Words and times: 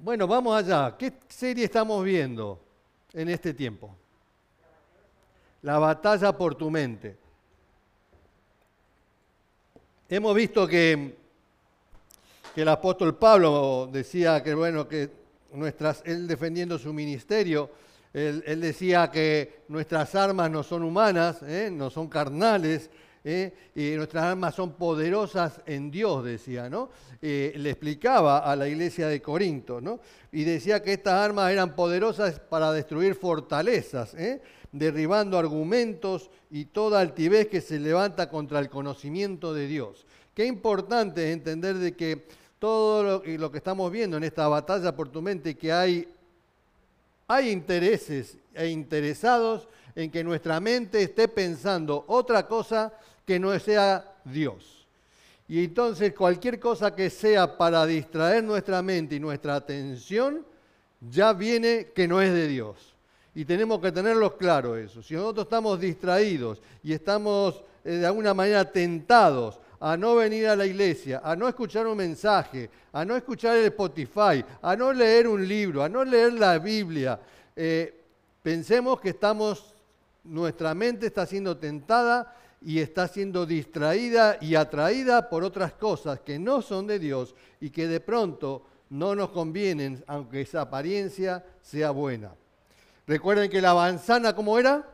Bueno, 0.00 0.28
vamos 0.28 0.56
allá. 0.56 0.96
¿Qué 0.96 1.12
serie 1.28 1.64
estamos 1.64 2.04
viendo 2.04 2.60
en 3.12 3.28
este 3.28 3.52
tiempo? 3.52 3.96
La 5.62 5.80
batalla 5.80 6.32
por 6.36 6.54
tu 6.54 6.70
mente. 6.70 7.18
Hemos 10.08 10.36
visto 10.36 10.68
que, 10.68 11.16
que 12.54 12.62
el 12.62 12.68
apóstol 12.68 13.16
Pablo 13.16 13.88
decía 13.90 14.40
que, 14.40 14.54
bueno, 14.54 14.86
que 14.86 15.10
nuestras, 15.52 16.02
él 16.06 16.28
defendiendo 16.28 16.78
su 16.78 16.92
ministerio, 16.92 17.68
él, 18.12 18.60
decía 18.60 19.10
que 19.10 19.64
nuestras 19.66 20.14
armas 20.14 20.48
no 20.48 20.62
son 20.62 20.84
humanas, 20.84 21.42
¿eh? 21.42 21.70
no 21.72 21.90
son 21.90 22.08
carnales, 22.08 22.88
¿eh? 23.24 23.52
nuestras 23.96 24.24
armas 24.24 24.54
son 24.54 24.72
poderosas 24.72 25.60
en 25.66 25.90
Dios, 25.90 26.24
decía, 26.24 26.68
¿no? 26.68 26.90
Eh, 27.20 27.52
le 27.56 27.70
explicaba 27.70 28.38
a 28.38 28.54
la 28.54 28.68
iglesia 28.68 29.08
de 29.08 29.20
Corinto, 29.20 29.80
¿no? 29.80 30.00
Y 30.30 30.44
decía 30.44 30.82
que 30.82 30.92
estas 30.92 31.14
armas 31.14 31.50
eran 31.50 31.74
poderosas 31.74 32.38
para 32.38 32.72
destruir 32.72 33.14
fortalezas, 33.14 34.14
¿eh? 34.14 34.40
derribando 34.70 35.38
argumentos 35.38 36.30
y 36.50 36.66
toda 36.66 37.00
altivez 37.00 37.48
que 37.48 37.60
se 37.60 37.78
levanta 37.78 38.28
contra 38.28 38.60
el 38.60 38.68
conocimiento 38.68 39.52
de 39.52 39.66
Dios. 39.66 40.06
Qué 40.34 40.46
importante 40.46 41.32
entender 41.32 41.76
de 41.76 41.96
que 41.96 42.26
todo 42.58 43.02
lo, 43.02 43.22
lo 43.24 43.50
que 43.50 43.58
estamos 43.58 43.90
viendo 43.90 44.16
en 44.16 44.24
esta 44.24 44.46
batalla 44.46 44.94
por 44.94 45.08
tu 45.08 45.22
mente, 45.22 45.56
que 45.56 45.72
hay, 45.72 46.08
hay 47.26 47.50
intereses 47.50 48.36
e 48.54 48.68
interesados 48.68 49.68
en 49.94 50.10
que 50.10 50.22
nuestra 50.22 50.60
mente 50.60 51.02
esté 51.02 51.26
pensando 51.26 52.04
otra 52.06 52.46
cosa 52.46 52.92
que 53.28 53.38
no 53.38 53.58
sea 53.58 54.10
Dios. 54.24 54.86
Y 55.48 55.62
entonces 55.62 56.14
cualquier 56.14 56.58
cosa 56.58 56.94
que 56.94 57.10
sea 57.10 57.58
para 57.58 57.84
distraer 57.84 58.42
nuestra 58.42 58.80
mente 58.80 59.16
y 59.16 59.20
nuestra 59.20 59.54
atención, 59.54 60.46
ya 61.10 61.34
viene 61.34 61.88
que 61.94 62.08
no 62.08 62.22
es 62.22 62.32
de 62.32 62.48
Dios. 62.48 62.94
Y 63.34 63.44
tenemos 63.44 63.82
que 63.82 63.92
tenerlo 63.92 64.34
claro 64.38 64.78
eso. 64.78 65.02
Si 65.02 65.12
nosotros 65.12 65.44
estamos 65.44 65.78
distraídos 65.78 66.62
y 66.82 66.94
estamos 66.94 67.62
eh, 67.84 67.96
de 67.96 68.06
alguna 68.06 68.32
manera 68.32 68.64
tentados 68.64 69.60
a 69.78 69.94
no 69.94 70.16
venir 70.16 70.46
a 70.46 70.56
la 70.56 70.64
iglesia, 70.64 71.20
a 71.22 71.36
no 71.36 71.48
escuchar 71.48 71.86
un 71.86 71.98
mensaje, 71.98 72.70
a 72.94 73.04
no 73.04 73.14
escuchar 73.14 73.58
el 73.58 73.66
Spotify, 73.66 74.42
a 74.62 74.74
no 74.74 74.90
leer 74.90 75.28
un 75.28 75.46
libro, 75.46 75.82
a 75.82 75.88
no 75.90 76.02
leer 76.02 76.32
la 76.32 76.58
Biblia, 76.58 77.20
eh, 77.54 77.94
pensemos 78.42 78.98
que 78.98 79.10
estamos 79.10 79.74
nuestra 80.24 80.74
mente 80.74 81.06
está 81.06 81.26
siendo 81.26 81.58
tentada 81.58 82.34
y 82.60 82.80
está 82.80 83.06
siendo 83.08 83.46
distraída 83.46 84.38
y 84.40 84.54
atraída 84.54 85.28
por 85.28 85.44
otras 85.44 85.72
cosas 85.74 86.20
que 86.20 86.38
no 86.38 86.60
son 86.62 86.86
de 86.86 86.98
Dios 86.98 87.34
y 87.60 87.70
que 87.70 87.86
de 87.86 88.00
pronto 88.00 88.62
no 88.90 89.14
nos 89.14 89.30
convienen, 89.30 90.02
aunque 90.06 90.40
esa 90.40 90.62
apariencia 90.62 91.44
sea 91.62 91.90
buena. 91.90 92.32
Recuerden 93.06 93.50
que 93.50 93.60
la 93.60 93.74
manzana, 93.74 94.34
¿cómo 94.34 94.58
era? 94.58 94.86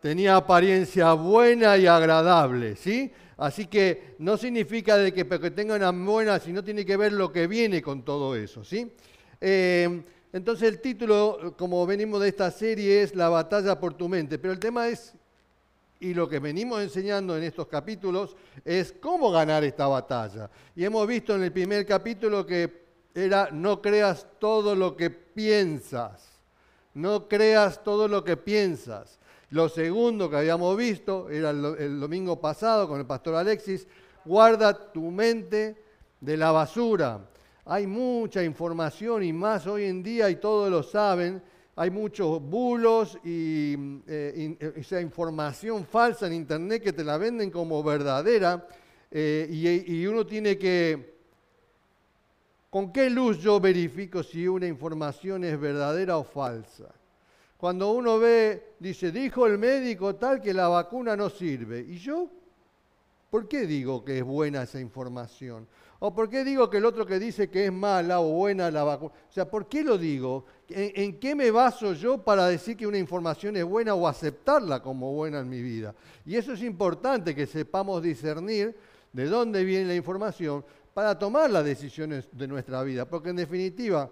Tenía 0.00 0.36
apariencia 0.36 1.12
buena 1.14 1.76
y 1.78 1.86
agradable, 1.86 2.76
¿sí? 2.76 3.10
Así 3.36 3.66
que 3.66 4.14
no 4.18 4.36
significa 4.36 4.96
de 4.96 5.12
que, 5.12 5.26
que 5.26 5.50
tenga 5.50 5.74
una 5.74 5.90
buena, 5.90 6.38
sino 6.38 6.62
tiene 6.62 6.84
que 6.84 6.96
ver 6.96 7.12
lo 7.12 7.32
que 7.32 7.46
viene 7.46 7.82
con 7.82 8.04
todo 8.04 8.36
eso, 8.36 8.62
¿sí? 8.62 8.92
Eh, 9.40 10.02
entonces 10.34 10.68
el 10.68 10.80
título, 10.80 11.54
como 11.56 11.86
venimos 11.86 12.20
de 12.20 12.28
esta 12.28 12.50
serie, 12.50 13.04
es 13.04 13.14
La 13.14 13.28
batalla 13.28 13.78
por 13.78 13.94
tu 13.94 14.08
mente. 14.08 14.36
Pero 14.36 14.52
el 14.52 14.58
tema 14.58 14.88
es, 14.88 15.14
y 16.00 16.12
lo 16.12 16.28
que 16.28 16.40
venimos 16.40 16.82
enseñando 16.82 17.36
en 17.36 17.44
estos 17.44 17.68
capítulos, 17.68 18.34
es 18.64 18.92
cómo 19.00 19.30
ganar 19.30 19.62
esta 19.62 19.86
batalla. 19.86 20.50
Y 20.74 20.84
hemos 20.84 21.06
visto 21.06 21.36
en 21.36 21.44
el 21.44 21.52
primer 21.52 21.86
capítulo 21.86 22.44
que 22.44 22.82
era, 23.14 23.50
no 23.52 23.80
creas 23.80 24.26
todo 24.40 24.74
lo 24.74 24.96
que 24.96 25.08
piensas. 25.08 26.28
No 26.94 27.28
creas 27.28 27.84
todo 27.84 28.08
lo 28.08 28.24
que 28.24 28.36
piensas. 28.36 29.20
Lo 29.50 29.68
segundo 29.68 30.28
que 30.28 30.38
habíamos 30.38 30.76
visto 30.76 31.30
era 31.30 31.50
el, 31.50 31.64
el 31.78 32.00
domingo 32.00 32.40
pasado 32.40 32.88
con 32.88 32.98
el 32.98 33.06
pastor 33.06 33.36
Alexis, 33.36 33.86
guarda 34.24 34.90
tu 34.92 35.12
mente 35.12 35.80
de 36.20 36.36
la 36.36 36.50
basura 36.50 37.20
hay 37.66 37.86
mucha 37.86 38.42
información 38.42 39.22
y 39.22 39.32
más 39.32 39.66
hoy 39.66 39.84
en 39.84 40.02
día, 40.02 40.28
y 40.30 40.36
todos 40.36 40.70
lo 40.70 40.82
saben, 40.82 41.42
hay 41.76 41.90
muchos 41.90 42.40
bulos 42.42 43.18
y 43.24 43.74
eh, 44.06 44.74
esa 44.76 45.00
información 45.00 45.84
falsa 45.84 46.26
en 46.26 46.34
Internet 46.34 46.82
que 46.82 46.92
te 46.92 47.02
la 47.02 47.18
venden 47.18 47.50
como 47.50 47.82
verdadera 47.82 48.66
eh, 49.10 49.48
y 49.50 50.06
uno 50.06 50.26
tiene 50.26 50.58
que... 50.58 51.14
¿Con 52.70 52.92
qué 52.92 53.08
luz 53.08 53.38
yo 53.38 53.60
verifico 53.60 54.24
si 54.24 54.48
una 54.48 54.66
información 54.66 55.44
es 55.44 55.58
verdadera 55.60 56.18
o 56.18 56.24
falsa? 56.24 56.92
Cuando 57.56 57.92
uno 57.92 58.18
ve, 58.18 58.74
dice, 58.80 59.12
dijo 59.12 59.46
el 59.46 59.58
médico 59.58 60.16
tal 60.16 60.40
que 60.40 60.52
la 60.52 60.66
vacuna 60.66 61.16
no 61.16 61.30
sirve. 61.30 61.80
¿Y 61.80 61.98
yo? 61.98 62.28
¿Por 63.30 63.48
qué 63.48 63.66
digo 63.66 64.04
que 64.04 64.18
es 64.18 64.24
buena 64.24 64.64
esa 64.64 64.80
información? 64.80 65.66
¿O 66.06 66.12
por 66.12 66.28
qué 66.28 66.44
digo 66.44 66.68
que 66.68 66.76
el 66.76 66.84
otro 66.84 67.06
que 67.06 67.18
dice 67.18 67.48
que 67.48 67.64
es 67.64 67.72
mala 67.72 68.20
o 68.20 68.28
buena 68.28 68.70
la 68.70 68.84
vacuna? 68.84 69.14
O 69.26 69.32
sea, 69.32 69.50
¿por 69.50 69.66
qué 69.66 69.82
lo 69.82 69.96
digo? 69.96 70.44
¿En, 70.68 71.18
qué 71.18 71.34
me 71.34 71.50
baso 71.50 71.94
yo 71.94 72.18
para 72.18 72.46
decir 72.46 72.76
que 72.76 72.86
una 72.86 72.98
información 72.98 73.56
es 73.56 73.64
buena 73.64 73.94
o 73.94 74.06
aceptarla 74.06 74.82
como 74.82 75.14
buena 75.14 75.40
en 75.40 75.48
mi 75.48 75.62
vida? 75.62 75.94
Y 76.26 76.36
eso 76.36 76.52
es 76.52 76.62
importante 76.62 77.34
que 77.34 77.46
sepamos 77.46 78.02
discernir 78.02 78.76
de 79.14 79.24
dónde 79.24 79.64
viene 79.64 79.86
la 79.86 79.94
información 79.94 80.62
para 80.92 81.18
tomar 81.18 81.48
las 81.48 81.64
decisiones 81.64 82.28
de 82.32 82.48
nuestra 82.48 82.82
vida. 82.82 83.06
Porque 83.06 83.30
en 83.30 83.36
definitiva, 83.36 84.10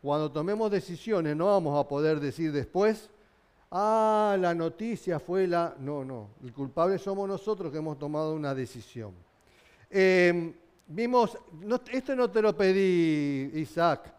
cuando 0.00 0.32
tomemos 0.32 0.70
decisiones 0.70 1.36
no 1.36 1.48
vamos 1.48 1.78
a 1.78 1.86
poder 1.86 2.18
decir 2.18 2.50
después, 2.50 3.10
ah, 3.72 4.38
la 4.40 4.54
noticia 4.54 5.20
fue 5.20 5.46
la... 5.46 5.76
No, 5.80 6.02
no, 6.02 6.30
el 6.42 6.54
culpable 6.54 6.96
somos 6.96 7.28
nosotros 7.28 7.70
que 7.70 7.76
hemos 7.76 7.98
tomado 7.98 8.34
una 8.34 8.54
decisión. 8.54 9.12
Eh, 9.90 10.54
Vimos, 10.86 11.38
esto 11.90 12.14
no 12.14 12.30
te 12.30 12.42
lo 12.42 12.54
pedí, 12.54 13.50
Isaac. 13.58 14.12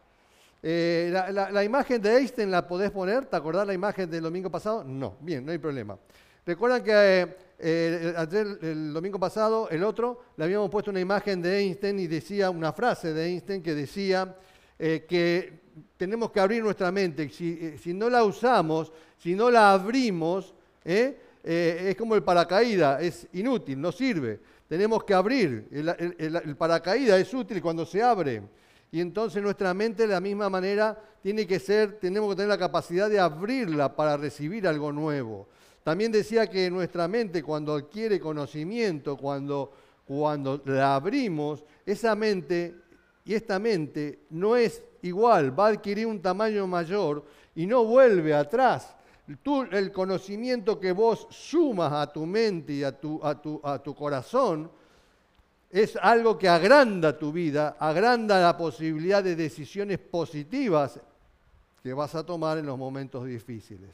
Eh, 0.64 1.12
la, 1.12 1.64
imagen 1.64 2.02
de 2.02 2.18
Einstein 2.18 2.50
la 2.50 2.68
podés 2.68 2.90
poner, 2.90 3.28
¿te 3.28 3.36
acordás 3.36 3.68
la 3.68 3.74
imagen 3.76 4.10
del 4.10 4.24
domingo 4.24 4.50
pasado? 4.50 4.84
No, 4.84 5.16
bien, 5.20 5.46
no 5.46 5.52
hay 5.52 5.60
problema. 5.60 5.96
Recuerdan 6.44 6.84
que 6.84 6.92
eh, 6.92 7.28
eh, 7.60 8.14
ayer, 8.18 8.58
el 8.64 8.92
domingo 8.92 9.20
pasado, 9.20 9.70
el 9.70 9.84
otro, 9.84 10.22
le 10.38 10.44
habíamos 10.44 10.72
puesto 10.72 10.90
una 10.90 11.00
imagen 11.00 11.40
de 11.40 11.60
Einstein 11.60 12.00
y 12.00 12.08
decía 12.08 12.50
una 12.50 12.74
frase 12.74 13.14
de 13.14 13.28
Einstein 13.28 13.62
que 13.62 13.76
decía 13.76 14.36
que 14.78 15.60
tenemos 15.96 16.32
que 16.32 16.40
abrir 16.40 16.64
nuestra 16.64 16.92
mente. 16.92 17.30
Si, 17.30 17.78
si, 17.78 17.94
no 17.94 18.10
la 18.10 18.24
usamos, 18.24 18.92
si 19.20 19.36
no 19.36 19.52
la 19.52 19.72
abrimos, 19.72 20.56
es 20.84 21.96
como 21.96 22.16
el 22.16 22.24
paracaídas, 22.24 23.04
es 23.04 23.28
inútil, 23.34 23.80
no 23.80 23.92
sirve 23.92 24.40
tenemos 24.68 25.04
que 25.04 25.14
abrir. 25.14 25.68
El, 25.72 26.56
paracaídas 26.56 27.20
es 27.20 27.34
útil 27.34 27.62
cuando 27.62 27.86
se 27.86 28.02
abre. 28.02 28.44
Y 28.92 29.02
entonces 29.02 29.42
nuestra 29.42 29.74
mente 29.74 30.04
de 30.04 30.14
la 30.14 30.22
misma 30.22 30.50
manera 30.50 30.98
tiene 31.22 31.46
que 31.46 31.60
ser, 31.60 32.00
tenemos 32.00 32.30
que 32.30 32.36
tener 32.38 32.50
la 32.50 32.58
capacidad 32.58 33.10
de 33.10 33.20
abrirla 33.20 33.96
para 33.96 34.16
recibir 34.16 34.68
algo 34.68 34.92
nuevo. 34.92 35.48
También 35.84 36.12
decía 36.12 36.48
que 36.48 36.70
nuestra 36.72 37.08
mente 37.08 37.44
cuando 37.44 37.74
adquiere 37.76 38.20
conocimiento, 38.20 39.18
cuando, 39.18 39.72
cuando 40.06 40.62
la 40.66 40.96
abrimos, 40.96 41.64
esa 41.86 42.16
mente 42.16 42.76
y 43.24 43.34
esta 43.34 43.60
mente 43.60 44.20
no 44.30 44.56
es 44.56 44.82
igual, 45.02 45.58
va 45.58 45.68
a 45.68 45.70
adquirir 45.72 46.08
un 46.08 46.22
tamaño 46.22 46.66
mayor 46.68 47.26
y 47.56 47.66
no 47.66 47.84
vuelve 47.84 48.34
atrás 48.34 48.96
el 49.72 49.92
conocimiento 49.92 50.80
que 50.80 50.92
vos 50.92 51.28
sumas 51.30 51.92
a 51.94 52.12
tu 52.12 52.26
mente 52.26 52.74
y 52.74 52.84
a 52.84 52.92
tu, 52.92 53.20
a, 53.24 53.42
tu, 53.42 53.60
a 53.64 53.80
tu 53.82 53.96
corazón 53.96 54.70
es 55.72 55.96
algo 55.96 56.38
que 56.38 56.48
agranda 56.48 57.18
tu 57.18 57.32
vida, 57.32 57.76
agranda 57.80 58.40
la 58.40 58.56
posibilidad 58.56 59.24
de 59.24 59.36
decisiones 59.36 59.98
positivas 60.00 61.00
que 61.84 61.94
vas 61.94 62.16
a 62.16 62.26
tomar 62.26 62.58
en 62.58 62.66
los 62.66 62.78
momentos 62.78 63.26
difíciles. 63.26 63.90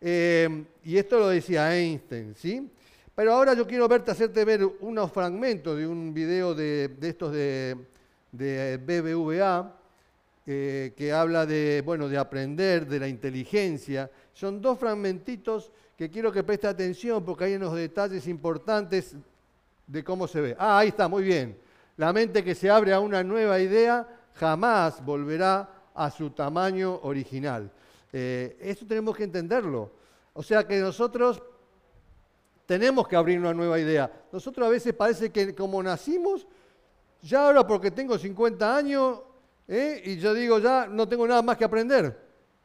Eh, 0.00 0.64
y 0.84 0.96
esto 0.96 1.18
lo 1.18 1.28
decía 1.28 1.76
Einstein, 1.76 2.34
¿sí? 2.34 2.70
Pero 3.14 3.34
ahora 3.34 3.52
yo 3.54 3.66
quiero 3.66 3.86
verte, 3.86 4.12
hacerte 4.12 4.44
ver 4.44 4.64
unos 4.80 5.12
fragmentos 5.12 5.76
de 5.76 5.86
un 5.86 6.14
video 6.14 6.54
de, 6.54 6.96
estos 7.02 7.32
de, 7.32 7.76
de 8.32 8.78
BBVA, 8.78 9.79
eh, 10.46 10.92
que 10.96 11.12
habla 11.12 11.46
de, 11.46 11.82
bueno, 11.84 12.08
de 12.08 12.18
aprender, 12.18 12.86
de 12.86 12.98
la 12.98 13.08
inteligencia. 13.08 14.10
Son 14.32 14.60
dos 14.60 14.78
fragmentitos 14.78 15.70
que 15.96 16.10
quiero 16.10 16.32
que 16.32 16.42
preste 16.42 16.66
atención 16.66 17.24
porque 17.24 17.44
hay 17.44 17.54
unos 17.54 17.74
detalles 17.74 18.26
importantes 18.26 19.14
de 19.86 20.04
cómo 20.04 20.26
se 20.26 20.40
ve. 20.40 20.56
Ah, 20.58 20.78
ahí 20.78 20.88
está, 20.88 21.08
muy 21.08 21.22
bien. 21.22 21.58
La 21.96 22.12
mente 22.12 22.42
que 22.42 22.54
se 22.54 22.70
abre 22.70 22.92
a 22.94 23.00
una 23.00 23.22
nueva 23.22 23.60
idea 23.60 24.08
jamás 24.34 25.04
volverá 25.04 25.68
a 25.94 26.10
su 26.10 26.30
tamaño 26.30 27.00
original. 27.02 27.70
Eh, 28.12 28.56
esto 28.60 28.86
tenemos 28.86 29.16
que 29.16 29.24
entenderlo. 29.24 29.90
O 30.32 30.42
sea 30.42 30.66
que 30.66 30.80
nosotros 30.80 31.42
tenemos 32.64 33.06
que 33.06 33.16
abrir 33.16 33.38
una 33.38 33.52
nueva 33.52 33.78
idea. 33.78 34.10
Nosotros 34.32 34.66
a 34.66 34.70
veces 34.70 34.94
parece 34.94 35.30
que 35.30 35.54
como 35.54 35.82
nacimos, 35.82 36.46
Ya 37.22 37.44
ahora 37.44 37.66
porque 37.66 37.90
tengo 37.90 38.16
50 38.16 38.76
años 38.76 39.20
¿eh? 39.70 40.02
y 40.04 40.16
yo 40.16 40.34
digo, 40.34 40.58
ya 40.58 40.86
no 40.88 41.08
tengo 41.08 41.26
nada 41.26 41.42
más 41.42 41.56
que 41.56 41.64
aprender. 41.64 42.18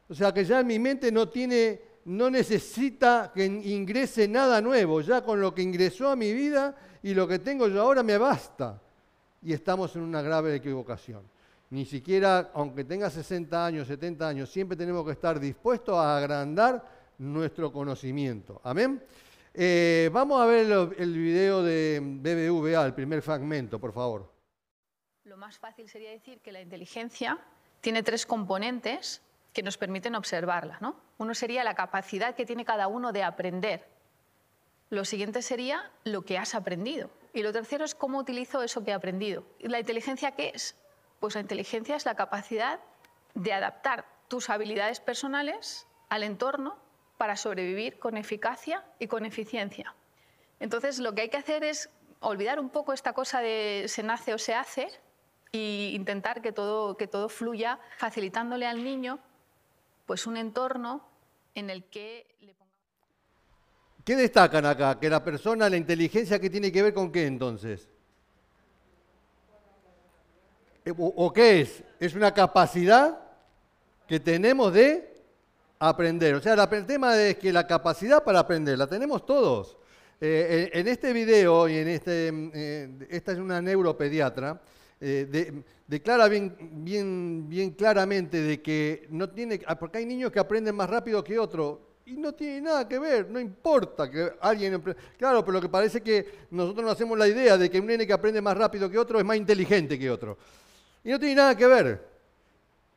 O 0.09 0.13
sea 0.13 0.33
que 0.33 0.43
ya 0.43 0.63
mi 0.63 0.79
mente 0.79 1.11
no 1.11 1.29
tiene, 1.29 1.79
no 2.05 2.29
necesita 2.29 3.31
que 3.33 3.45
ingrese 3.45 4.27
nada 4.27 4.59
nuevo. 4.59 5.01
Ya 5.01 5.23
con 5.23 5.39
lo 5.39 5.53
que 5.53 5.61
ingresó 5.61 6.09
a 6.09 6.15
mi 6.15 6.33
vida 6.33 6.75
y 7.03 7.13
lo 7.13 7.27
que 7.27 7.39
tengo 7.39 7.67
yo 7.67 7.81
ahora 7.81 8.03
me 8.03 8.17
basta. 8.17 8.81
Y 9.41 9.53
estamos 9.53 9.95
en 9.95 10.01
una 10.01 10.21
grave 10.21 10.55
equivocación. 10.55 11.21
Ni 11.69 11.85
siquiera, 11.85 12.51
aunque 12.53 12.83
tenga 12.83 13.09
60 13.09 13.65
años, 13.65 13.87
70 13.87 14.27
años, 14.27 14.49
siempre 14.49 14.77
tenemos 14.77 15.05
que 15.05 15.11
estar 15.11 15.39
dispuestos 15.39 15.95
a 15.95 16.17
agrandar 16.17 16.83
nuestro 17.17 17.71
conocimiento. 17.71 18.61
Amén. 18.63 19.01
Eh, 19.53 20.09
vamos 20.11 20.41
a 20.41 20.45
ver 20.45 20.93
el 20.97 21.13
video 21.13 21.63
de 21.63 21.99
BBVA, 22.01 22.85
el 22.85 22.93
primer 22.93 23.21
fragmento, 23.21 23.79
por 23.79 23.93
favor. 23.93 24.34
Lo 25.25 25.37
más 25.37 25.57
fácil 25.57 25.89
sería 25.89 26.11
decir 26.11 26.39
que 26.41 26.51
la 26.51 26.61
inteligencia 26.61 27.39
tiene 27.81 28.03
tres 28.03 28.27
componentes 28.27 29.23
que 29.53 29.63
nos 29.63 29.75
permiten 29.75 30.13
observarla. 30.13 30.77
¿no? 30.81 31.01
Uno 31.17 31.33
sería 31.33 31.63
la 31.63 31.73
capacidad 31.73 32.35
que 32.35 32.45
tiene 32.45 32.63
cada 32.63 32.87
uno 32.87 33.11
de 33.11 33.23
aprender. 33.23 33.87
Lo 34.91 35.03
siguiente 35.03 35.41
sería 35.41 35.91
lo 36.03 36.21
que 36.21 36.37
has 36.37 36.53
aprendido. 36.53 37.09
Y 37.33 37.41
lo 37.41 37.51
tercero 37.51 37.85
es 37.85 37.95
cómo 37.95 38.19
utilizo 38.19 38.61
eso 38.61 38.83
que 38.83 38.91
he 38.91 38.93
aprendido. 38.93 39.43
¿Y 39.57 39.67
la 39.67 39.79
inteligencia 39.79 40.33
qué 40.33 40.51
es? 40.53 40.75
Pues 41.19 41.33
la 41.33 41.41
inteligencia 41.41 41.95
es 41.95 42.05
la 42.05 42.13
capacidad 42.13 42.79
de 43.33 43.51
adaptar 43.51 44.05
tus 44.27 44.51
habilidades 44.51 44.99
personales 44.99 45.87
al 46.07 46.21
entorno 46.21 46.77
para 47.17 47.35
sobrevivir 47.35 47.97
con 47.97 48.15
eficacia 48.15 48.85
y 48.99 49.07
con 49.07 49.25
eficiencia. 49.25 49.95
Entonces, 50.59 50.99
lo 50.99 51.15
que 51.15 51.23
hay 51.23 51.29
que 51.29 51.37
hacer 51.37 51.63
es 51.63 51.89
olvidar 52.19 52.59
un 52.59 52.69
poco 52.69 52.93
esta 52.93 53.13
cosa 53.13 53.41
de 53.41 53.85
se 53.87 54.03
nace 54.03 54.31
o 54.31 54.37
se 54.37 54.53
hace 54.53 54.89
e 55.55 55.95
intentar 55.95 56.41
que 56.41 56.51
todo, 56.51 56.97
que 56.97 57.07
todo 57.07 57.29
fluya 57.29 57.79
facilitándole 57.97 58.67
al 58.67 58.83
niño 58.83 59.19
pues, 60.05 60.27
un 60.27 60.37
entorno 60.37 61.07
en 61.53 61.69
el 61.69 61.85
que 61.85 62.27
le 62.41 62.53
pongamos... 62.53 62.75
¿Qué 64.03 64.15
destacan 64.15 64.65
acá? 64.65 64.99
Que 64.99 65.09
la 65.09 65.23
persona, 65.23 65.69
la 65.69 65.77
inteligencia, 65.77 66.39
¿qué 66.39 66.49
tiene 66.49 66.71
que 66.71 66.83
ver 66.83 66.93
con 66.93 67.11
qué 67.11 67.25
entonces? 67.25 67.89
Eh, 70.83 70.93
¿O, 70.97 71.33
qué 71.33 71.61
es? 71.61 71.83
Es 71.99 72.13
una 72.13 72.33
capacidad 72.33 73.19
que 74.07 74.19
tenemos 74.19 74.73
de 74.73 75.23
aprender. 75.79 76.35
O 76.35 76.41
sea, 76.41 76.53
el 76.53 76.85
tema 76.85 77.19
es 77.19 77.37
que 77.37 77.51
la 77.51 77.65
capacidad 77.65 78.23
para 78.23 78.39
aprender 78.39 78.77
la 78.77 78.87
tenemos 78.87 79.25
todos. 79.25 79.77
Eh, 80.21 80.69
en 80.73 80.87
este 80.87 81.11
video, 81.11 81.67
y 81.67 81.77
en 81.77 81.87
este, 81.87 82.31
eh, 82.53 83.07
esta 83.09 83.33
es 83.33 83.39
una 83.39 83.61
neuropediatra, 83.61 84.61
eh, 85.01 85.63
declara 85.87 86.27
bien, 86.27 86.55
bien, 86.83 87.47
bien 87.47 87.71
claramente 87.71 88.41
de 88.41 88.61
que 88.61 89.07
no 89.09 89.29
tiene, 89.29 89.61
ah, 89.67 89.77
porque 89.77 89.99
hay 89.99 90.05
niños 90.05 90.31
que 90.31 90.39
aprenden 90.39 90.75
más 90.75 90.89
rápido 90.89 91.23
que 91.23 91.37
otros, 91.37 91.79
y 92.07 92.17
no 92.17 92.33
tiene 92.33 92.61
nada 92.61 92.87
que 92.87 92.99
ver, 92.99 93.29
no 93.29 93.39
importa 93.39 94.09
que 94.09 94.33
alguien... 94.39 94.79
Claro, 95.17 95.43
pero 95.43 95.53
lo 95.53 95.61
que 95.61 95.69
parece 95.69 96.01
que 96.01 96.45
nosotros 96.51 96.85
nos 96.85 96.93
hacemos 96.93 97.17
la 97.17 97.27
idea 97.27 97.57
de 97.57 97.69
que 97.69 97.79
un 97.79 97.87
nene 97.87 98.05
que 98.05 98.13
aprende 98.13 98.41
más 98.41 98.55
rápido 98.55 98.89
que 98.89 98.99
otro 98.99 99.17
es 99.17 99.25
más 99.25 99.37
inteligente 99.37 99.97
que 99.97 100.11
otro. 100.11 100.37
Y 101.03 101.09
no 101.09 101.19
tiene 101.19 101.35
nada 101.35 101.57
que 101.57 101.65
ver. 101.65 102.07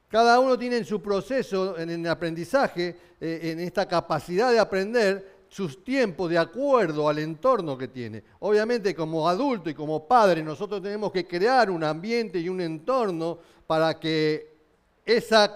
Cada 0.08 0.38
uno 0.38 0.58
tiene 0.58 0.78
en 0.78 0.84
su 0.84 1.00
proceso, 1.00 1.78
en 1.78 1.88
el 1.88 2.06
aprendizaje, 2.06 2.96
eh, 3.18 3.40
en 3.44 3.60
esta 3.60 3.88
capacidad 3.88 4.50
de 4.52 4.58
aprender, 4.58 5.37
sus 5.48 5.82
tiempos 5.82 6.30
de 6.30 6.38
acuerdo 6.38 7.08
al 7.08 7.18
entorno 7.18 7.76
que 7.76 7.88
tiene. 7.88 8.22
Obviamente 8.40 8.94
como 8.94 9.28
adulto 9.28 9.70
y 9.70 9.74
como 9.74 10.06
padre 10.06 10.42
nosotros 10.42 10.82
tenemos 10.82 11.10
que 11.10 11.26
crear 11.26 11.70
un 11.70 11.82
ambiente 11.82 12.38
y 12.38 12.48
un 12.48 12.60
entorno 12.60 13.38
para 13.66 13.98
que 13.98 14.58
esa, 15.04 15.50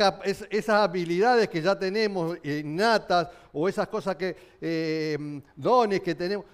esas 0.50 0.76
habilidades 0.76 1.48
que 1.48 1.60
ya 1.60 1.78
tenemos 1.78 2.38
innatas 2.42 3.28
o 3.52 3.68
esas 3.68 3.86
cosas 3.88 4.16
que, 4.16 4.34
eh, 4.60 5.42
dones 5.54 6.00
que 6.00 6.14
tenemos, 6.14 6.46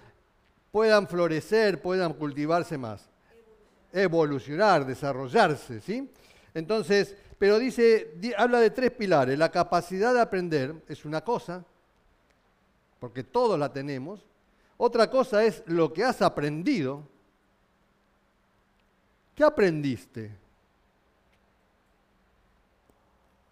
puedan 0.69 1.07
florecer, 1.07 1.81
puedan 1.81 2.13
cultivarse 2.13 2.77
más. 2.77 3.09
Evolucionar, 3.91 4.85
desarrollarse, 4.85 5.79
¿sí? 5.79 6.11
Entonces, 6.53 7.15
pero 7.37 7.57
dice, 7.57 8.15
habla 8.37 8.59
de 8.59 8.69
tres 8.69 8.91
pilares. 8.91 9.39
La 9.39 9.49
capacidad 9.49 10.13
de 10.13 10.19
aprender 10.19 10.75
es 10.89 11.05
una 11.05 11.21
cosa, 11.21 11.63
porque 12.99 13.23
todos 13.23 13.57
la 13.57 13.71
tenemos. 13.71 14.25
Otra 14.77 15.09
cosa 15.09 15.43
es 15.43 15.63
lo 15.65 15.91
que 15.91 16.03
has 16.03 16.21
aprendido. 16.21 17.03
¿Qué 19.35 19.43
aprendiste? 19.43 20.31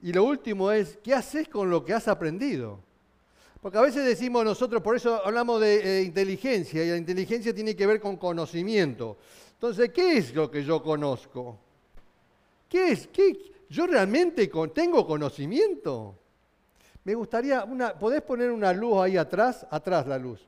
Y 0.01 0.13
lo 0.13 0.23
último 0.23 0.71
es, 0.71 0.97
¿qué 1.03 1.13
haces 1.13 1.49
con 1.49 1.69
lo 1.69 1.83
que 1.83 1.93
has 1.93 2.07
aprendido? 2.07 2.79
Porque 3.61 3.77
a 3.77 3.81
veces 3.81 4.05
decimos 4.05 4.45
nosotros, 4.45 4.81
por 4.81 4.95
eso 4.95 5.25
hablamos 5.25 5.59
de 5.59 5.99
eh, 5.99 6.03
inteligencia, 6.03 6.83
y 6.83 6.89
la 6.89 6.97
inteligencia 6.97 7.53
tiene 7.53 7.75
que 7.75 7.87
ver 7.87 7.99
con 7.99 8.15
conocimiento. 8.17 9.17
Entonces, 9.53 9.89
¿qué 9.91 10.17
es 10.17 10.35
lo 10.35 10.51
que 10.51 10.63
yo 10.63 10.83
conozco? 10.83 11.57
¿Qué 12.69 12.91
es? 12.91 13.07
¿Qué, 13.07 13.53
¿Yo 13.69 13.87
realmente 13.87 14.49
tengo 14.73 15.05
conocimiento? 15.07 16.15
Me 17.07 17.15
gustaría, 17.15 17.63
una, 17.63 17.97
¿podés 17.97 18.21
poner 18.21 18.51
una 18.51 18.73
luz 18.73 18.97
ahí 19.01 19.15
atrás? 19.15 19.65
Atrás 19.69 20.05
la 20.07 20.17
luz. 20.17 20.45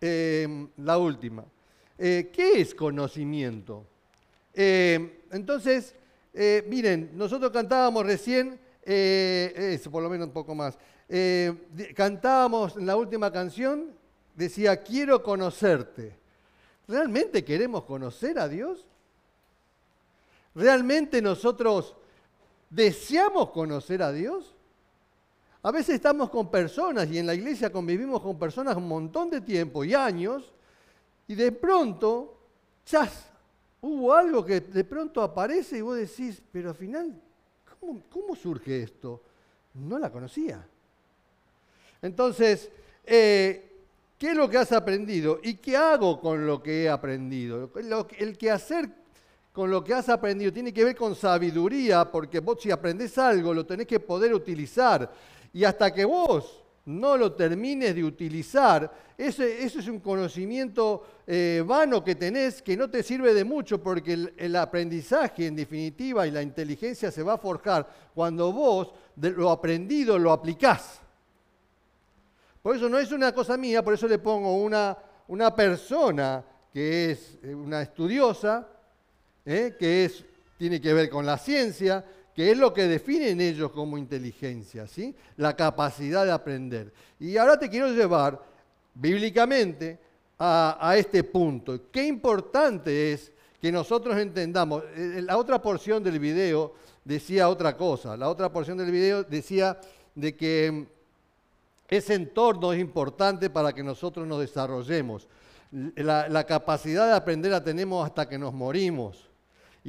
Em, 0.00 0.68
la 0.78 0.98
última. 0.98 1.44
Eh, 1.96 2.32
¿Qué 2.32 2.60
es 2.60 2.74
conocimiento? 2.74 3.86
Em, 4.52 5.12
entonces, 5.30 5.94
eh, 6.34 6.66
miren, 6.68 7.12
nosotros 7.14 7.52
cantábamos 7.52 8.04
recién, 8.04 8.58
eh, 8.82 9.54
eso 9.72 9.88
por 9.88 10.02
lo 10.02 10.10
menos 10.10 10.26
un 10.26 10.32
poco 10.32 10.56
más, 10.56 10.76
cantábamos 11.94 12.76
en 12.76 12.86
la 12.86 12.96
última 12.96 13.30
canción, 13.30 13.92
decía, 14.34 14.82
quiero 14.82 15.22
conocerte. 15.22 16.12
¿Realmente 16.88 17.44
queremos 17.44 17.84
conocer 17.84 18.36
a 18.40 18.48
Dios? 18.48 18.84
¿Realmente 20.56 21.22
nosotros 21.22 21.94
deseamos 22.70 23.50
conocer 23.50 24.02
a 24.02 24.12
Dios? 24.12 24.54
A 25.62 25.70
veces 25.70 25.96
estamos 25.96 26.30
con 26.30 26.50
personas 26.50 27.10
y 27.10 27.18
en 27.18 27.26
la 27.26 27.34
iglesia 27.34 27.72
convivimos 27.72 28.22
con 28.22 28.38
personas 28.38 28.76
un 28.76 28.88
montón 28.88 29.28
de 29.30 29.40
tiempo 29.40 29.84
y 29.84 29.94
años 29.94 30.52
y 31.26 31.34
de 31.34 31.52
pronto, 31.52 32.38
chas, 32.84 33.26
hubo 33.80 34.14
algo 34.14 34.44
que 34.44 34.60
de 34.60 34.84
pronto 34.84 35.22
aparece 35.22 35.78
y 35.78 35.80
vos 35.80 35.96
decís, 35.98 36.40
pero 36.52 36.70
al 36.70 36.76
final, 36.76 37.20
¿cómo, 38.10 38.34
surge 38.34 38.82
esto? 38.82 39.22
No 39.74 39.98
la 39.98 40.10
conocía. 40.10 40.66
Entonces, 42.00 42.70
eh, 43.04 43.82
¿qué 44.16 44.30
es 44.30 44.36
lo 44.36 44.48
que 44.48 44.58
has 44.58 44.72
aprendido? 44.72 45.40
¿Y 45.42 45.54
qué 45.54 45.76
hago 45.76 46.20
con 46.20 46.46
lo 46.46 46.62
que 46.62 46.84
he 46.84 46.88
aprendido? 46.88 47.70
el 48.18 48.38
que 48.38 48.50
hacer 48.50 48.88
con 49.58 49.72
lo 49.72 49.82
que 49.82 49.92
has 49.92 50.08
aprendido, 50.08 50.52
tiene 50.52 50.72
que 50.72 50.84
ver 50.84 50.94
con 50.94 51.16
sabiduría, 51.16 52.04
porque 52.04 52.38
vos 52.38 52.58
si 52.62 52.70
aprendes 52.70 53.18
algo 53.18 53.52
lo 53.52 53.66
tenés 53.66 53.88
que 53.88 53.98
poder 53.98 54.32
utilizar. 54.32 55.10
Y 55.52 55.64
hasta 55.64 55.92
que 55.92 56.04
vos 56.04 56.62
no 56.84 57.16
lo 57.16 57.32
termines 57.32 57.92
de 57.92 58.04
utilizar, 58.04 58.88
eso 59.16 59.42
es 59.42 59.88
un 59.88 59.98
conocimiento 59.98 61.04
eh, 61.26 61.64
vano 61.66 62.04
que 62.04 62.14
tenés 62.14 62.62
que 62.62 62.76
no 62.76 62.88
te 62.88 63.02
sirve 63.02 63.34
de 63.34 63.42
mucho 63.42 63.82
porque 63.82 64.30
el, 64.36 64.54
aprendizaje 64.54 65.48
en 65.48 65.56
definitiva 65.56 66.24
y 66.24 66.30
la 66.30 66.40
inteligencia 66.40 67.10
se 67.10 67.24
va 67.24 67.32
a 67.32 67.38
forjar 67.38 67.84
cuando 68.14 68.52
vos 68.52 68.92
lo 69.16 69.50
aprendido 69.50 70.20
lo 70.20 70.30
aplicás. 70.30 71.00
Por 72.62 72.76
eso 72.76 72.88
no 72.88 72.96
es 72.96 73.10
una 73.10 73.32
cosa 73.32 73.56
mía, 73.56 73.82
por 73.82 73.94
eso 73.94 74.06
le 74.06 74.20
pongo 74.20 74.56
una, 74.56 74.96
una 75.26 75.52
persona 75.52 76.44
que 76.72 77.10
es 77.10 77.38
eh, 77.42 77.52
una 77.52 77.82
estudiosa, 77.82 78.64
¿eh? 79.48 79.74
que 79.78 80.04
es, 80.04 80.24
tiene 80.58 80.80
que 80.80 80.92
ver 80.92 81.08
con 81.08 81.24
la 81.24 81.38
ciencia, 81.38 82.04
que 82.34 82.50
es 82.50 82.58
lo 82.58 82.72
que 82.72 82.86
definen 82.86 83.40
ellos 83.40 83.72
como 83.72 83.96
inteligencia, 83.96 84.86
¿sí? 84.86 85.16
la 85.36 85.56
capacidad 85.56 86.24
de 86.24 86.32
aprender. 86.32 86.92
Y 87.18 87.36
ahora 87.38 87.58
te 87.58 87.70
quiero 87.70 87.88
llevar 87.88 88.40
bíblicamente 88.94 89.98
a, 90.38 90.94
este 90.96 91.24
punto. 91.24 91.90
Qué 91.90 92.06
importante 92.06 93.12
es 93.12 93.32
que 93.60 93.72
nosotros 93.72 94.16
entendamos. 94.18 94.84
Eh, 94.94 95.14
eh, 95.16 95.22
la 95.22 95.36
otra 95.36 95.60
porción 95.60 96.04
del 96.04 96.20
video 96.20 96.74
decía 97.04 97.48
otra 97.48 97.76
cosa. 97.76 98.16
La 98.16 98.28
otra 98.28 98.52
porción 98.52 98.78
del 98.78 98.92
video 98.92 99.24
decía 99.24 99.80
de 100.14 100.36
que 100.36 100.86
ese 101.88 102.14
entorno 102.14 102.72
es 102.72 102.78
importante 102.78 103.50
para 103.50 103.72
que 103.72 103.82
nosotros 103.82 104.26
nos 104.26 104.40
desarrollemos. 104.40 105.26
la 105.70 106.44
capacidad 106.44 107.06
de 107.06 107.14
aprender 107.14 107.50
la 107.50 107.64
tenemos 107.64 108.04
hasta 108.06 108.28
que 108.28 108.38
nos 108.38 108.52
morimos. 108.52 109.27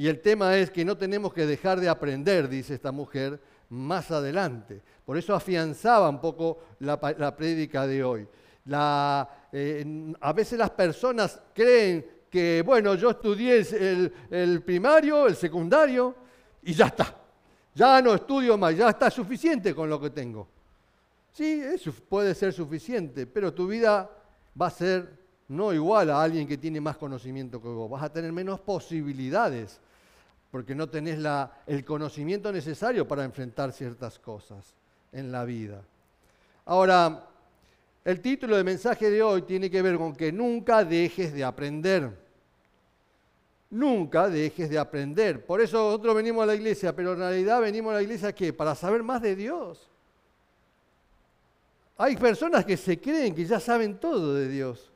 Y 0.00 0.08
el 0.08 0.22
tema 0.22 0.56
es 0.56 0.70
que 0.70 0.82
no 0.82 0.96
tenemos 0.96 1.30
que 1.30 1.44
dejar 1.44 1.78
de 1.78 1.86
aprender, 1.86 2.48
dice 2.48 2.72
esta 2.72 2.90
mujer, 2.90 3.38
más 3.68 4.10
adelante. 4.10 4.80
Por 5.04 5.18
eso 5.18 5.34
afianzaba 5.34 6.08
un 6.08 6.22
poco 6.22 6.60
la, 6.78 7.36
prédica 7.36 7.86
de 7.86 8.02
hoy. 8.02 8.26
Eh, 9.52 10.14
a 10.18 10.32
veces 10.32 10.58
las 10.58 10.70
personas 10.70 11.38
creen 11.52 12.06
que, 12.30 12.62
bueno, 12.64 12.94
yo 12.94 13.10
estudié 13.10 13.58
el, 13.58 14.10
el 14.30 14.62
primario, 14.62 15.26
el 15.26 15.36
secundario, 15.36 16.14
y 16.62 16.72
ya 16.72 16.86
está. 16.86 17.14
Ya 17.74 18.00
no 18.00 18.14
estudio 18.14 18.56
más, 18.56 18.74
ya 18.74 18.88
está 18.88 19.10
suficiente 19.10 19.74
con 19.74 19.90
lo 19.90 20.00
que 20.00 20.08
tengo. 20.08 20.48
Sí, 21.30 21.60
eso 21.62 21.92
puede 22.08 22.34
ser 22.34 22.54
suficiente, 22.54 23.26
pero 23.26 23.52
tu 23.52 23.66
vida 23.66 24.10
va 24.58 24.68
a 24.68 24.70
ser 24.70 25.20
no 25.48 25.74
igual 25.74 26.08
a 26.08 26.22
alguien 26.22 26.48
que 26.48 26.56
tiene 26.56 26.80
más 26.80 26.96
conocimiento 26.96 27.60
que 27.60 27.68
vos. 27.68 27.90
Vas 27.90 28.04
a 28.04 28.10
tener 28.10 28.32
menos 28.32 28.60
posibilidades 28.60 29.78
porque 30.50 30.74
no 30.74 30.88
tenés 30.88 31.18
la, 31.18 31.62
el 31.66 31.84
conocimiento 31.84 32.52
necesario 32.52 33.06
para 33.06 33.24
enfrentar 33.24 33.72
ciertas 33.72 34.18
cosas 34.18 34.74
en 35.12 35.30
la 35.30 35.44
vida. 35.44 35.82
Ahora, 36.64 37.26
el 38.04 38.20
título 38.20 38.56
del 38.56 38.64
mensaje 38.64 39.10
de 39.10 39.22
hoy 39.22 39.42
tiene 39.42 39.70
que 39.70 39.82
ver 39.82 39.96
con 39.96 40.14
que 40.14 40.32
nunca 40.32 40.84
dejes 40.84 41.32
de 41.32 41.44
aprender. 41.44 42.10
Nunca 43.70 44.28
dejes 44.28 44.68
de 44.68 44.78
aprender. 44.78 45.44
Por 45.44 45.60
eso 45.60 45.78
nosotros 45.78 46.16
venimos 46.16 46.42
a 46.42 46.46
la 46.46 46.54
iglesia, 46.54 46.94
pero 46.94 47.12
en 47.12 47.18
realidad 47.18 47.60
venimos 47.60 47.92
a 47.92 47.96
la 47.96 48.02
iglesia 48.02 48.34
¿qué? 48.34 48.52
Para 48.52 48.74
saber 48.74 49.02
más 49.02 49.22
de 49.22 49.36
Dios. 49.36 49.88
Hay 51.96 52.16
personas 52.16 52.64
que 52.64 52.76
se 52.76 52.98
creen 52.98 53.34
que 53.34 53.44
ya 53.44 53.60
saben 53.60 53.98
todo 53.98 54.34
de 54.34 54.48
Dios. 54.48 54.89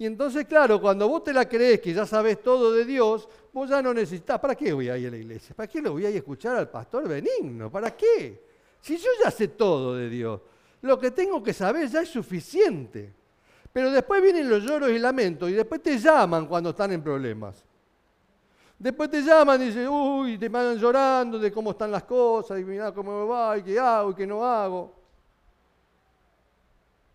Y 0.00 0.06
entonces, 0.06 0.46
claro, 0.46 0.80
cuando 0.80 1.06
vos 1.06 1.22
te 1.22 1.30
la 1.30 1.46
crees 1.46 1.78
que 1.78 1.92
ya 1.92 2.06
sabes 2.06 2.42
todo 2.42 2.72
de 2.72 2.86
Dios, 2.86 3.28
vos 3.52 3.68
ya 3.68 3.82
no 3.82 3.92
necesitas. 3.92 4.40
¿Para 4.40 4.54
qué 4.54 4.72
voy 4.72 4.88
a 4.88 4.96
ir 4.96 5.08
a 5.08 5.10
la 5.10 5.18
iglesia? 5.18 5.54
¿Para 5.54 5.66
qué 5.66 5.82
lo 5.82 5.92
voy 5.92 6.06
a 6.06 6.08
ir 6.08 6.14
a 6.14 6.18
escuchar 6.20 6.56
al 6.56 6.70
pastor 6.70 7.06
benigno? 7.06 7.70
¿Para 7.70 7.94
qué? 7.94 8.42
Si 8.80 8.96
yo 8.96 9.10
ya 9.22 9.30
sé 9.30 9.48
todo 9.48 9.94
de 9.94 10.08
Dios, 10.08 10.40
lo 10.80 10.98
que 10.98 11.10
tengo 11.10 11.42
que 11.42 11.52
saber 11.52 11.86
ya 11.86 12.00
es 12.00 12.08
suficiente. 12.08 13.12
Pero 13.70 13.90
después 13.90 14.22
vienen 14.22 14.48
los 14.48 14.62
lloros 14.62 14.88
y 14.88 14.98
lamentos 14.98 15.50
y 15.50 15.52
después 15.52 15.82
te 15.82 15.98
llaman 15.98 16.46
cuando 16.46 16.70
están 16.70 16.92
en 16.92 17.02
problemas. 17.02 17.62
Después 18.78 19.10
te 19.10 19.20
llaman 19.20 19.60
y 19.60 19.66
dicen, 19.66 19.86
uy, 19.86 20.38
te 20.38 20.48
van 20.48 20.78
llorando 20.78 21.38
de 21.38 21.52
cómo 21.52 21.72
están 21.72 21.90
las 21.90 22.04
cosas 22.04 22.58
y 22.58 22.64
mira 22.64 22.90
cómo 22.90 23.20
me 23.20 23.28
va 23.30 23.58
y 23.58 23.62
qué 23.62 23.78
hago 23.78 24.12
y 24.12 24.14
qué 24.14 24.26
no 24.26 24.42
hago. 24.46 24.99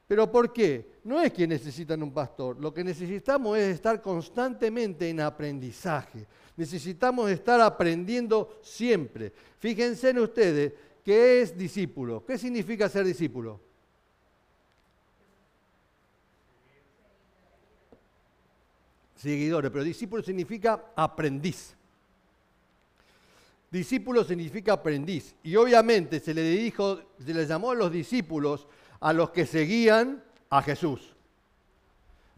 ¿Pero 0.08 0.32
por 0.32 0.54
qué? 0.54 1.00
No 1.04 1.20
es 1.22 1.34
que 1.34 1.48
necesitan 1.48 2.02
un 2.04 2.14
pastor, 2.14 2.60
lo 2.60 2.74
que 2.74 2.84
necesitamos 2.84 3.58
es 3.58 3.76
estar 3.76 4.02
constantemente 4.02 5.10
en 5.10 5.20
aprendizaje. 5.20 6.26
Necesitamos 6.56 7.30
estar 7.32 7.60
aprendiendo 7.60 8.60
siempre. 8.62 9.34
Fíjense 9.60 10.12
en 10.12 10.20
ustedes, 10.20 10.74
¿qué 11.04 11.42
es 11.42 11.58
discípulo? 11.58 12.24
¿Qué 12.26 12.38
significa 12.38 12.88
ser 12.88 13.06
discípulo? 13.06 13.60
Seguidores, 19.16 19.72
pero 19.72 19.84
discípulo 19.84 20.22
significa 20.22 20.92
aprendiz. 20.96 21.76
Discípulo 23.72 24.24
significa 24.24 24.74
aprendiz. 24.74 25.36
Y 25.42 25.56
obviamente 25.56 26.20
se 26.20 26.34
le 26.34 26.44
dijo, 26.44 27.02
se 27.18 27.34
le 27.34 27.46
llamó 27.46 27.72
a 27.72 27.76
los 27.76 27.92
discípulos 27.92 28.68
a 29.00 29.14
los 29.14 29.32
que 29.32 29.46
seguían 29.46 30.24
a 30.50 30.62
Jesús. 30.62 31.16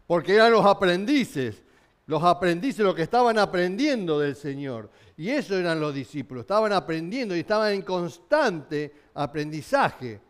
Porque 0.06 0.34
eran 0.34 0.52
los 0.52 0.64
aprendices, 0.64 1.62
los 2.06 2.24
aprendices, 2.24 2.80
los 2.80 2.94
que 2.94 3.02
estaban 3.02 3.38
aprendiendo 3.38 4.18
del 4.18 4.34
Señor. 4.34 4.90
Y 5.16 5.30
eso 5.30 5.56
eran 5.56 5.80
los 5.80 5.94
discípulos, 5.94 6.42
estaban 6.42 6.72
aprendiendo 6.72 7.36
y 7.36 7.40
estaban 7.40 7.72
en 7.72 7.82
constante 7.82 8.92
aprendizaje. 9.14 10.20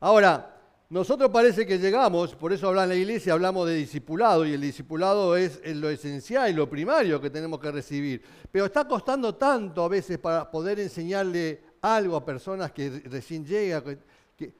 Ahora, 0.00 0.54
nosotros 0.90 1.30
parece 1.30 1.66
que 1.66 1.78
llegamos, 1.78 2.34
por 2.34 2.52
eso 2.52 2.68
habla 2.68 2.82
en 2.82 2.90
la 2.90 2.94
iglesia, 2.94 3.32
hablamos 3.32 3.66
de 3.66 3.74
discipulado, 3.74 4.44
y 4.44 4.52
el 4.52 4.60
discipulado 4.60 5.34
es 5.34 5.60
lo 5.64 5.88
esencial 5.88 6.50
y 6.50 6.52
lo 6.52 6.68
primario 6.68 7.20
que 7.20 7.30
tenemos 7.30 7.58
que 7.58 7.72
recibir. 7.72 8.22
Pero 8.52 8.66
está 8.66 8.86
costando 8.86 9.34
tanto 9.34 9.82
a 9.82 9.88
veces 9.88 10.18
para 10.18 10.50
poder 10.50 10.78
enseñarle 10.78 11.62
algo 11.84 12.16
a 12.16 12.24
personas 12.24 12.72
que 12.72 13.02
recién 13.04 13.44
llegan. 13.44 14.00
Que, 14.36 14.52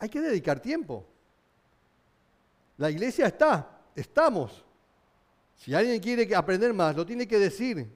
hay 0.00 0.08
que 0.08 0.20
dedicar 0.20 0.58
tiempo. 0.58 1.06
La 2.76 2.90
iglesia 2.90 3.26
está, 3.26 3.78
estamos. 3.94 4.64
Si 5.56 5.72
alguien 5.72 6.00
quiere 6.00 6.34
aprender 6.34 6.74
más, 6.74 6.96
lo 6.96 7.06
tiene 7.06 7.28
que 7.28 7.38
decir. 7.38 7.88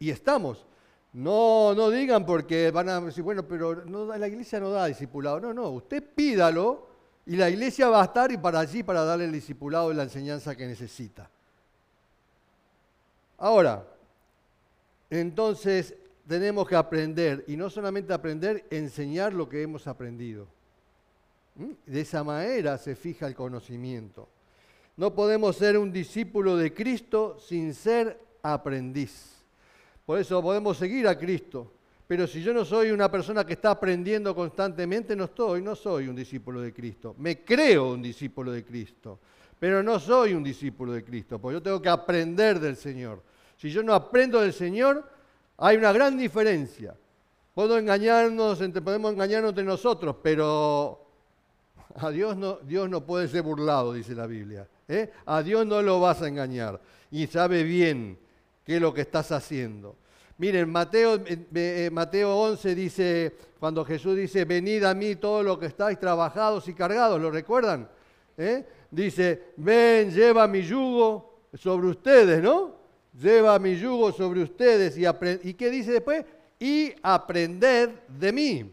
Y 0.00 0.10
estamos. 0.10 0.66
No, 1.12 1.72
no 1.74 1.88
digan 1.90 2.26
porque 2.26 2.70
van 2.72 2.88
a 2.88 3.00
decir, 3.00 3.22
bueno, 3.22 3.46
pero 3.46 3.74
la 3.74 4.28
iglesia 4.28 4.58
no 4.58 4.70
da 4.70 4.86
discipulado. 4.86 5.38
No, 5.38 5.54
no, 5.54 5.70
usted 5.70 6.02
pídalo 6.02 6.88
y 7.26 7.36
la 7.36 7.48
iglesia 7.48 7.88
va 7.88 8.02
a 8.02 8.06
estar 8.06 8.32
y 8.32 8.38
para 8.38 8.58
allí 8.58 8.82
para 8.82 9.04
darle 9.04 9.26
el 9.26 9.32
discipulado 9.32 9.92
la 9.92 10.02
enseñanza 10.02 10.56
que 10.56 10.66
necesita. 10.66 11.30
Ahora, 13.38 13.86
entonces 15.08 15.94
tenemos 16.28 16.68
que 16.68 16.76
aprender, 16.76 17.44
y 17.48 17.56
no 17.56 17.70
solamente 17.70 18.12
aprender, 18.12 18.66
enseñar 18.70 19.32
lo 19.32 19.48
que 19.48 19.62
hemos 19.62 19.86
aprendido. 19.86 20.46
¿Mm? 21.54 21.70
De 21.86 22.00
esa 22.02 22.22
manera 22.22 22.76
se 22.76 22.94
fija 22.94 23.26
el 23.26 23.34
conocimiento. 23.34 24.28
No 24.96 25.14
podemos 25.14 25.56
ser 25.56 25.78
un 25.78 25.90
discípulo 25.90 26.56
de 26.56 26.74
Cristo 26.74 27.38
sin 27.40 27.72
ser 27.72 28.20
aprendiz. 28.42 29.42
Por 30.04 30.18
eso 30.18 30.42
podemos 30.42 30.76
seguir 30.76 31.08
a 31.08 31.18
Cristo. 31.18 31.72
Pero 32.06 32.26
si 32.26 32.42
yo 32.42 32.52
no 32.54 32.64
soy 32.64 32.90
una 32.90 33.10
persona 33.10 33.44
que 33.44 33.52
está 33.52 33.70
aprendiendo 33.70 34.34
constantemente, 34.34 35.14
no 35.14 35.24
estoy, 35.24 35.62
no 35.62 35.76
soy 35.76 36.08
un 36.08 36.16
discípulo 36.16 36.60
de 36.60 36.72
Cristo. 36.72 37.14
Me 37.18 37.44
creo 37.44 37.92
un 37.92 38.02
discípulo 38.02 38.50
de 38.50 38.64
Cristo, 38.64 39.18
pero 39.58 39.82
no 39.82 40.00
soy 40.00 40.32
un 40.32 40.42
discípulo 40.42 40.92
de 40.92 41.04
Cristo, 41.04 41.38
porque 41.38 41.56
yo 41.56 41.62
tengo 41.62 41.82
que 41.82 41.90
aprender 41.90 42.60
del 42.60 42.76
Señor. 42.76 43.22
Si 43.58 43.70
yo 43.70 43.82
no 43.82 43.92
aprendo 43.92 44.40
del 44.40 44.54
Señor, 44.54 45.17
hay 45.58 45.76
una 45.76 45.92
gran 45.92 46.16
diferencia. 46.16 46.94
Engañarnos, 47.56 48.58
podemos 48.84 49.12
engañarnos 49.12 49.50
entre 49.50 49.64
nosotros, 49.64 50.16
pero 50.22 51.04
a 51.96 52.08
Dios 52.10 52.36
no, 52.36 52.58
Dios 52.62 52.88
no 52.88 53.04
puede 53.04 53.26
ser 53.26 53.42
burlado, 53.42 53.92
dice 53.92 54.14
la 54.14 54.28
Biblia. 54.28 54.68
¿eh? 54.86 55.10
A 55.26 55.42
Dios 55.42 55.66
no 55.66 55.82
lo 55.82 56.00
vas 56.00 56.22
a 56.22 56.28
engañar 56.28 56.80
y 57.10 57.26
sabe 57.26 57.64
bien 57.64 58.16
qué 58.64 58.76
es 58.76 58.80
lo 58.80 58.94
que 58.94 59.00
estás 59.00 59.32
haciendo. 59.32 59.96
Miren, 60.36 60.70
Mateo, 60.70 61.20
eh, 61.26 61.90
Mateo 61.92 62.36
11 62.36 62.74
dice, 62.76 63.36
cuando 63.58 63.84
Jesús 63.84 64.14
dice, 64.16 64.44
venid 64.44 64.84
a 64.84 64.94
mí 64.94 65.16
todos 65.16 65.44
los 65.44 65.58
que 65.58 65.66
estáis 65.66 65.98
trabajados 65.98 66.68
y 66.68 66.74
cargados, 66.74 67.20
¿lo 67.20 67.28
recuerdan? 67.28 67.88
¿Eh? 68.36 68.64
Dice, 68.88 69.52
ven, 69.56 70.12
lleva 70.12 70.46
mi 70.46 70.62
yugo 70.62 71.40
sobre 71.54 71.88
ustedes, 71.88 72.40
¿no? 72.40 72.77
Lleva 73.20 73.58
mi 73.58 73.76
yugo 73.76 74.12
sobre 74.12 74.42
ustedes 74.42 74.96
y, 74.96 75.04
¿y 75.48 75.54
qué 75.54 75.70
dice 75.70 75.92
después? 75.92 76.24
Y 76.58 76.92
aprended 77.02 77.90
de 78.08 78.32
mí. 78.32 78.72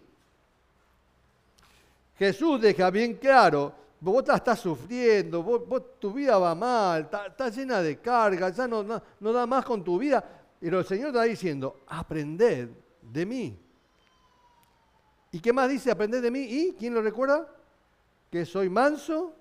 Jesús 2.17 2.61
deja 2.61 2.89
bien 2.89 3.15
claro, 3.15 3.73
vos 3.99 4.23
estás 4.27 4.59
sufriendo, 4.59 5.43
tu 5.99 6.13
vida 6.13 6.37
va 6.37 6.55
mal, 6.55 7.09
estás 7.27 7.55
llena 7.55 7.81
de 7.81 7.99
carga, 7.99 8.49
ya 8.49 8.67
no, 8.67 8.83
no, 8.83 9.33
da 9.33 9.45
más 9.45 9.65
con 9.65 9.83
tu 9.83 9.97
vida. 9.97 10.23
Pero 10.59 10.79
el 10.79 10.85
Señor 10.85 11.07
está 11.07 11.23
diciendo, 11.23 11.81
aprended 11.87 12.69
de 13.01 13.25
mí. 13.25 13.59
¿Y 15.31 15.39
qué 15.39 15.51
más 15.51 15.69
dice? 15.69 15.91
Aprended 15.91 16.21
de 16.21 16.31
mí. 16.31 16.39
¿Y 16.39 16.73
quién 16.73 16.93
lo 16.93 17.01
recuerda? 17.01 17.47
Que 18.31 18.45
soy 18.45 18.69
manso 18.69 19.35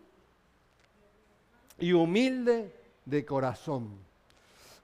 y 1.79 1.93
humilde 1.93 2.75
de 3.05 3.25
corazón. 3.25 4.04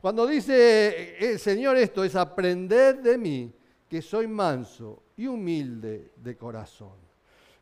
Cuando 0.01 0.27
dice 0.27 1.17
el 1.19 1.39
Señor 1.39 1.77
esto 1.77 2.03
es 2.03 2.17
aprender 2.17 3.03
de 3.03 3.19
mí, 3.19 3.53
que 3.89 4.01
soy 4.01 4.27
manso 4.27 5.03
y 5.17 5.27
humilde 5.27 6.13
de 6.17 6.37
corazón. 6.37 6.95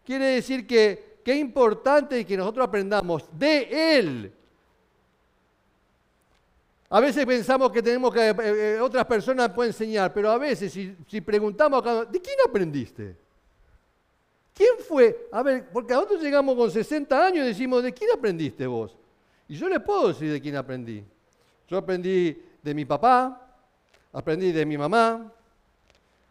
Quiere 0.04 0.26
decir 0.26 0.66
que 0.66 1.18
qué 1.24 1.34
importante 1.34 2.24
que 2.24 2.36
nosotros 2.36 2.66
aprendamos 2.66 3.28
de 3.32 3.98
Él. 3.98 4.32
A 6.90 7.00
veces 7.00 7.26
pensamos 7.26 7.70
que 7.70 7.82
tenemos 7.82 8.14
que, 8.14 8.30
eh, 8.30 8.34
eh, 8.38 8.80
otras 8.80 9.04
personas 9.04 9.50
pueden 9.50 9.70
enseñar, 9.70 10.12
pero 10.14 10.30
a 10.30 10.38
veces 10.38 10.72
si, 10.72 11.20
preguntamos 11.20 11.80
acá, 11.80 12.06
¿de 12.06 12.20
quién 12.20 12.36
aprendiste? 12.46 13.16
¿Quién 14.54 14.78
fue? 14.86 15.28
A 15.30 15.42
ver, 15.42 15.68
porque 15.70 15.92
nosotros 15.92 16.22
llegamos 16.22 16.56
con 16.56 16.70
60 16.70 17.26
años 17.26 17.44
y 17.44 17.48
decimos, 17.48 17.82
¿de 17.82 17.92
quién 17.92 18.10
aprendiste 18.12 18.66
vos? 18.66 18.96
Y 19.46 19.56
yo 19.56 19.68
les 19.68 19.80
puedo 19.80 20.08
decir 20.08 20.32
de 20.32 20.40
quién 20.40 20.56
aprendí. 20.56 21.04
Yo 21.68 21.76
aprendí 21.76 22.34
de 22.62 22.74
mi 22.74 22.86
papá, 22.86 23.46
aprendí 24.14 24.52
de 24.52 24.64
mi 24.64 24.78
mamá, 24.78 25.30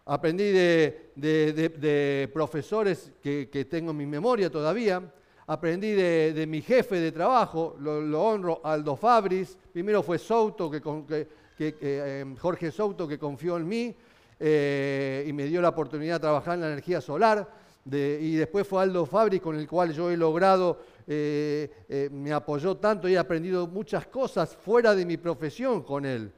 aprendí 0.07 0.51
de, 0.51 2.29
profesores 2.33 3.11
que, 3.21 3.67
tengo 3.69 3.91
en 3.91 3.97
mi 3.97 4.07
memoria 4.07 4.49
todavía, 4.49 4.99
aprendí 5.45 5.91
de, 5.91 6.45
mi 6.47 6.63
jefe 6.63 6.99
de 6.99 7.11
trabajo, 7.11 7.75
lo, 7.79 8.23
honro, 8.23 8.61
Aldo 8.63 8.95
Fabris, 8.95 9.55
primero 9.71 10.01
fue 10.01 10.17
Souto, 10.17 10.71
que, 10.71 11.27
em, 11.59 12.35
Jorge 12.37 12.71
Souto, 12.71 13.07
que 13.07 13.19
confió 13.19 13.57
en 13.57 13.67
mí 13.67 13.95
eh, 14.39 15.23
y 15.27 15.33
me 15.33 15.45
dio 15.45 15.61
la 15.61 15.69
oportunidad 15.69 16.15
de 16.15 16.21
trabajar 16.21 16.55
en 16.55 16.61
la 16.61 16.67
energía 16.67 16.99
solar, 16.99 17.47
y 17.85 18.35
después 18.35 18.67
fue 18.67 18.81
Aldo 18.81 19.05
Fabris 19.05 19.39
con 19.39 19.55
el 19.55 19.67
cual 19.67 19.93
yo 19.93 20.09
he 20.09 20.17
logrado 20.17 20.79
eh, 21.09 21.71
eh, 21.87 22.09
me 22.11 22.33
apoyó 22.33 22.75
tanto 22.75 23.07
y 23.07 23.13
he 23.13 23.17
aprendido 23.17 23.65
muchas 23.65 24.07
cosas 24.07 24.53
fuera 24.53 24.93
de 24.93 25.05
mi 25.05 25.15
profesión 25.15 25.81
con 25.81 26.05
él. 26.05 26.29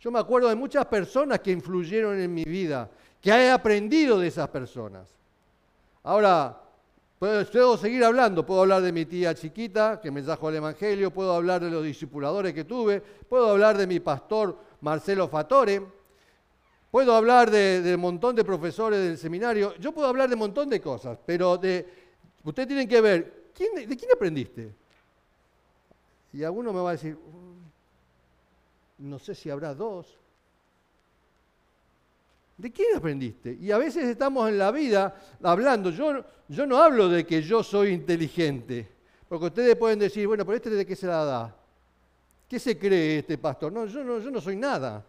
Yo 0.00 0.10
me 0.10 0.18
acuerdo 0.18 0.48
de 0.48 0.56
muchas 0.56 0.86
personas 0.86 1.38
que 1.38 1.52
influyeron 1.52 2.18
en 2.18 2.34
mi 2.34 2.42
vida, 2.42 2.90
que 3.20 3.30
he 3.30 3.48
aprendido 3.48 4.18
de 4.18 4.26
esas 4.26 4.48
personas. 4.48 5.08
Ahora, 6.02 6.60
puedo 7.20 7.76
seguir 7.76 8.04
hablando, 8.04 8.44
puedo 8.44 8.62
hablar 8.62 8.82
de 8.82 8.90
mi 8.90 9.04
tía 9.04 9.36
chiquita 9.36 10.00
que 10.00 10.10
me 10.10 10.22
trajo 10.22 10.48
al 10.48 10.56
Evangelio, 10.56 11.12
puedo 11.12 11.32
hablar 11.32 11.62
de 11.62 11.70
los 11.70 11.84
discipuladores 11.84 12.52
que 12.52 12.64
tuve, 12.64 13.00
puedo 13.00 13.50
hablar 13.50 13.78
de 13.78 13.86
mi 13.86 14.00
pastor 14.00 14.58
Marcelo 14.80 15.28
Fatore, 15.28 15.80
puedo 16.90 17.14
hablar 17.14 17.52
de 17.52 17.96
montón 17.96 18.34
de 18.34 18.42
profesores 18.42 18.98
del 18.98 19.16
seminario, 19.16 19.76
yo 19.78 19.92
puedo 19.92 20.08
hablar 20.08 20.28
de 20.28 20.34
un 20.34 20.40
montón 20.40 20.68
de 20.68 20.80
cosas, 20.80 21.16
pero 21.24 21.56
de, 21.56 21.86
ustedes 22.42 22.66
tienen 22.66 22.88
que 22.88 23.00
ver 23.00 23.41
¿de 23.58 23.96
quién 23.96 24.10
aprendiste? 24.14 24.74
Y 26.32 26.44
alguno 26.44 26.72
me 26.72 26.80
va 26.80 26.90
a 26.90 26.92
decir, 26.92 27.14
mm, 27.14 29.08
no 29.08 29.18
sé 29.18 29.34
si 29.34 29.50
habrá 29.50 29.74
dos. 29.74 30.18
¿De 32.56 32.70
quién 32.70 32.96
aprendiste? 32.96 33.56
Y 33.60 33.70
a 33.70 33.78
veces 33.78 34.04
estamos 34.04 34.48
en 34.48 34.58
la 34.58 34.70
vida 34.70 35.14
hablando, 35.42 35.90
yo, 35.90 36.24
yo 36.48 36.66
no 36.66 36.78
hablo 36.78 37.08
de 37.08 37.26
que 37.26 37.42
yo 37.42 37.62
soy 37.62 37.88
inteligente, 37.88 38.88
porque 39.28 39.46
ustedes 39.46 39.76
pueden 39.76 39.98
decir, 39.98 40.26
bueno, 40.26 40.44
pero 40.44 40.56
este 40.56 40.70
de 40.70 40.86
qué 40.86 40.94
se 40.94 41.06
la 41.06 41.24
da. 41.24 41.56
¿Qué 42.48 42.58
se 42.58 42.78
cree 42.78 43.18
este 43.18 43.38
pastor? 43.38 43.72
No, 43.72 43.86
yo 43.86 44.04
no, 44.04 44.18
yo 44.18 44.30
no 44.30 44.40
soy 44.40 44.56
nada. 44.56 45.04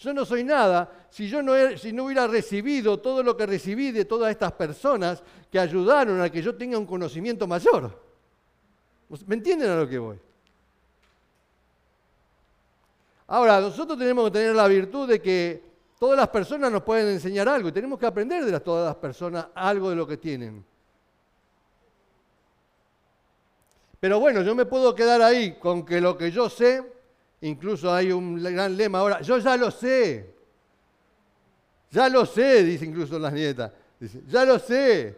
Yo 0.00 0.14
no 0.14 0.24
soy 0.24 0.44
nada 0.44 0.90
si 1.10 1.28
yo 1.28 1.42
no, 1.42 1.52
hubiera 1.52 2.26
recibido 2.26 3.00
todo 3.00 3.22
lo 3.22 3.36
que 3.36 3.44
recibí 3.44 3.92
de 3.92 4.06
todas 4.06 4.30
estas 4.30 4.52
personas 4.52 5.22
que 5.52 5.58
ayudaron 5.58 6.22
a 6.22 6.30
que 6.30 6.40
yo 6.40 6.56
tenga 6.56 6.78
un 6.78 6.86
conocimiento 6.86 7.46
mayor. 7.46 8.00
¿Me 9.26 9.34
entienden 9.34 9.68
a 9.70 9.76
lo 9.76 9.86
que 9.86 9.98
voy? 9.98 10.18
Ahora, 13.26 13.60
nosotros 13.60 13.98
tenemos 13.98 14.24
que 14.24 14.38
tener 14.38 14.56
la 14.56 14.68
virtud 14.68 15.06
de 15.06 15.20
que 15.20 15.62
todas 15.98 16.16
las 16.16 16.28
personas 16.28 16.72
nos 16.72 16.82
pueden 16.82 17.08
enseñar 17.08 17.46
algo 17.48 17.68
y 17.68 17.72
tenemos 17.72 17.98
que 17.98 18.06
aprender 18.06 18.44
de 18.44 18.60
todas 18.60 18.86
las 18.86 18.96
personas 18.96 19.48
algo 19.54 19.90
de 19.90 19.96
lo 19.96 20.06
que 20.06 20.16
tienen. 20.16 20.64
Pero 24.00 24.18
bueno, 24.18 24.40
yo 24.40 24.54
me 24.54 24.64
puedo 24.64 24.94
quedar 24.94 25.20
ahí 25.20 25.58
con 25.58 25.84
que 25.84 26.00
lo 26.00 26.16
que 26.16 26.30
yo 26.30 26.48
sé 26.48 26.99
Incluso 27.42 27.92
hay 27.92 28.12
un 28.12 28.42
gran 28.42 28.76
lema 28.76 28.98
ahora, 28.98 29.20
yo 29.22 29.38
ya 29.38 29.56
lo 29.56 29.70
sé. 29.70 30.34
Ya 31.90 32.08
lo 32.08 32.24
sé, 32.26 32.62
dice 32.62 32.84
incluso 32.84 33.18
las 33.18 33.32
nietas. 33.32 33.72
Ya 34.28 34.44
lo 34.44 34.58
sé. 34.58 35.16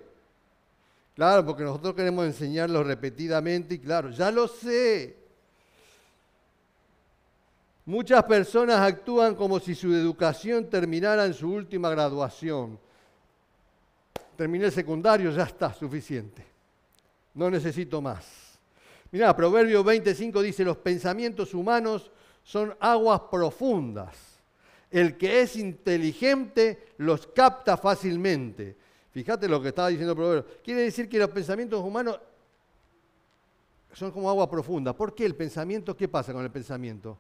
Claro, 1.15 1.45
porque 1.45 1.63
nosotros 1.63 1.95
queremos 1.95 2.25
enseñarlo 2.25 2.83
repetidamente 2.83 3.75
y 3.75 3.79
claro, 3.79 4.11
ya 4.11 4.31
lo 4.31 4.49
sé. 4.49 5.17
Muchas 7.85 8.23
personas 8.25 8.79
actúan 8.79 9.35
como 9.35 9.59
si 9.59 9.75
su 9.75 9.93
educación 9.93 10.71
terminara 10.71 11.27
en 11.27 11.35
su 11.35 11.51
última 11.51 11.91
graduación. 11.91 12.79
Terminé 14.37 14.67
el 14.67 14.73
secundario, 14.73 15.31
ya 15.31 15.43
está, 15.43 15.75
suficiente. 15.75 16.47
No 17.35 17.51
necesito 17.51 18.01
más. 18.01 18.52
Mirá, 19.13 19.37
Proverbio 19.37 19.85
25 19.85 20.41
dice, 20.41 20.65
los 20.65 20.79
pensamientos 20.79 21.53
humanos 21.53 22.11
son 22.43 22.75
aguas 22.81 23.21
profundas. 23.31 24.17
El 24.91 25.19
que 25.19 25.43
es 25.43 25.57
inteligente 25.57 26.95
los 26.97 27.27
capta 27.27 27.77
fácilmente. 27.77 28.77
Fíjate 29.11 29.49
lo 29.49 29.61
que 29.61 29.69
estaba 29.69 29.89
diciendo 29.89 30.17
Proverbio. 30.17 30.47
Quiere 30.65 30.83
decir 30.83 31.11
que 31.11 31.19
los 31.19 31.29
pensamientos 31.29 31.83
humanos 31.83 32.19
son 33.93 34.11
como 34.11 34.31
agua 34.31 34.51
profunda. 34.51 34.95
¿Por 34.97 35.15
qué 35.15 35.27
el 35.27 35.35
pensamiento? 35.35 35.95
¿Qué 35.95 36.09
pasa 36.09 36.33
con 36.33 36.43
el 36.43 36.51
pensamiento? 36.51 37.19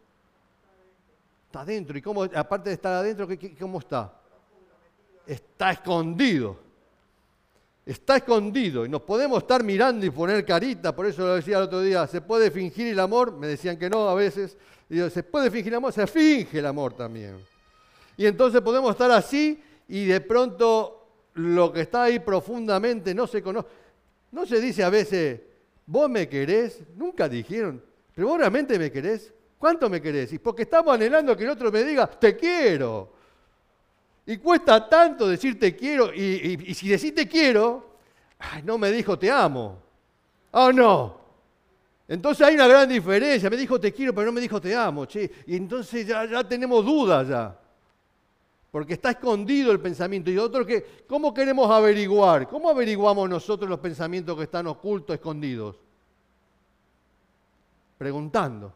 Está 1.46 1.60
adentro. 1.60 1.98
¿Y 1.98 2.00
cómo, 2.00 2.24
aparte 2.24 2.70
de 2.70 2.74
estar 2.74 2.94
adentro, 2.94 3.28
cómo 3.58 3.80
está? 3.80 4.18
Está 5.26 5.72
escondido 5.72 6.71
está 7.84 8.16
escondido 8.16 8.86
y 8.86 8.88
nos 8.88 9.02
podemos 9.02 9.42
estar 9.42 9.62
mirando 9.64 10.06
y 10.06 10.10
poner 10.10 10.44
carita, 10.44 10.94
por 10.94 11.06
eso 11.06 11.26
lo 11.26 11.34
decía 11.34 11.58
el 11.58 11.64
otro 11.64 11.80
día, 11.80 12.06
¿se 12.06 12.20
puede 12.20 12.50
fingir 12.50 12.88
el 12.88 13.00
amor? 13.00 13.36
Me 13.36 13.46
decían 13.46 13.76
que 13.76 13.90
no 13.90 14.08
a 14.08 14.14
veces. 14.14 14.56
Digo, 14.88 15.08
¿se 15.10 15.22
puede 15.22 15.50
fingir 15.50 15.72
el 15.72 15.78
amor? 15.78 15.92
Se 15.92 16.06
finge 16.06 16.58
el 16.58 16.66
amor 16.66 16.94
también. 16.94 17.36
Y 18.16 18.26
entonces 18.26 18.60
podemos 18.60 18.90
estar 18.92 19.10
así 19.10 19.62
y 19.88 20.04
de 20.04 20.20
pronto 20.20 20.98
lo 21.34 21.72
que 21.72 21.82
está 21.82 22.04
ahí 22.04 22.18
profundamente 22.18 23.14
no 23.14 23.26
se 23.26 23.42
conoce. 23.42 23.68
No 24.30 24.46
se 24.46 24.60
dice 24.60 24.84
a 24.84 24.90
veces, 24.90 25.40
vos 25.86 26.08
me 26.08 26.28
querés, 26.28 26.80
nunca 26.96 27.28
dijeron, 27.28 27.82
pero 28.14 28.28
vos 28.28 28.38
realmente 28.38 28.78
me 28.78 28.90
querés. 28.90 29.32
¿Cuánto 29.58 29.88
me 29.88 30.02
querés? 30.02 30.32
Y 30.32 30.38
porque 30.38 30.62
estamos 30.62 30.94
anhelando 30.94 31.36
que 31.36 31.44
el 31.44 31.50
otro 31.50 31.70
me 31.70 31.84
diga, 31.84 32.06
te 32.08 32.36
quiero. 32.36 33.12
Y 34.26 34.36
cuesta 34.36 34.88
tanto 34.88 35.26
decir 35.26 35.58
te 35.58 35.74
quiero, 35.74 36.12
y, 36.14 36.74
si 36.74 36.88
decís 36.88 37.14
te 37.14 37.26
quiero, 37.26 37.96
no 38.64 38.78
me 38.78 38.90
dijo 38.90 39.18
te 39.18 39.30
amo. 39.30 39.78
Oh, 40.52 40.72
no. 40.72 41.20
Entonces 42.06 42.46
hay 42.46 42.54
una 42.54 42.66
gran 42.66 42.88
diferencia. 42.88 43.48
Me 43.48 43.56
dijo 43.56 43.80
te 43.80 43.92
quiero, 43.92 44.14
pero 44.14 44.26
no 44.26 44.32
me 44.32 44.40
dijo 44.40 44.60
te 44.60 44.74
amo. 44.74 45.06
Che. 45.06 45.30
Y 45.46 45.56
entonces 45.56 46.06
ya, 46.06 46.24
ya 46.26 46.44
tenemos 46.44 46.84
dudas 46.84 47.28
ya. 47.28 47.58
Porque 48.70 48.94
está 48.94 49.10
escondido 49.10 49.72
el 49.72 49.80
pensamiento. 49.80 50.30
Y 50.30 50.38
otro 50.38 50.64
que, 50.64 51.04
¿cómo 51.06 51.32
queremos 51.34 51.70
averiguar? 51.70 52.48
¿Cómo 52.48 52.70
averiguamos 52.70 53.28
nosotros 53.28 53.68
los 53.68 53.80
pensamientos 53.80 54.36
que 54.36 54.44
están 54.44 54.66
ocultos, 54.66 55.14
escondidos? 55.14 55.76
Preguntando. 57.98 58.72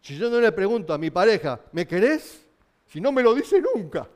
Si 0.00 0.16
yo 0.16 0.28
no 0.28 0.38
le 0.38 0.52
pregunto 0.52 0.92
a 0.92 0.98
mi 0.98 1.10
pareja, 1.10 1.60
¿me 1.72 1.86
querés? 1.86 2.46
Si 2.86 3.00
no 3.00 3.10
me 3.10 3.22
lo 3.22 3.34
dice 3.34 3.60
nunca. 3.74 4.06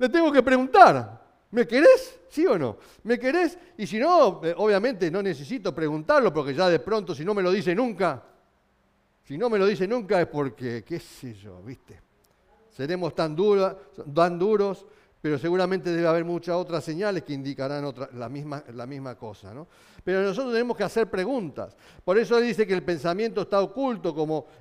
Le 0.00 0.08
tengo 0.08 0.32
que 0.32 0.42
preguntar, 0.42 1.20
¿me 1.50 1.66
querés? 1.66 2.20
¿Sí 2.30 2.46
o 2.46 2.58
no? 2.58 2.78
¿Me 3.02 3.18
querés? 3.18 3.58
Y 3.76 3.86
si 3.86 3.98
no, 3.98 4.40
eh, 4.42 4.54
obviamente 4.56 5.10
no 5.10 5.22
necesito 5.22 5.74
preguntarlo 5.74 6.32
porque 6.32 6.54
ya 6.54 6.70
de 6.70 6.78
pronto 6.78 7.14
si 7.14 7.22
no 7.22 7.34
me 7.34 7.42
lo 7.42 7.50
dice 7.52 7.74
nunca, 7.74 8.24
si 9.22 9.36
no 9.36 9.50
me 9.50 9.58
lo 9.58 9.66
dice 9.66 9.86
nunca 9.86 10.18
es 10.18 10.26
porque, 10.26 10.82
qué 10.84 10.98
sé 10.98 11.34
yo, 11.34 11.62
¿viste? 11.62 12.00
Seremos 12.70 13.14
tan, 13.14 13.36
tan 14.14 14.38
duros, 14.38 14.86
pero 15.20 15.38
seguramente 15.38 15.90
debe 15.90 16.08
haber 16.08 16.24
muchas 16.24 16.56
otras 16.56 16.82
señales 16.82 17.22
que 17.22 17.34
indicarán 17.34 17.94
la, 18.14 18.28
misma, 18.30 19.14
cosa, 19.16 19.52
¿no? 19.52 19.68
Pero 20.02 20.22
nosotros 20.22 20.54
tenemos 20.54 20.78
que 20.78 20.84
hacer 20.84 21.10
preguntas. 21.10 21.76
Por 22.02 22.16
eso 22.16 22.40
dice 22.40 22.66
que 22.66 22.72
el 22.72 22.82
pensamiento 22.82 23.42
está 23.42 23.60
oculto 23.60 24.14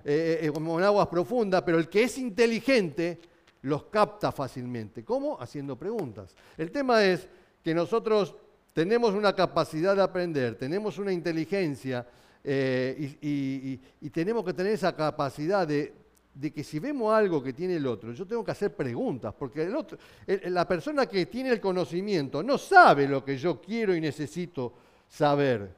eh, 0.03 0.39
eh, 0.41 0.51
como 0.53 0.77
en 0.79 0.83
aguas 0.83 1.07
profundas, 1.07 1.61
pero 1.61 1.77
el 1.77 1.87
que 1.87 2.03
es 2.03 2.17
inteligente 2.17 3.21
los 3.61 3.85
capta 3.85 4.31
fácilmente. 4.31 5.03
¿Cómo? 5.03 5.39
Haciendo 5.39 5.77
preguntas. 5.77 6.35
El 6.57 6.71
tema 6.71 7.03
es 7.03 7.27
que 7.63 7.73
nosotros 7.73 8.35
tenemos 8.73 9.13
una 9.13 9.33
capacidad 9.33 9.95
de 9.95 10.01
aprender, 10.01 10.55
tenemos 10.55 10.97
una 10.97 11.11
inteligencia 11.11 12.05
eh, 12.43 13.17
y, 13.21 14.09
tenemos 14.09 14.45
que 14.45 14.53
tener 14.53 14.73
esa 14.73 14.95
capacidad 14.95 15.67
de, 15.67 15.93
que 16.53 16.63
si 16.63 16.79
vemos 16.79 17.13
algo 17.13 17.43
que 17.43 17.53
tiene 17.53 17.75
el 17.75 17.85
otro, 17.85 18.13
yo 18.13 18.25
tengo 18.25 18.43
que 18.43 18.51
hacer 18.51 18.73
preguntas, 18.75 19.33
porque 19.37 19.69
la 20.45 20.67
persona 20.67 21.05
que 21.05 21.25
tiene 21.25 21.49
el 21.49 21.59
conocimiento 21.59 22.41
no 22.41 22.57
sabe 22.57 23.07
lo 23.07 23.23
que 23.25 23.37
yo 23.37 23.59
quiero 23.59 23.93
y 23.95 23.99
necesito 23.99 24.73
saber. 25.07 25.75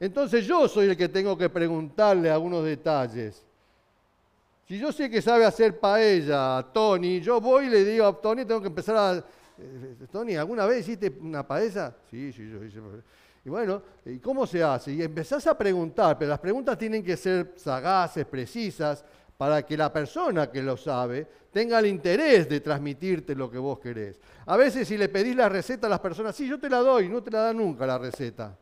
Entonces 0.00 0.46
yo 0.46 0.68
soy 0.68 0.88
el 0.88 0.96
que 0.96 1.08
tengo 1.08 1.36
que 1.36 1.50
preguntarle 1.50 2.30
algunos 2.30 2.64
detalles. 2.64 3.44
Si 4.68 4.78
yo 4.78 4.92
sé 4.92 5.08
que 5.08 5.22
sabe 5.22 5.46
hacer 5.46 5.80
paella, 5.80 6.62
Tony, 6.74 7.22
yo 7.22 7.40
voy 7.40 7.64
y 7.64 7.68
le 7.70 7.84
digo 7.86 8.04
a 8.04 8.20
Tony, 8.20 8.44
tengo 8.44 8.60
que 8.60 8.66
empezar 8.66 8.96
a... 8.98 9.16
Eh, 9.16 9.96
Tony, 10.12 10.36
¿alguna 10.36 10.66
vez 10.66 10.80
hiciste 10.80 11.10
una 11.22 11.42
paella? 11.42 11.96
Sí, 12.10 12.30
sí, 12.34 12.50
yo 12.50 12.62
hice. 12.62 12.78
Y 13.46 13.48
bueno, 13.48 13.82
¿y 14.04 14.18
cómo 14.18 14.46
se 14.46 14.62
hace? 14.62 14.92
Y 14.92 15.02
empezás 15.02 15.46
a 15.46 15.56
preguntar, 15.56 16.18
pero 16.18 16.28
las 16.28 16.38
preguntas 16.38 16.76
tienen 16.76 17.02
que 17.02 17.16
ser 17.16 17.54
sagaces, 17.56 18.26
precisas, 18.26 19.02
para 19.38 19.64
que 19.64 19.74
la 19.74 19.90
persona 19.90 20.50
que 20.50 20.62
lo 20.62 20.76
sabe 20.76 21.26
tenga 21.50 21.78
el 21.78 21.86
interés 21.86 22.46
de 22.46 22.60
transmitirte 22.60 23.34
lo 23.34 23.50
que 23.50 23.56
vos 23.56 23.78
querés. 23.78 24.20
A 24.44 24.58
veces 24.58 24.86
si 24.86 24.98
le 24.98 25.08
pedís 25.08 25.34
la 25.34 25.48
receta 25.48 25.86
a 25.86 25.90
las 25.90 26.00
personas, 26.00 26.36
sí, 26.36 26.46
yo 26.46 26.60
te 26.60 26.68
la 26.68 26.80
doy, 26.80 27.08
no 27.08 27.22
te 27.22 27.30
la 27.30 27.40
da 27.40 27.52
nunca 27.54 27.86
la 27.86 27.96
receta. 27.96 28.54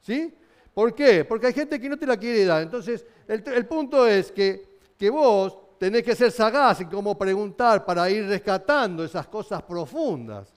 ¿Sí? 0.00 0.34
¿Por 0.74 0.96
qué? 0.96 1.24
Porque 1.24 1.46
hay 1.46 1.52
gente 1.52 1.78
que 1.78 1.88
no 1.88 1.96
te 1.96 2.08
la 2.08 2.16
quiere 2.16 2.44
dar. 2.44 2.60
Entonces, 2.60 3.06
el, 3.28 3.44
el 3.46 3.66
punto 3.66 4.04
es 4.04 4.32
que 4.32 4.67
que 4.98 5.08
vos 5.10 5.56
tenés 5.78 6.02
que 6.02 6.16
ser 6.16 6.32
sagaz 6.32 6.80
en 6.80 6.88
cómo 6.88 7.16
preguntar 7.16 7.84
para 7.84 8.10
ir 8.10 8.26
rescatando 8.26 9.04
esas 9.04 9.26
cosas 9.28 9.62
profundas 9.62 10.52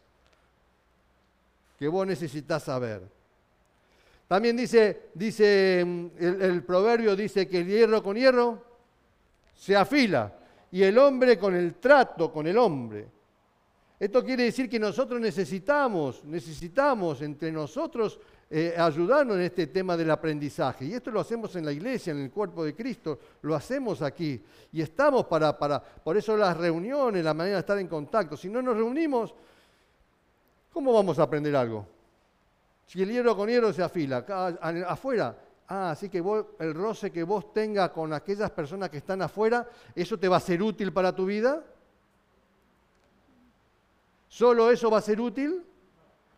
que 1.77 1.87
vos 1.87 2.05
necesitas 2.05 2.63
saber. 2.63 3.03
También 4.27 4.55
dice, 4.57 5.09
dice 5.13 5.83
mm, 5.85 6.05
el, 6.17 6.41
el, 6.41 6.63
proverbio 6.63 7.15
dice 7.15 7.47
que 7.47 7.59
el 7.59 7.67
hierro 7.67 8.01
con 8.01 8.15
hierro 8.15 8.63
se 9.55 9.75
afila 9.75 10.33
y 10.71 10.83
el 10.83 10.97
hombre 10.97 11.37
con 11.37 11.53
el 11.53 11.75
trato 11.75 12.31
con 12.31 12.47
el 12.47 12.57
hombre. 12.57 13.07
Esto 14.01 14.25
quiere 14.25 14.45
decir 14.45 14.67
que 14.67 14.79
nosotros 14.79 15.21
necesitamos, 15.21 16.25
necesitamos 16.25 17.21
entre 17.21 17.51
nosotros 17.51 18.19
eh, 18.49 18.73
ayudarnos 18.75 19.35
en 19.35 19.43
este 19.43 19.67
tema 19.67 19.95
del 19.95 20.09
aprendizaje. 20.09 20.85
Y 20.85 20.93
esto 20.95 21.11
lo 21.11 21.19
hacemos 21.19 21.55
en 21.55 21.63
la 21.63 21.71
iglesia, 21.71 22.09
en 22.09 22.21
el 22.21 22.31
cuerpo 22.31 22.63
de 22.63 22.73
Cristo, 22.73 23.19
lo 23.43 23.53
hacemos 23.53 24.01
aquí. 24.01 24.43
Y 24.71 24.81
estamos 24.81 25.27
para, 25.27 25.55
para, 25.55 25.79
por 25.79 26.17
eso 26.17 26.35
las 26.35 26.57
reuniones, 26.57 27.23
la 27.23 27.35
manera 27.35 27.57
de 27.57 27.59
estar 27.59 27.77
en 27.77 27.87
contacto. 27.87 28.35
Si 28.35 28.49
no 28.49 28.59
nos 28.59 28.75
reunimos, 28.75 29.35
¿cómo 30.73 30.93
vamos 30.93 31.19
a 31.19 31.21
aprender 31.21 31.55
algo? 31.55 31.85
Si 32.87 33.03
el 33.03 33.11
hierro 33.11 33.37
con 33.37 33.49
hierro 33.49 33.71
se 33.71 33.83
afila, 33.83 34.25
afuera, 34.87 35.37
ah, 35.67 35.91
así 35.91 36.09
que 36.09 36.23
el 36.57 36.73
roce 36.73 37.11
que 37.11 37.21
vos 37.21 37.53
tengas 37.53 37.91
con 37.91 38.11
aquellas 38.13 38.49
personas 38.49 38.89
que 38.89 38.97
están 38.97 39.21
afuera, 39.21 39.69
¿eso 39.93 40.17
te 40.17 40.27
va 40.27 40.37
a 40.37 40.39
ser 40.39 40.63
útil 40.63 40.91
para 40.91 41.15
tu 41.15 41.27
vida? 41.27 41.63
¿Solo 44.31 44.71
eso 44.71 44.89
va 44.89 44.99
a 44.99 45.01
ser 45.01 45.19
útil? 45.19 45.61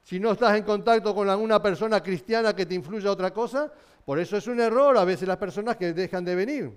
Si 0.02 0.20
no 0.20 0.32
estás 0.32 0.58
en 0.58 0.64
contacto 0.64 1.14
con 1.14 1.30
alguna 1.30 1.62
persona 1.62 2.02
cristiana 2.02 2.56
que 2.56 2.66
te 2.66 2.74
influya 2.74 3.10
a 3.10 3.12
otra 3.12 3.32
cosa, 3.32 3.72
por 4.04 4.18
eso 4.18 4.36
es 4.36 4.48
un 4.48 4.60
error 4.60 4.98
a 4.98 5.06
veces 5.06 5.28
las 5.28 5.38
personas 5.38 5.78
que 5.78 5.94
dejan 5.94 6.26
de 6.26 6.34
venir. 6.34 6.76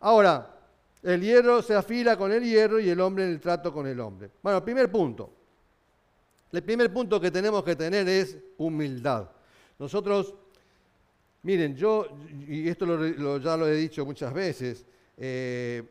Ahora, 0.00 0.54
el 1.02 1.22
hierro 1.22 1.62
se 1.62 1.74
afila 1.74 2.18
con 2.18 2.30
el 2.30 2.44
hierro 2.44 2.78
y 2.78 2.90
el 2.90 3.00
hombre 3.00 3.24
en 3.24 3.30
el 3.30 3.40
trato 3.40 3.72
con 3.72 3.86
el 3.86 3.98
hombre. 4.00 4.30
Bueno, 4.42 4.62
primer 4.62 4.92
punto. 4.92 5.32
El 6.52 6.62
primer 6.62 6.92
punto 6.92 7.18
que 7.18 7.30
tenemos 7.30 7.64
que 7.64 7.74
tener 7.74 8.06
es 8.06 8.36
humildad. 8.58 9.30
Nosotros, 9.78 10.34
miren, 11.42 11.74
yo, 11.74 12.06
y 12.46 12.68
esto 12.68 12.84
ya 13.38 13.56
lo 13.56 13.66
he 13.66 13.76
dicho 13.76 14.04
muchas 14.04 14.34
veces, 14.34 14.84
eh, 15.16 15.82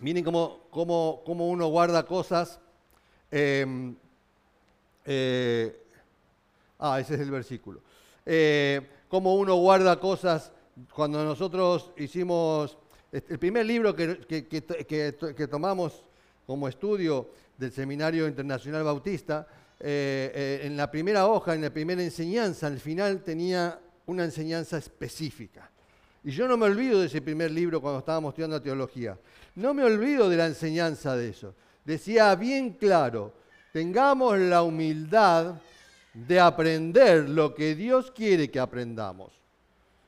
miren 0.00 0.24
cómo, 0.24 0.68
cómo, 0.70 1.48
uno 1.48 1.68
guarda 1.68 2.04
cosas. 2.04 2.60
Em, 3.30 3.94
eh, 5.04 5.82
ah, 6.78 7.00
ese 7.00 7.14
es 7.14 7.20
el 7.20 7.30
versículo. 7.30 7.80
Eh, 8.24 8.86
cómo 9.08 9.34
uno 9.34 9.54
guarda 9.56 9.98
cosas 9.98 10.52
cuando 10.94 11.24
nosotros 11.24 11.92
hicimos 11.96 12.78
el 13.10 13.38
primer 13.38 13.64
libro 13.64 13.96
que, 13.96 14.18
que 14.26 15.48
tomamos 15.48 16.04
como 16.46 16.68
estudio 16.68 17.30
del 17.58 17.72
Seminario 17.72 18.28
Internacional 18.28 18.84
Bautista, 18.84 19.46
eh, 19.80 20.32
eh, 20.34 20.60
en 20.66 20.76
la 20.76 20.90
primera 20.90 21.28
hoja, 21.28 21.54
en 21.54 21.62
la 21.62 21.70
primera 21.70 22.02
enseñanza, 22.02 22.66
al 22.66 22.80
final 22.80 23.22
tenía 23.22 23.78
una 24.06 24.24
enseñanza 24.24 24.78
específica. 24.78 25.70
Y 26.24 26.30
yo 26.30 26.48
no 26.48 26.56
me 26.56 26.66
olvido 26.66 27.00
de 27.00 27.06
ese 27.06 27.22
primer 27.22 27.50
libro 27.50 27.80
cuando 27.80 28.00
estábamos 28.00 28.30
estudiando 28.30 28.60
teología. 28.60 29.18
No 29.54 29.72
me 29.72 29.84
olvido 29.84 30.28
de 30.28 30.36
la 30.36 30.46
enseñanza 30.46 31.16
de 31.16 31.30
eso. 31.30 31.54
Decía 31.84 32.34
bien 32.34 32.70
claro, 32.70 33.32
tengamos 33.72 34.38
la 34.38 34.62
humildad 34.62 35.54
de 36.12 36.40
aprender 36.40 37.28
lo 37.28 37.54
que 37.54 37.74
Dios 37.74 38.10
quiere 38.10 38.50
que 38.50 38.60
aprendamos. 38.60 39.32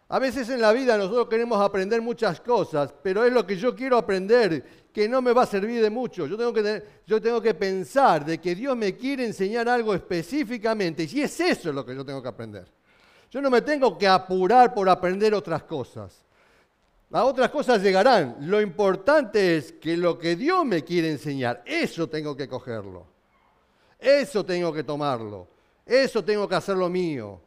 A 0.09 0.19
veces 0.19 0.49
en 0.49 0.61
la 0.61 0.73
vida 0.73 0.99
nosotros 0.99 1.29
queremos 1.29 1.61
aprender 1.61 2.03
muchas 2.03 2.41
cosas, 2.41 2.93
pero 3.01 3.25
es 3.25 3.33
lo 3.33 3.47
que 3.47 3.57
yo 3.57 3.77
quiero 3.77 3.97
aprender 3.97 4.65
que 4.93 5.09
no 5.09 5.23
me 5.23 5.33
va 5.33 5.45
a 5.45 5.47
servir 5.47 5.81
de 5.81 5.89
mucho. 5.89 6.27
Yo 6.27 6.37
tengo 6.37 6.53
que, 6.53 6.83
yo 7.07 7.23
tengo 7.23 7.41
que 7.41 7.55
pensar 7.55 8.25
de 8.25 8.39
que 8.39 8.57
Dios 8.57 8.77
me 8.77 8.97
quiere 8.97 9.25
enseñar 9.25 9.69
algo 9.69 9.95
específicamente, 9.95 11.05
y 11.05 11.09
si 11.09 11.23
es 11.23 11.39
eso 11.39 11.73
lo 11.73 11.87
que 11.87 11.95
yo 11.95 12.05
tengo 12.05 12.21
que 12.21 12.29
aprender. 12.29 12.67
Yo 13.31 13.41
no 13.41 13.51
me 13.51 13.63
tengo 13.63 13.97
que 13.97 14.09
apurar 14.09 14.75
por 14.75 14.89
aprender 14.89 15.33
otras 15.35 15.63
cosas. 15.63 16.25
Las 17.11 17.25
otras 17.25 17.51
cosas 17.51 17.83
llegarán. 17.83 18.37
Lo 18.41 18.61
importante 18.61 19.57
es 19.57 19.73
que 19.73 19.97
lo 19.97 20.19
que 20.19 20.37
Dios 20.37 20.65
me 20.65 20.85
quiere 20.85 21.11
enseñar, 21.11 21.63
eso 21.65 22.09
tengo 22.09 22.37
que 22.37 22.49
cogerlo. 22.49 23.07
Eso 23.99 24.45
tengo 24.45 24.73
que 24.73 24.83
tomarlo. 24.83 25.49
Eso 25.85 26.25
tengo 26.25 26.49
que 26.49 26.55
hacerlo 26.55 26.89
mío. 26.89 27.41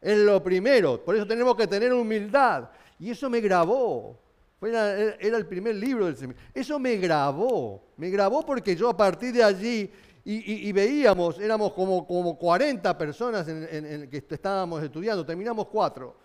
Es 0.00 0.18
lo 0.18 0.42
primero. 0.42 1.02
Por 1.04 1.16
eso 1.16 1.26
tenemos 1.26 1.54
que 1.54 1.66
tener 1.66 1.92
humildad. 1.92 2.70
Y 2.98 3.10
eso 3.10 3.28
me 3.30 3.40
grabó. 3.40 4.18
Era, 4.62 4.94
el 4.94 5.46
primer 5.46 5.74
libro 5.74 6.06
del 6.06 6.16
seminario. 6.16 6.50
Eso 6.54 6.78
me 6.78 6.96
grabó. 6.96 7.82
Me 7.96 8.10
grabó 8.10 8.44
porque 8.44 8.74
yo 8.74 8.88
a 8.88 8.96
partir 8.96 9.32
de 9.32 9.42
allí, 9.42 9.90
y, 10.24 10.72
veíamos, 10.72 11.38
éramos 11.38 11.72
como, 11.72 12.06
como 12.06 12.36
40 12.36 12.96
personas 12.98 13.48
en, 13.48 14.08
que 14.10 14.24
estábamos 14.28 14.82
estudiando, 14.82 15.24
terminamos 15.24 15.66
cuatro. 15.68 16.16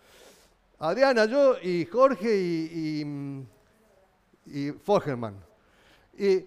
Adriana, 0.79 1.25
yo 1.25 1.55
y 1.61 1.85
Jorge 1.85 2.35
y, 2.35 3.45
y, 4.45 4.67
y 4.67 4.73
Y 6.17 6.45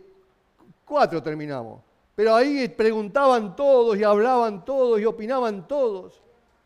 cuatro 0.84 1.22
terminamos. 1.22 1.80
Pero 2.14 2.34
ahí 2.34 2.68
preguntaban 2.68 3.54
todos 3.56 3.96
y 3.96 4.04
hablaban 4.04 4.64
todos 4.64 5.00
y 5.00 5.04
opinaban 5.04 5.66
todos. 5.66 6.20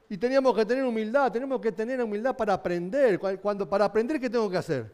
Y 0.09 0.18
teníamos 0.18 0.55
que 0.57 0.66
tener 0.66 0.85
humildad, 0.85 1.31
tenemos 1.31 1.61
que 1.61 1.73
tener 1.73 2.03
humildad 2.03 2.37
para 2.37 2.55
aprender. 2.55 3.21
Cuando, 3.40 3.68
para 3.68 3.85
aprender, 3.85 4.18
¿qué 4.18 4.29
tengo 4.29 4.51
que 4.51 4.57
hacer? 4.57 4.90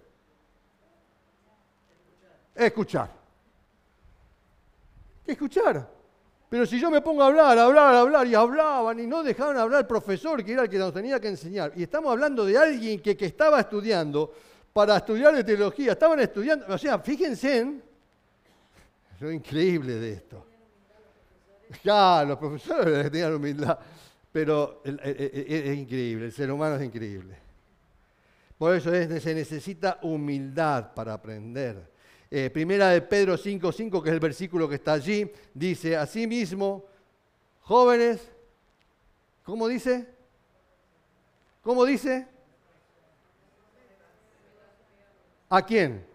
Escuchar. 2.54 3.17
Escuchar. 5.32 5.98
Pero 6.48 6.64
si 6.64 6.80
yo 6.80 6.90
me 6.90 7.02
pongo 7.02 7.22
a 7.22 7.26
hablar, 7.26 7.58
hablar, 7.58 7.94
hablar, 7.94 8.26
y 8.26 8.34
hablaban 8.34 8.98
y 8.98 9.06
no 9.06 9.22
dejaban 9.22 9.58
hablar 9.58 9.80
al 9.80 9.86
profesor, 9.86 10.42
que 10.42 10.52
era 10.52 10.62
el 10.62 10.70
que 10.70 10.78
nos 10.78 10.94
tenía 10.94 11.20
que 11.20 11.28
enseñar. 11.28 11.72
Y 11.76 11.82
estamos 11.82 12.10
hablando 12.10 12.46
de 12.46 12.56
alguien 12.56 13.00
que, 13.00 13.16
estaba 13.20 13.60
estudiando 13.60 14.32
para 14.72 14.96
estudiar 14.96 15.34
de 15.34 15.44
teología. 15.44 15.92
Estaban 15.92 16.20
estudiando, 16.20 16.64
o 16.68 16.78
sea, 16.78 16.98
fíjense 17.00 17.58
en 17.58 17.82
lo 19.20 19.30
increíble 19.30 19.94
de 19.94 20.12
esto. 20.12 20.46
Ya, 21.84 22.24
los 22.24 22.38
profesores 22.38 23.10
tenían 23.10 23.34
humildad. 23.34 23.78
Pero 24.32 24.80
es, 24.84 25.78
increíble, 25.78 26.26
el 26.26 26.32
ser 26.32 26.50
humano 26.50 26.76
es 26.76 26.84
increíble. 26.84 27.36
Por 28.56 28.74
eso 28.74 28.90
se 28.90 29.34
necesita 29.34 29.98
humildad 30.02 30.94
para 30.94 31.12
aprender. 31.12 31.97
Eh, 32.30 32.50
primera 32.50 32.88
de 32.88 33.00
Pedro 33.00 33.38
5.5, 33.38 34.02
que 34.02 34.10
es 34.10 34.12
el 34.12 34.20
versículo 34.20 34.68
que 34.68 34.74
está 34.74 34.92
allí, 34.92 35.30
dice, 35.54 35.96
asimismo, 35.96 36.84
jóvenes, 37.60 38.30
¿cómo 39.42 39.66
dice? 39.66 40.06
¿Cómo 41.62 41.86
dice? 41.86 42.28
¿A 45.48 45.62
quién? 45.62 46.06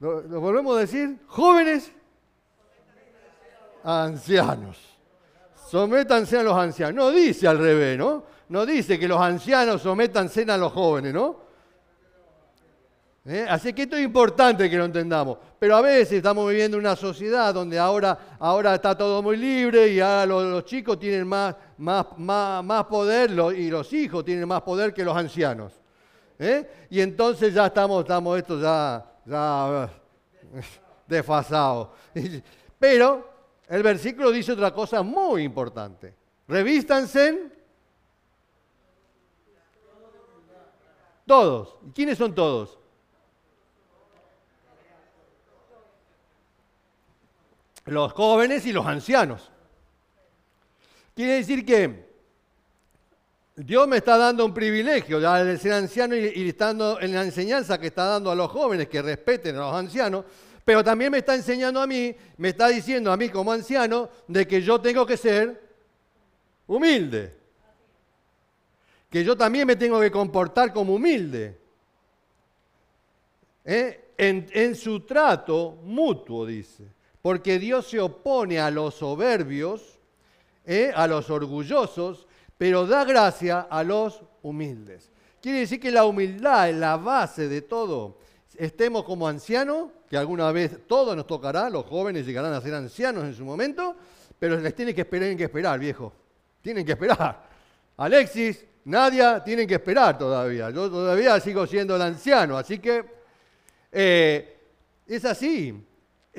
¿Lo, 0.00 0.20
lo 0.20 0.40
volvemos 0.40 0.76
a 0.76 0.80
decir? 0.80 1.18
Jóvenes, 1.26 1.90
ancianos. 3.82 4.78
Sométanse 5.70 6.38
a 6.38 6.42
los 6.42 6.54
ancianos. 6.54 6.94
No 6.94 7.10
dice 7.10 7.48
al 7.48 7.58
revés, 7.58 7.98
¿no? 7.98 8.24
No 8.50 8.66
dice 8.66 8.98
que 8.98 9.08
los 9.08 9.20
ancianos 9.20 9.80
sométanse 9.80 10.42
a 10.42 10.58
los 10.58 10.72
jóvenes, 10.72 11.14
¿no? 11.14 11.47
¿Eh? 13.30 13.44
Así 13.46 13.74
que 13.74 13.82
esto 13.82 13.94
es 13.94 14.04
importante 14.04 14.70
que 14.70 14.76
lo 14.78 14.86
entendamos. 14.86 15.36
Pero 15.58 15.76
a 15.76 15.82
veces 15.82 16.12
estamos 16.12 16.48
viviendo 16.48 16.78
una 16.78 16.96
sociedad 16.96 17.52
donde 17.52 17.78
ahora, 17.78 18.36
ahora 18.38 18.74
está 18.74 18.96
todo 18.96 19.22
muy 19.22 19.36
libre 19.36 19.88
y 19.88 20.00
ahora 20.00 20.24
los, 20.24 20.64
chicos 20.64 20.98
tienen 20.98 21.28
más, 21.28 21.54
más, 21.76 22.06
más, 22.16 22.84
poder 22.84 23.30
y 23.54 23.68
los 23.68 23.92
hijos 23.92 24.24
tienen 24.24 24.48
más 24.48 24.62
poder 24.62 24.94
que 24.94 25.04
los 25.04 25.14
ancianos. 25.14 25.74
¿Eh? 26.38 26.86
Y 26.88 27.02
entonces 27.02 27.52
ya 27.52 27.66
estamos, 27.66 28.00
estamos 28.00 28.38
esto 28.38 28.58
ya, 28.58 29.04
ya 29.26 29.90
desfasados. 31.06 31.88
Pero 32.78 33.28
el 33.68 33.82
versículo 33.82 34.30
dice 34.30 34.52
otra 34.52 34.72
cosa 34.72 35.02
muy 35.02 35.42
importante. 35.42 36.14
Revístanse 36.46 37.52
todos. 41.26 41.76
¿Y 41.86 41.90
quiénes 41.90 42.16
son 42.16 42.34
todos? 42.34 42.77
Los 47.88 48.12
jóvenes 48.12 48.66
y 48.66 48.72
los 48.72 48.86
ancianos. 48.86 49.50
Quiere 51.14 51.34
decir 51.34 51.64
que 51.64 52.06
Dios 53.56 53.88
me 53.88 53.96
está 53.96 54.16
dando 54.16 54.44
un 54.44 54.54
privilegio 54.54 55.18
de 55.20 55.58
ser 55.58 55.72
anciano 55.72 56.14
y, 56.14 56.32
y 56.34 56.48
estando 56.48 57.00
en 57.00 57.14
la 57.14 57.22
enseñanza 57.22 57.78
que 57.78 57.88
está 57.88 58.04
dando 58.04 58.30
a 58.30 58.36
los 58.36 58.50
jóvenes 58.50 58.88
que 58.88 59.02
respeten 59.02 59.56
a 59.56 59.60
los 59.60 59.74
ancianos, 59.74 60.24
pero 60.64 60.84
también 60.84 61.10
me 61.10 61.18
está 61.18 61.34
enseñando 61.34 61.80
a 61.80 61.86
mí, 61.86 62.14
me 62.36 62.50
está 62.50 62.68
diciendo 62.68 63.10
a 63.10 63.16
mí 63.16 63.30
como 63.30 63.50
anciano, 63.50 64.10
de 64.26 64.46
que 64.46 64.60
yo 64.60 64.80
tengo 64.80 65.06
que 65.06 65.16
ser 65.16 65.68
humilde. 66.66 67.34
Que 69.10 69.24
yo 69.24 69.36
también 69.36 69.66
me 69.66 69.76
tengo 69.76 69.98
que 69.98 70.10
comportar 70.10 70.72
como 70.72 70.94
humilde. 70.94 71.58
¿Eh? 73.64 74.12
En, 74.18 74.76
su 74.76 75.00
trato 75.00 75.78
mutuo, 75.84 76.44
dice. 76.44 76.84
Porque 77.22 77.58
Dios 77.58 77.88
se 77.88 78.00
opone 78.00 78.60
a 78.60 78.70
los 78.70 78.94
soberbios, 78.94 79.98
¿eh? 80.64 80.92
a 80.94 81.06
los 81.06 81.30
orgullosos, 81.30 82.26
pero 82.56 82.86
da 82.86 83.04
gracia 83.04 83.66
a 83.70 83.82
los 83.82 84.22
humildes. 84.42 85.10
Quiere 85.40 85.60
decir 85.60 85.80
que 85.80 85.90
la 85.90 86.04
humildad 86.04 86.70
es 86.70 86.76
la 86.76 86.96
base 86.96 87.48
de 87.48 87.62
todo. 87.62 88.18
Estemos 88.56 89.04
como 89.04 89.28
ancianos, 89.28 89.90
que 90.08 90.16
alguna 90.16 90.50
vez 90.52 90.86
todo 90.86 91.14
nos 91.14 91.26
tocará, 91.26 91.70
los 91.70 91.86
jóvenes 91.86 92.26
llegarán 92.26 92.52
a 92.52 92.60
ser 92.60 92.74
ancianos 92.74 93.24
en 93.24 93.34
su 93.34 93.44
momento, 93.44 93.94
pero 94.38 94.58
les 94.58 94.74
tienen 94.74 94.94
que 94.94 95.02
esperar, 95.02 95.22
tienen 95.22 95.38
que 95.38 95.44
esperar, 95.44 95.78
viejo. 95.78 96.12
Tienen 96.62 96.84
que 96.84 96.92
esperar. 96.92 97.48
Alexis, 97.96 98.64
Nadia, 98.84 99.42
tienen 99.44 99.66
que 99.66 99.74
esperar 99.74 100.18
todavía. 100.18 100.70
Yo 100.70 100.90
todavía 100.90 101.38
sigo 101.40 101.66
siendo 101.66 101.96
el 101.96 102.02
anciano, 102.02 102.56
así 102.56 102.78
que 102.78 103.04
eh, 103.92 104.58
es 105.06 105.24
así. 105.24 105.84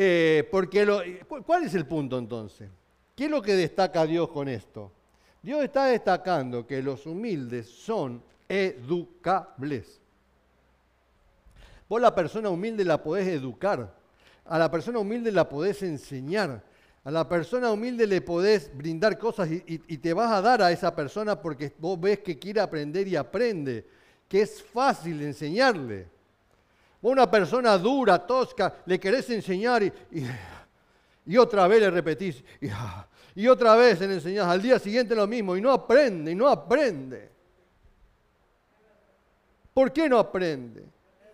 Eh, 0.01 0.47
porque 0.49 0.88
¿Cuál 1.45 1.65
es 1.65 1.75
el 1.75 1.85
punto 1.85 2.17
entonces? 2.17 2.69
¿Qué 3.17 3.25
es 3.25 3.29
lo 3.29 3.41
que 3.41 3.53
destaca 3.53 4.05
Dios 4.05 4.29
con 4.29 4.47
esto? 4.47 4.93
Dios 5.43 5.62
está 5.62 5.88
destacando 5.88 6.65
que 6.65 6.81
los 6.81 7.05
humildes 7.05 7.67
son 7.67 8.23
educables. 8.47 9.99
Vos 11.89 11.99
la 11.99 12.15
persona 12.15 12.49
humilde 12.49 12.85
la 12.85 13.03
podés 13.03 13.27
educar, 13.27 13.93
a 14.45 14.57
la 14.57 14.71
persona 14.71 14.99
humilde 14.99 15.33
la 15.33 15.49
podés 15.49 15.83
enseñar, 15.83 16.63
a 17.03 17.12
la 17.12 17.27
persona 17.27 17.69
humilde 17.69 18.07
le 18.07 18.21
podés 18.21 18.71
brindar 18.73 19.19
cosas 19.19 19.51
y, 19.51 19.63
y, 19.67 19.97
te 19.97 20.13
vas 20.13 20.31
a 20.31 20.41
dar 20.41 20.62
a 20.62 20.71
esa 20.71 20.95
persona 20.95 21.41
porque 21.41 21.73
vos 21.77 21.99
ves 21.99 22.19
que 22.19 22.39
quiere 22.39 22.62
aprender 22.62 23.05
y 23.05 23.17
aprende, 23.17 23.85
que 24.29 24.43
es 24.43 24.63
fácil 24.63 25.21
enseñarle. 25.23 26.07
Una 27.01 27.29
persona 27.29 27.77
dura, 27.77 28.25
tosca, 28.25 28.81
le 28.85 28.99
querés 28.99 29.29
enseñar 29.29 29.83
y, 29.83 29.91
y 31.25 31.38
otra 31.38 31.67
vez 31.67 31.79
le 31.79 31.91
repetís 31.91 32.43
y, 33.35 33.47
otra 33.47 33.75
vez 33.75 33.99
le 34.01 34.15
enseñás, 34.15 34.47
al 34.47 34.62
día 34.62 34.79
siguiente 34.79 35.15
lo 35.15 35.27
mismo 35.27 35.55
y 35.55 35.62
no 35.62 35.71
aprende 35.71 36.31
y 36.31 36.35
no 36.35 36.47
aprende. 36.47 37.29
¿Por 39.73 39.93
qué 39.93 40.09
no 40.09 40.17
aprende? 40.17 40.83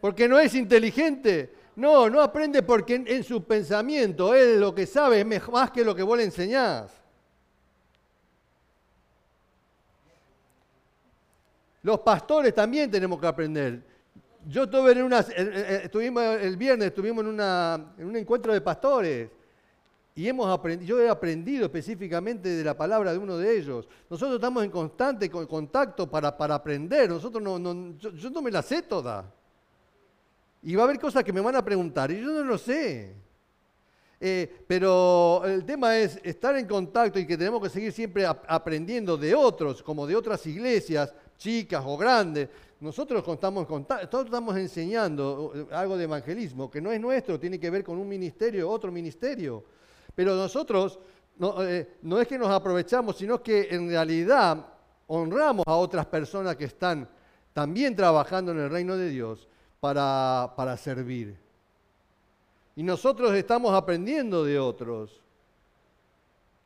¿Porque 0.01 0.27
no 0.27 0.37
es 0.37 0.53
inteligente? 0.53 1.53
No, 1.77 2.09
no 2.09 2.21
aprende 2.21 2.61
porque 2.61 3.03
en, 3.07 3.23
su 3.23 3.43
pensamiento 3.43 4.35
él 4.35 4.59
lo 4.59 4.75
que 4.75 4.85
sabe 4.85 5.21
es 5.21 5.49
más 5.49 5.71
que 5.71 5.83
lo 5.83 5.95
que 5.95 6.03
vos 6.03 6.17
le 6.17 6.25
enseñás. 6.25 6.91
Los 11.81 12.01
pastores 12.01 12.53
también 12.53 12.91
tenemos 12.91 13.19
que 13.19 13.27
aprender. 13.27 13.94
Yo 14.47 14.63
estuve 14.65 14.91
en 14.91 15.03
una, 15.03 15.19
estuvimos 15.19 16.23
el 16.23 16.55
viernes, 16.55 16.89
estuvimos 16.89 17.23
en, 17.23 17.31
una, 17.31 17.93
en 17.97 18.05
un 18.05 18.15
encuentro 18.15 18.53
de 18.53 18.61
pastores 18.61 19.29
y 20.13 20.29
hemos 20.29 20.47
aprendido, 20.47 20.87
yo 20.87 21.01
he 21.01 21.09
aprendido 21.09 21.65
específicamente 21.65 22.47
de 22.47 22.63
la 22.63 22.77
palabra 22.77 23.11
de 23.11 23.17
uno 23.17 23.37
de 23.37 23.57
ellos. 23.57 23.87
Nosotros 24.09 24.35
estamos 24.35 24.63
en 24.63 24.69
constante 24.69 25.29
contacto 25.29 26.09
para, 26.09 26.37
para 26.37 26.55
aprender. 26.55 27.09
Nosotros 27.09 27.43
no, 27.43 27.57
no 27.57 27.97
yo, 27.97 28.29
no 28.29 28.41
me 28.41 28.51
la 28.51 28.61
sé 28.61 28.83
toda. 28.83 29.25
Y 30.61 30.75
va 30.75 30.83
a 30.83 30.85
haber 30.85 30.99
cosas 30.99 31.23
que 31.23 31.33
me 31.33 31.41
van 31.41 31.55
a 31.55 31.65
preguntar 31.65 32.11
y 32.11 32.21
yo 32.21 32.27
no 32.27 32.43
lo 32.43 32.57
sé. 32.57 33.13
Eh, 34.19 34.63
pero 34.67 35.43
el 35.45 35.65
tema 35.65 35.97
es 35.97 36.19
estar 36.23 36.55
en 36.55 36.67
contacto 36.67 37.19
y 37.19 37.27
que 37.27 37.37
tenemos 37.37 37.61
que 37.61 37.69
seguir 37.69 37.91
siempre 37.91 38.25
aprendiendo 38.25 39.17
de 39.17 39.35
otros, 39.35 39.83
como 39.83 40.07
de 40.07 40.15
otras 40.15 40.45
iglesias, 40.45 41.13
chicas 41.37 41.83
o 41.85 41.97
grandes. 41.97 42.47
Nosotros 42.79 43.23
estamos, 43.27 43.67
todos 43.67 44.25
estamos 44.25 44.57
enseñando 44.57 45.51
eh, 45.55 45.75
algo 45.75 45.97
de 45.97 46.03
evangelismo 46.03 46.69
que 46.69 46.81
no 46.81 46.91
es 46.91 46.99
nuestro, 46.99 47.39
tiene 47.39 47.59
que 47.59 47.69
ver 47.69 47.83
con 47.83 47.97
un 47.97 48.07
ministerio, 48.07 48.69
otro 48.69 48.91
ministerio. 48.91 49.63
Pero 50.13 50.35
nosotros 50.35 50.99
eh, 51.59 51.97
no, 52.01 52.19
es 52.19 52.27
que 52.27 52.37
nos 52.37 52.49
aprovechamos, 52.49 53.17
sino 53.17 53.41
que 53.41 53.67
en 53.71 53.89
realidad 53.89 54.65
honramos 55.07 55.63
a 55.67 55.75
otras 55.75 56.05
personas 56.05 56.55
que 56.55 56.65
están 56.65 57.07
también 57.53 57.95
trabajando 57.95 58.51
en 58.51 58.59
el 58.59 58.69
reino 58.69 58.97
de 58.97 59.09
Dios 59.09 59.47
para, 59.79 60.53
para 60.55 60.75
servir. 60.75 61.37
Y 62.75 62.83
nosotros 62.83 63.33
estamos 63.33 63.73
aprendiendo 63.73 64.43
de 64.43 64.59
otros. 64.59 65.21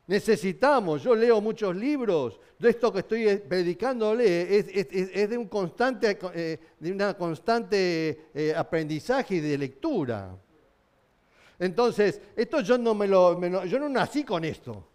Necesitamos, 0.06 1.02
yo 1.02 1.14
leo 1.14 1.40
muchos 1.40 1.74
libros, 1.76 2.40
de 2.58 2.70
esto 2.70 2.92
que 2.92 2.98
estoy 2.98 3.36
predicándole 3.36 4.58
es, 4.58 4.66
es, 4.68 5.30
de 5.30 5.38
un 5.38 5.46
constante, 5.46 6.18
eh, 6.34 6.58
de 6.78 6.92
una 6.92 7.14
constante 7.14 8.28
eh, 8.34 8.52
aprendizaje 8.54 9.36
y 9.36 9.40
de 9.40 9.56
lectura. 9.56 10.36
Entonces, 11.58 12.20
esto 12.36 12.60
yo 12.60 12.76
no 12.76 12.94
me 12.94 13.06
lo, 13.06 13.64
yo 13.64 13.78
no 13.78 13.88
nací 13.88 14.24
con 14.24 14.44
esto. 14.44 14.88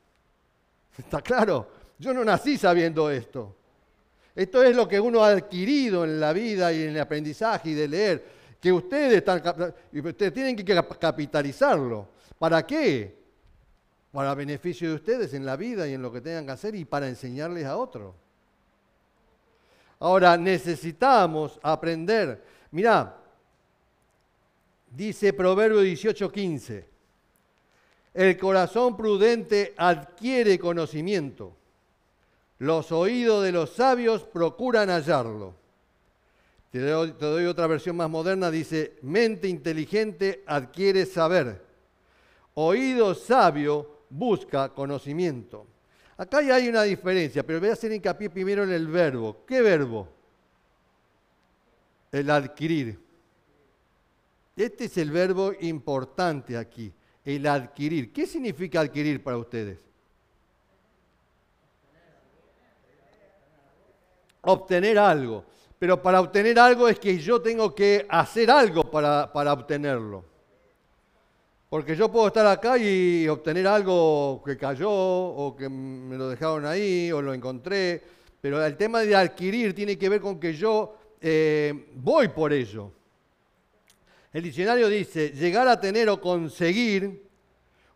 ¿Está 0.98 1.22
claro? 1.22 1.68
Yo 1.98 2.13
no 2.13 2.24
nací 2.24 2.58
sabiendo 2.58 3.10
esto. 3.10 3.56
Esto 4.36 4.62
es 4.63 4.76
lo 4.76 4.88
que 4.88 5.00
uno 5.00 5.24
ha 5.24 5.30
adquirido 5.30 6.04
en 6.04 6.20
la 6.20 6.34
vida 6.34 6.72
y 6.74 6.84
en 6.84 6.89
el 6.89 7.00
aprendizaje 7.00 7.70
y 7.70 7.74
de 7.74 7.88
leer, 7.88 8.26
que 8.60 8.72
ustedes 8.72 9.18
están 9.18 9.41
ustedes 9.91 10.34
tienen 10.34 10.56
que 10.56 10.84
capitalizarlo. 11.00 12.10
¿Para 12.38 12.65
qué? 12.65 13.25
Para 14.15 14.34
beneficio 14.34 14.88
de 14.88 14.95
ustedes 14.95 15.34
en 15.34 15.45
la 15.45 15.58
vida 15.58 15.89
y 15.89 15.93
en 15.93 16.01
lo 16.01 16.10
que 16.10 16.21
tengan 16.21 16.45
que 16.45 16.54
hacer 16.54 16.73
y 16.73 16.86
para 16.86 17.10
enseñarles 17.10 17.65
a 17.65 17.75
otros. 17.75 18.15
Ahora 19.99 20.38
necesitamos 20.38 21.60
aprender. 21.62 22.41
Mirá, 22.71 23.17
Dice 24.95 25.34
Proverbio 25.34 25.84
18:15, 25.84 26.86
el 28.13 28.38
corazón 28.38 28.95
prudente 28.95 29.73
adquiere 29.75 30.58
conocimiento, 30.58 31.54
los 32.60 32.93
oídos 32.93 33.43
de 33.43 33.51
los 33.51 33.71
sabios 33.71 34.23
procuran 34.23 34.88
hallarlo. 34.88 35.54
Te 36.71 36.80
doy, 36.80 37.12
te 37.12 37.25
doy 37.25 37.45
otra 37.45 37.67
versión 37.67 37.97
más 37.97 38.10
moderna, 38.10 38.49
dice, 38.49 38.95
mente 39.01 39.49
inteligente 39.49 40.43
adquiere 40.45 41.06
saber, 41.06 41.62
oído 42.54 43.15
sabio 43.15 43.95
busca 44.17 44.69
conocimiento. 44.69 45.67
Acá 46.17 46.41
ya 46.41 46.56
hay 46.56 46.69
una 46.69 46.84
diferencia, 46.84 47.45
pero 47.45 47.60
voy 47.60 47.69
a 47.69 47.73
hacer 47.73 47.91
hincapié 47.91 48.30
primero 48.30 48.63
en 48.63 48.71
el 48.71 48.88
verbo. 48.88 49.43
¿Qué 49.45 49.62
verbo? 49.62 50.08
El 52.12 52.30
adquirir. 52.30 52.97
Este 54.56 54.86
es 54.86 54.97
el 54.97 55.12
verbo 55.12 55.51
importante 55.60 56.56
aquí, 56.56 56.93
el 57.25 57.45
adquirir. 57.45 58.13
¿Qué 58.13 58.25
significa 58.25 58.80
adquirir 58.80 59.21
para 59.21 59.38
ustedes? 59.38 59.80
Obtener 64.41 64.97
algo. 64.97 65.43
Pero 65.78 66.01
para 66.01 66.21
obtener 66.21 66.58
algo 66.58 66.88
es 66.88 66.97
que 66.97 67.17
yo 67.17 67.41
tengo 67.41 67.75
que 67.75 68.06
hacer 68.08 68.49
algo 68.49 68.89
para, 68.89 69.32
para 69.34 69.51
obtenerlo. 69.51 70.23
Porque 71.69 71.95
yo 71.95 72.12
puedo 72.12 72.28
estar 72.28 72.45
acá 72.45 72.78
y 72.78 73.28
obtener 73.28 73.67
algo 73.67 74.41
que 74.45 74.56
cayó 74.58 74.91
o 74.91 75.56
que 75.56 75.67
me 75.67 76.15
lo 76.17 76.30
dejaron 76.30 76.65
ahí 76.65 77.12
o 77.12 77.21
lo 77.21 77.34
encontré. 77.34 78.01
Pero 78.39 78.63
el 78.63 78.78
tema 78.78 79.01
de 79.01 79.15
adquirir 79.15 79.73
tiene 79.73 79.97
que 79.97 80.08
ver 80.08 80.21
con 80.21 80.39
que 80.39 80.54
yo 80.54 80.95
eh, 81.19 81.88
voy 81.95 82.28
por 82.28 82.54
ello. 82.54 82.91
El 84.32 84.43
diccionario 84.43 84.89
dice, 84.89 85.30
llegar 85.30 85.67
a 85.67 85.80
tener 85.80 86.10
o 86.10 86.21
conseguir 86.21 87.25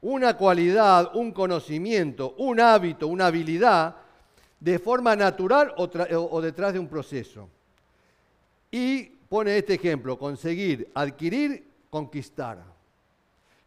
una 0.01 0.37
cualidad, 0.37 1.15
un 1.15 1.31
conocimiento, 1.31 2.33
un 2.37 2.59
hábito, 2.59 3.07
una 3.07 3.27
habilidad, 3.27 3.97
de 4.59 4.79
forma 4.79 5.15
natural 5.15 5.73
o, 5.77 6.41
detrás 6.41 6.73
de 6.73 6.79
un 6.79 6.87
proceso. 6.87 7.49
Y 8.71 9.03
pone 9.03 9.57
este 9.57 9.75
ejemplo, 9.75 10.17
conseguir, 10.17 10.89
adquirir, 10.93 11.65
conquistar. 11.89 12.63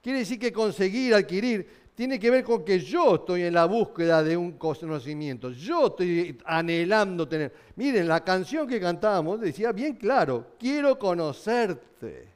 Quiere 0.03 0.19
decir 0.19 0.39
que 0.39 0.53
conseguir, 0.53 1.15
adquirir, 1.15 1.67
tiene 1.95 2.19
que 2.19 2.31
ver 2.31 2.43
con 2.43 2.65
que 2.65 2.81
yo 2.81 3.15
estoy 3.17 3.43
en 3.43 3.55
la 3.55 3.67
búsqueda 3.67 4.23
de 4.23 4.37
un 4.37 4.53
conocimiento, 4.59 5.51
yo 5.51 5.87
estoy 5.87 6.39
anhelando 6.45 7.29
tener. 7.29 7.53
Miren, 7.77 8.09
la 8.09 8.25
canción 8.25 8.67
que 8.67 8.81
cantábamos 8.81 9.41
decía 9.41 9.73
bien 9.73 9.95
claro, 9.95 10.55
quiero 10.59 10.99
conocerte 10.99 12.29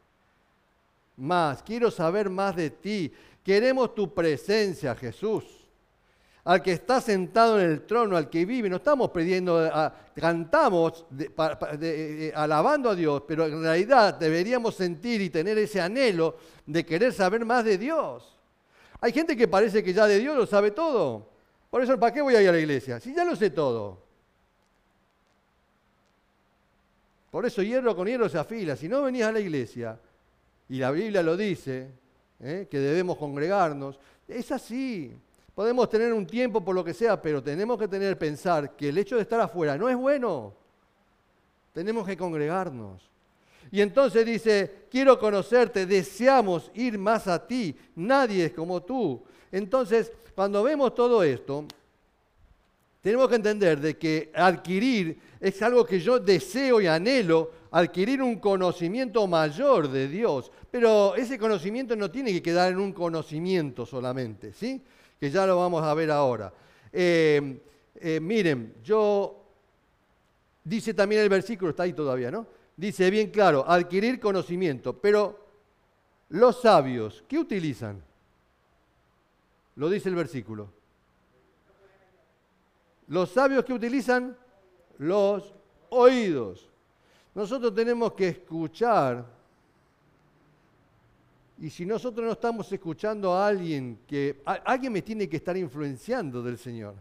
más, 1.17 1.63
quiero 1.63 1.91
saber 1.91 2.31
más 2.31 2.55
de 2.55 2.71
ti. 2.71 3.13
Queremos 3.43 3.95
tu 3.95 4.13
presencia, 4.13 4.95
Jesús. 4.95 5.66
Al 6.47 6.63
que 6.63 6.73
está 6.73 7.01
sentado 7.01 7.61
en 7.61 7.69
el 7.69 7.87
trono, 7.87 8.17
al 8.17 8.31
que 8.31 8.47
vive, 8.47 8.71
no 8.71 8.77
estamos 8.77 9.11
pidiendo, 9.11 9.69
cantamos 10.15 11.05
eh, 11.83 12.33
alabando 12.35 12.91
a 12.91 12.95
Dios, 12.95 13.25
pero 13.27 13.47
en 13.47 13.63
realidad 13.63 14.15
deberíamos 14.15 14.77
sentir 14.77 15.21
y 15.21 15.29
tener 15.29 15.59
ese 15.59 15.81
anhelo 15.81 16.37
de 16.65 16.87
querer 16.87 17.13
saber 17.13 17.45
más 17.45 17.65
de 17.65 17.77
Dios. 17.77 18.39
Hay 19.01 19.13
gente 19.13 19.37
que 19.37 19.49
parece 19.49 19.83
que 19.83 19.93
ya 19.93 20.07
de 20.07 20.21
Dios 20.21 20.37
lo 20.37 20.47
sabe 20.47 20.71
todo. 20.71 21.29
Por 21.69 21.83
eso, 21.83 21.99
¿para 21.99 22.15
qué 22.15 22.23
voy 22.23 22.37
a 22.37 22.43
ir 22.43 22.49
a 22.49 22.53
la 22.53 22.61
iglesia? 22.61 23.01
Si 23.01 23.13
ya 23.13 23.25
lo 23.25 23.35
sé 23.35 23.51
todo. 23.51 24.07
Por 27.33 27.45
eso 27.45 27.61
hierro 27.61 27.97
con 27.97 28.07
hierro 28.07 28.29
se 28.29 28.39
afila. 28.39 28.77
Si 28.77 28.89
no 28.89 29.03
venías 29.03 29.29
a 29.29 29.33
la 29.33 29.41
iglesia, 29.41 29.99
y 30.69 30.79
la 30.79 30.93
Biblia 30.93 31.25
lo 31.25 31.37
dice, 31.37 31.91
¿eh? 32.39 32.69
que 32.71 32.79
debemos 32.79 33.19
congregarnos, 33.19 33.99
es 34.29 34.53
así. 34.53 35.13
Podemos 35.57 35.89
tener 35.89 36.13
un 36.13 36.27
tiempo 36.27 36.63
por 36.63 36.75
lo 36.75 36.85
que 36.85 36.93
sea, 36.93 37.23
pero 37.23 37.43
tenemos 37.43 37.79
que 37.79 37.89
tener 37.89 38.19
pensar 38.19 38.77
que 38.77 38.91
el 38.91 38.99
hecho 38.99 39.17
de 39.17 39.23
estar 39.23 39.41
afuera 39.41 39.79
no 39.79 39.89
es 39.89 39.97
bueno. 39.97 40.53
tenemos 41.73 42.07
que 42.07 42.15
congregarnos. 42.15 43.11
Y 43.71 43.81
entonces 43.81 44.27
dice, 44.27 44.85
quiero 44.91 45.19
conocerte, 45.19 45.87
deseamos 45.87 46.71
ir 46.75 46.99
más 46.99 47.27
a 47.27 47.47
ti, 47.47 47.75
nadie 47.95 48.45
es 48.45 48.53
como 48.53 48.83
tú. 48.83 49.23
Entonces, 49.51 50.13
cuando 50.35 50.63
vemos 50.63 50.95
todo 50.95 51.23
esto, 51.23 51.65
tenemos 53.01 53.27
que 53.27 53.37
entender 53.37 53.81
de 53.81 53.97
que 53.97 54.31
adquirir 54.35 55.19
es 55.41 55.63
algo 55.63 55.87
que 55.87 56.01
yo 56.01 56.19
deseo 56.19 56.83
y 56.83 56.87
anhelo, 56.87 57.51
adquirir 57.71 58.21
un 58.21 58.41
conocimiento 58.41 59.27
mayor 59.27 59.89
de 59.89 60.07
Dios. 60.07 60.53
Pero 60.71 61.15
ese 61.15 61.39
conocimiento 61.39 61.97
no 61.97 62.11
tiene 62.11 62.31
que 62.31 62.43
quedar 62.43 62.73
en 62.73 62.79
un 62.79 62.93
conocimiento 62.93 63.87
solamente, 63.87 64.53
¿sí? 64.53 64.83
Que 65.19 65.31
ya 65.31 65.47
lo 65.47 65.59
vamos 65.59 65.83
a 65.83 65.95
ver 65.95 66.11
ahora. 66.11 66.53
Eh, 66.93 67.61
eh, 67.97 68.21
miren, 68.21 68.75
yo, 68.83 69.45
dice 70.63 70.95
también 70.95 71.23
el 71.23 71.29
versículo, 71.29 71.71
está 71.71 71.85
ahí 71.85 71.93
todavía, 71.93 72.31
¿no? 72.31 72.47
Dice 72.77 73.11
bien 73.11 73.31
claro, 73.31 73.65
adquirir 73.67 74.21
conocimiento, 74.21 75.01
pero 75.01 75.47
los 76.29 76.61
sabios, 76.61 77.25
¿qué 77.27 77.39
utilizan? 77.39 78.03
Lo 79.77 79.89
dice 79.89 80.09
el 80.09 80.15
versículo. 80.15 80.71
Los 83.09 83.31
sabios 83.31 83.65
que 83.65 83.73
utilizan 83.73 84.37
los 84.99 85.55
oídos. 85.91 86.69
Nosotros 87.35 87.75
tenemos 87.75 88.13
que 88.13 88.29
escuchar. 88.29 89.36
Y 91.59 91.71
si 91.71 91.87
nosotros 91.87 92.27
no 92.27 92.33
estamos 92.33 92.71
escuchando 92.71 93.33
a 93.33 93.47
alguien 93.47 94.01
que... 94.07 94.43
alguien 94.45 94.93
me 94.93 95.03
tiene 95.03 95.29
que 95.29 95.37
estar 95.37 95.57
influenciando 95.57 96.43
del 96.43 96.59
Señor. 96.59 96.95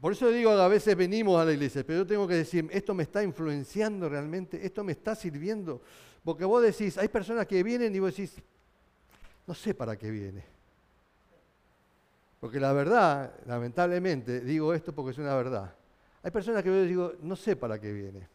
Por 0.00 0.12
eso 0.12 0.28
digo, 0.28 0.50
a 0.50 0.68
veces 0.68 0.96
venimos 0.96 1.40
a 1.40 1.44
la 1.44 1.52
iglesia, 1.52 1.84
pero 1.84 2.00
yo 2.00 2.06
tengo 2.06 2.26
que 2.26 2.34
decir, 2.34 2.68
esto 2.70 2.94
me 2.94 3.02
está 3.02 3.22
influenciando 3.22 4.08
realmente, 4.08 4.64
esto 4.64 4.84
me 4.84 4.92
está 4.92 5.14
sirviendo. 5.14 5.82
Porque 6.24 6.44
vos 6.44 6.62
decís, 6.62 6.98
hay 6.98 7.08
personas 7.08 7.46
que 7.46 7.62
vienen 7.62 7.94
y 7.94 7.98
vos 7.98 8.14
decís, 8.14 8.36
no 9.46 9.54
sé 9.54 9.74
para 9.74 9.96
qué 9.96 10.10
viene. 10.10 10.44
Porque 12.40 12.60
la 12.60 12.72
verdad, 12.72 13.34
lamentablemente, 13.46 14.40
digo 14.40 14.72
esto 14.72 14.94
porque 14.94 15.10
es 15.12 15.18
una 15.18 15.34
verdad. 15.34 15.74
Hay 16.22 16.30
personas 16.30 16.62
que 16.62 16.68
yo 16.68 16.82
digo, 16.84 17.12
no 17.22 17.34
sé 17.34 17.56
para 17.56 17.80
qué 17.80 17.92
viene. 17.92 18.28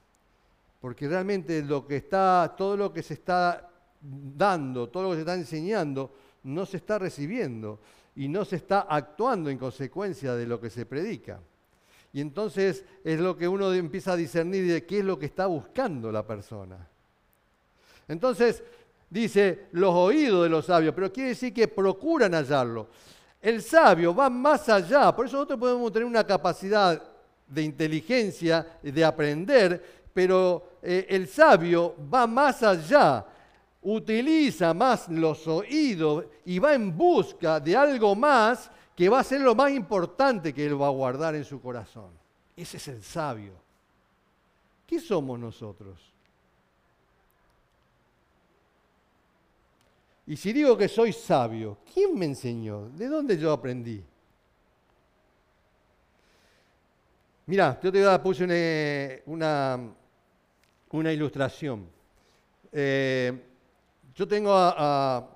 Porque 0.84 1.08
realmente 1.08 1.62
lo 1.62 1.88
que 1.88 1.96
está, 1.96 2.56
todo 2.58 2.76
lo 2.76 2.92
que 2.92 3.02
se 3.02 3.14
está 3.14 3.70
dando, 4.02 4.90
todo 4.90 5.04
lo 5.04 5.10
que 5.12 5.16
se 5.16 5.22
está 5.22 5.36
enseñando, 5.36 6.14
no 6.44 6.66
se 6.66 6.76
está 6.76 7.00
recibiendo 7.00 7.80
y 8.18 8.28
no 8.28 8.44
se 8.44 8.58
está 8.58 8.82
actuando 8.82 9.50
en 9.50 9.58
consecuencia 9.58 10.36
de 10.36 10.46
lo 10.46 10.60
que 10.60 10.70
se 10.70 10.86
predica. 10.86 11.40
Y 12.12 12.20
entonces 12.20 12.84
es 13.02 13.18
lo 13.18 13.38
que 13.38 13.48
uno 13.48 13.72
empieza 13.72 14.12
a 14.12 14.18
discernir 14.18 14.70
de 14.70 14.86
qué 14.86 15.00
es 15.00 15.06
lo 15.06 15.18
que 15.18 15.28
está 15.28 15.46
buscando 15.46 16.12
la 16.12 16.28
persona. 16.28 16.86
Entonces 18.10 18.62
dice 19.10 19.68
los 19.72 19.94
oídos 19.94 20.44
de 20.44 20.50
los 20.50 20.66
sabios, 20.66 20.94
pero 20.94 21.14
quiere 21.14 21.30
decir 21.30 21.54
que 21.54 21.70
procuran 21.70 22.34
hallarlo. 22.34 22.90
El 23.42 23.62
sabio 23.62 24.14
va 24.14 24.30
más 24.30 24.68
allá, 24.68 25.16
por 25.16 25.28
eso 25.28 25.38
nosotros 25.38 25.62
podemos 25.62 25.94
tener 25.94 26.06
una 26.06 26.28
capacidad 26.28 27.02
de 27.48 27.62
inteligencia, 27.62 28.80
de 28.82 29.06
aprender, 29.06 30.03
pero 30.14 30.78
eh, 30.82 31.08
el 31.10 31.28
sabio 31.28 31.96
va 32.14 32.28
más 32.28 32.62
allá, 32.64 33.26
utiliza 33.82 34.74
más 34.74 35.10
los 35.10 35.48
oídos 35.48 36.26
y 36.46 36.60
va 36.60 36.74
en 36.74 36.96
busca 36.96 37.60
de 37.60 37.76
algo 37.76 38.16
más 38.16 38.70
que 38.96 39.10
va 39.10 39.20
a 39.20 39.24
ser 39.24 39.42
lo 39.42 39.56
más 39.56 39.72
importante 39.72 40.54
que 40.54 40.66
él 40.66 40.80
va 40.80 40.88
a 40.88 40.92
guardar 40.92 41.36
en 41.36 41.44
su 41.44 41.60
corazón. 41.60 42.12
Ese 42.56 42.78
es 42.78 42.88
el 42.88 43.02
sabio. 43.02 43.54
¿Qué 44.86 45.00
somos 45.00 45.40
nosotros? 45.40 46.14
Y 50.26 50.38
si 50.38 50.54
digo 50.54 50.78
que 50.78 50.88
soy 50.88 51.12
sabio, 51.12 51.80
¿quién 51.94 52.18
me 52.18 52.26
enseñó? 52.26 52.90
¿De 52.90 53.08
dónde 53.08 53.38
yo 53.38 53.52
aprendí? 53.52 54.04
Mira, 57.46 57.78
yo 57.82 57.92
te 57.92 58.20
puse 58.20 58.44
una, 58.46 59.36
una, 59.36 59.94
ilustración. 61.02 61.88
Eh, 62.72 63.42
yo 64.14 64.28
tengo 64.28 64.52
a, 64.54 65.28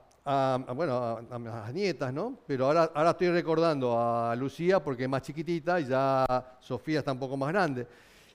bueno, 0.75 1.19
a, 1.29 1.39
mis 1.39 1.73
nietas, 1.73 2.13
¿no? 2.13 2.37
Pero 2.45 2.67
ahora, 2.67 2.91
ahora 2.93 3.11
estoy 3.11 3.29
recordando 3.29 3.99
a 3.99 4.35
Lucía 4.35 4.83
porque 4.83 5.03
es 5.03 5.09
más 5.09 5.23
chiquitita 5.23 5.79
y 5.79 5.85
ya 5.85 6.57
Sofía 6.59 6.99
está 6.99 7.11
un 7.11 7.19
poco 7.19 7.35
más 7.37 7.49
grande. 7.49 7.87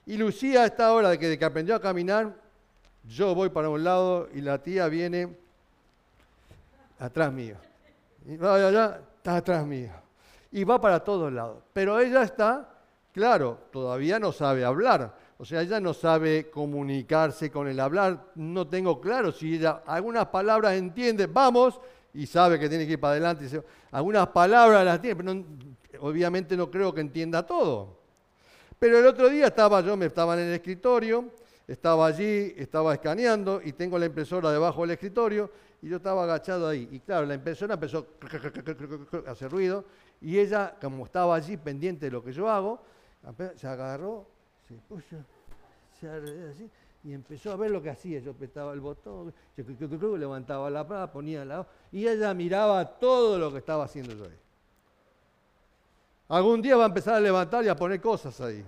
Y 0.06 0.16
Lucía, 0.16 0.62
a 0.62 0.66
esta 0.66 0.92
hora 0.92 1.10
de 1.10 1.18
que, 1.18 1.28
de 1.28 1.38
que 1.38 1.44
aprendió 1.44 1.76
a 1.76 1.80
caminar, 1.80 2.34
yo 3.04 3.34
voy 3.34 3.50
para 3.50 3.68
un 3.68 3.84
lado 3.84 4.28
y 4.34 4.40
la 4.40 4.58
tía 4.58 4.88
viene 4.88 5.36
atrás 6.98 7.32
mío. 7.32 7.56
Y 8.26 8.36
va 8.36 8.54
allá, 8.54 9.00
está 9.16 9.36
atrás 9.36 9.64
mío. 9.64 9.92
Y 10.50 10.64
va 10.64 10.80
para 10.80 11.00
todos 11.00 11.32
lados. 11.32 11.58
Pero 11.72 11.98
ella 12.00 12.22
está, 12.22 12.68
claro, 13.12 13.58
todavía 13.70 14.18
no 14.18 14.32
sabe 14.32 14.64
hablar. 14.64 15.21
O 15.42 15.44
sea, 15.44 15.60
ella 15.60 15.80
no 15.80 15.92
sabe 15.92 16.48
comunicarse 16.50 17.50
con 17.50 17.66
el 17.66 17.80
hablar. 17.80 18.30
No 18.36 18.68
tengo 18.68 19.00
claro 19.00 19.32
si 19.32 19.56
ella 19.56 19.82
algunas 19.84 20.26
palabras 20.26 20.74
entiende, 20.74 21.26
vamos, 21.26 21.80
y 22.14 22.28
sabe 22.28 22.60
que 22.60 22.68
tiene 22.68 22.86
que 22.86 22.92
ir 22.92 23.00
para 23.00 23.14
adelante. 23.14 23.60
Algunas 23.90 24.28
palabras 24.28 24.84
las 24.84 25.00
tiene, 25.00 25.16
pero 25.16 25.44
obviamente 25.98 26.56
no 26.56 26.70
creo 26.70 26.94
que 26.94 27.00
entienda 27.00 27.44
todo. 27.44 27.98
Pero 28.78 29.00
el 29.00 29.04
otro 29.04 29.28
día 29.28 29.48
estaba 29.48 29.80
yo, 29.80 29.96
me 29.96 30.06
estaba 30.06 30.34
en 30.34 30.46
el 30.46 30.54
escritorio, 30.54 31.30
estaba 31.66 32.06
allí, 32.06 32.54
estaba 32.56 32.94
escaneando 32.94 33.60
y 33.64 33.72
tengo 33.72 33.98
la 33.98 34.06
impresora 34.06 34.52
debajo 34.52 34.82
del 34.82 34.92
escritorio 34.92 35.50
y 35.82 35.88
yo 35.88 35.96
estaba 35.96 36.22
agachado 36.22 36.68
ahí. 36.68 36.88
Y 36.92 37.00
claro, 37.00 37.26
la 37.26 37.34
impresora 37.34 37.74
empezó 37.74 38.06
a 39.26 39.30
hacer 39.32 39.50
ruido 39.50 39.86
y 40.20 40.38
ella, 40.38 40.76
como 40.80 41.04
estaba 41.04 41.34
allí 41.34 41.56
pendiente 41.56 42.06
de 42.06 42.12
lo 42.12 42.22
que 42.22 42.32
yo 42.32 42.48
hago, 42.48 42.80
se 43.56 43.66
agarró, 43.66 44.30
y 47.04 47.12
empezó 47.12 47.52
a 47.52 47.56
ver 47.56 47.70
lo 47.70 47.82
que 47.82 47.90
hacía. 47.90 48.20
Yo 48.20 48.32
apretaba 48.32 48.72
el 48.72 48.80
botón, 48.80 49.32
levantaba 50.18 50.70
la 50.70 50.86
pala, 50.86 51.10
ponía 51.10 51.44
la 51.44 51.66
y 51.90 52.06
ella 52.06 52.32
miraba 52.34 52.84
todo 52.84 53.38
lo 53.38 53.52
que 53.52 53.58
estaba 53.58 53.84
haciendo 53.84 54.14
yo 54.14 54.24
ahí. 54.24 54.38
Algún 56.28 56.62
día 56.62 56.76
va 56.76 56.84
a 56.84 56.86
empezar 56.86 57.14
a 57.14 57.20
levantar 57.20 57.64
y 57.64 57.68
a 57.68 57.76
poner 57.76 58.00
cosas 58.00 58.40
ahí. 58.40 58.64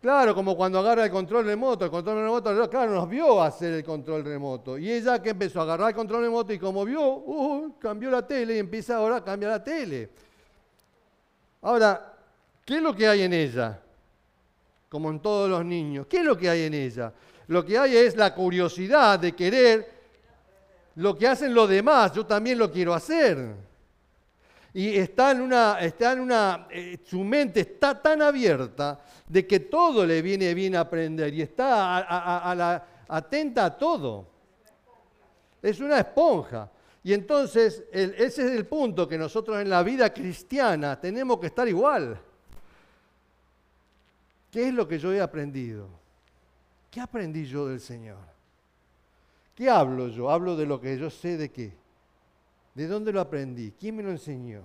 Claro, 0.00 0.34
como 0.34 0.56
cuando 0.56 0.80
agarra 0.80 1.04
el 1.04 1.12
control 1.12 1.44
remoto, 1.44 1.84
el 1.84 1.90
control 1.92 2.24
remoto, 2.24 2.68
claro, 2.68 2.90
nos 2.90 3.08
vio 3.08 3.40
hacer 3.40 3.74
el 3.74 3.84
control 3.84 4.24
remoto. 4.24 4.76
Y 4.76 4.90
ella 4.90 5.22
que 5.22 5.30
empezó 5.30 5.60
a 5.60 5.62
agarrar 5.62 5.90
el 5.90 5.94
control 5.94 6.22
remoto 6.22 6.52
y 6.52 6.58
como 6.58 6.84
vio, 6.84 7.00
uh, 7.00 7.78
cambió 7.78 8.10
la 8.10 8.26
tele 8.26 8.56
y 8.56 8.58
empieza 8.58 8.96
ahora 8.96 9.18
a 9.18 9.24
cambiar 9.24 9.52
la 9.52 9.62
tele. 9.62 10.10
Ahora, 11.60 12.16
¿qué 12.64 12.78
es 12.78 12.82
lo 12.82 12.92
que 12.96 13.06
hay 13.06 13.22
en 13.22 13.32
ella? 13.32 13.80
Como 14.92 15.08
en 15.08 15.20
todos 15.20 15.48
los 15.48 15.64
niños, 15.64 16.06
¿qué 16.06 16.18
es 16.18 16.22
lo 16.22 16.36
que 16.36 16.50
hay 16.50 16.64
en 16.64 16.74
ella? 16.74 17.10
Lo 17.46 17.64
que 17.64 17.78
hay 17.78 17.96
es 17.96 18.14
la 18.14 18.34
curiosidad 18.34 19.18
de 19.18 19.32
querer 19.32 19.90
lo 20.96 21.16
que 21.16 21.26
hacen 21.26 21.54
los 21.54 21.66
demás, 21.66 22.12
yo 22.12 22.26
también 22.26 22.58
lo 22.58 22.70
quiero 22.70 22.92
hacer. 22.92 23.54
Y 24.74 24.94
está 24.98 25.30
en 25.30 25.40
una, 25.40 25.78
está 25.80 26.12
en 26.12 26.20
una, 26.20 26.66
eh, 26.70 26.98
su 27.06 27.24
mente 27.24 27.60
está 27.60 28.02
tan 28.02 28.20
abierta 28.20 29.00
de 29.26 29.46
que 29.46 29.60
todo 29.60 30.04
le 30.04 30.20
viene 30.20 30.52
bien 30.52 30.76
aprender 30.76 31.32
y 31.32 31.40
está 31.40 31.96
a, 31.96 32.84
atenta 33.08 33.64
a 33.64 33.78
todo. 33.78 34.26
Es 35.62 35.80
una 35.80 36.00
esponja. 36.00 36.70
Y 37.02 37.14
entonces 37.14 37.84
ese 37.90 38.26
es 38.26 38.38
el 38.38 38.66
punto 38.66 39.08
que 39.08 39.16
nosotros 39.16 39.58
en 39.58 39.70
la 39.70 39.82
vida 39.82 40.12
cristiana 40.12 41.00
tenemos 41.00 41.38
que 41.38 41.46
estar 41.46 41.66
igual. 41.66 42.20
¿Qué 44.52 44.68
es 44.68 44.74
lo 44.74 44.86
que 44.86 44.98
yo 44.98 45.10
he 45.14 45.20
aprendido? 45.20 45.88
¿Qué 46.90 47.00
aprendí 47.00 47.46
yo 47.46 47.66
del 47.66 47.80
Señor? 47.80 48.18
¿Qué 49.54 49.70
hablo 49.70 50.08
yo? 50.08 50.30
Hablo 50.30 50.56
de 50.56 50.66
lo 50.66 50.78
que 50.78 50.98
yo 50.98 51.08
sé 51.08 51.38
de 51.38 51.50
qué. 51.50 51.72
¿De 52.74 52.86
dónde 52.86 53.14
lo 53.14 53.20
aprendí? 53.22 53.72
¿Quién 53.72 53.96
me 53.96 54.02
lo 54.02 54.10
enseñó? 54.10 54.62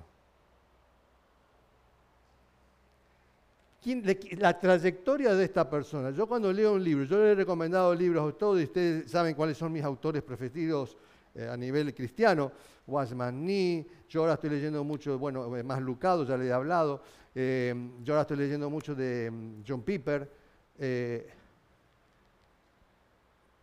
la 4.38 4.60
trayectoria 4.60 5.34
de 5.34 5.46
esta 5.46 5.70
persona. 5.70 6.12
Yo 6.12 6.28
cuando 6.28 6.52
leo 6.52 6.74
un 6.74 6.84
libro, 6.84 7.06
yo 7.06 7.24
le 7.24 7.32
he 7.32 7.36
recomendado 7.36 7.96
libros 7.96 8.34
a 8.34 8.38
todos, 8.38 8.60
y 8.60 8.64
ustedes 8.64 9.10
saben 9.10 9.34
cuáles 9.34 9.58
son 9.58 9.72
mis 9.72 9.84
autores 9.84 10.22
preferidos 10.24 10.98
eh, 11.34 11.48
a 11.48 11.56
nivel 11.56 11.96
cristiano, 11.96 12.52
Wasman 12.86 13.46
Nee, 13.46 13.88
yo 14.10 14.22
ahora 14.22 14.34
estoy 14.34 14.50
leyendo 14.50 14.84
mucho, 14.84 15.18
bueno, 15.18 15.56
eh, 15.56 15.64
más 15.64 15.82
Lucado, 15.82 16.26
ya 16.26 16.36
le 16.36 16.48
he 16.48 16.52
hablado, 16.52 17.02
eh, 17.40 17.76
yo 18.04 18.14
ahora 18.14 18.24
estoy 18.24 18.38
leyendo 18.38 18.68
mucho 18.68 18.96
de 18.96 19.30
mm, 19.30 19.64
John 19.68 19.84
Piper, 19.84 20.28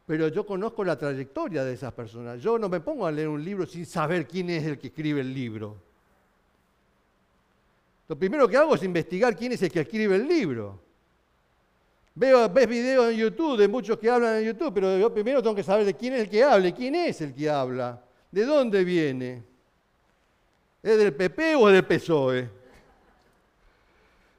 pero 0.07 0.29
yo 0.29 0.47
conozco 0.47 0.85
la 0.85 0.97
trayectoria 0.97 1.64
de 1.64 1.72
esas 1.72 1.93
personas. 1.93 2.41
Yo 2.41 2.57
no 2.57 2.68
me 2.68 2.81
pongo 2.81 3.05
a 3.05 3.11
leer 3.11 3.29
un 3.29 3.43
libro 3.43 3.66
sin 3.66 3.85
saber 3.85 4.29
quién 4.29 4.51
es 4.51 4.64
el 4.64 4.79
que 4.79 4.89
escribe 4.89 5.20
el 5.22 5.35
libro. 5.35 5.77
Lo 8.07 8.16
primero 8.16 8.47
que 8.47 8.57
hago 8.57 8.75
es 8.77 8.83
investigar 8.85 9.35
quién 9.35 9.53
es 9.53 9.62
el 9.62 9.72
que 9.72 9.81
escribe 9.81 10.16
el 10.16 10.29
libro. 10.29 10.79
Veo, 12.14 12.49
ves 12.49 12.68
videos 12.68 13.11
en 13.11 13.18
YouTube 13.18 13.59
de 13.59 13.66
muchos 13.66 13.99
que 13.99 14.09
hablan 14.09 14.37
en 14.37 14.45
YouTube, 14.45 14.72
pero 14.72 14.97
yo 14.99 15.12
primero 15.12 15.43
tengo 15.43 15.57
que 15.57 15.64
saber 15.64 15.85
de 15.85 15.95
quién 15.95 16.12
es 16.12 16.20
el 16.20 16.31
que 16.31 16.45
habla, 16.45 16.72
quién 16.72 16.95
es 16.95 17.20
el 17.22 17.35
que 17.35 17.51
habla, 17.51 18.05
de 18.31 18.45
dónde 18.45 18.85
viene. 18.85 19.43
¿Es 20.81 20.97
del 20.97 21.14
PP 21.14 21.57
o 21.57 21.66
del 21.66 21.85
PSOE? 21.85 22.54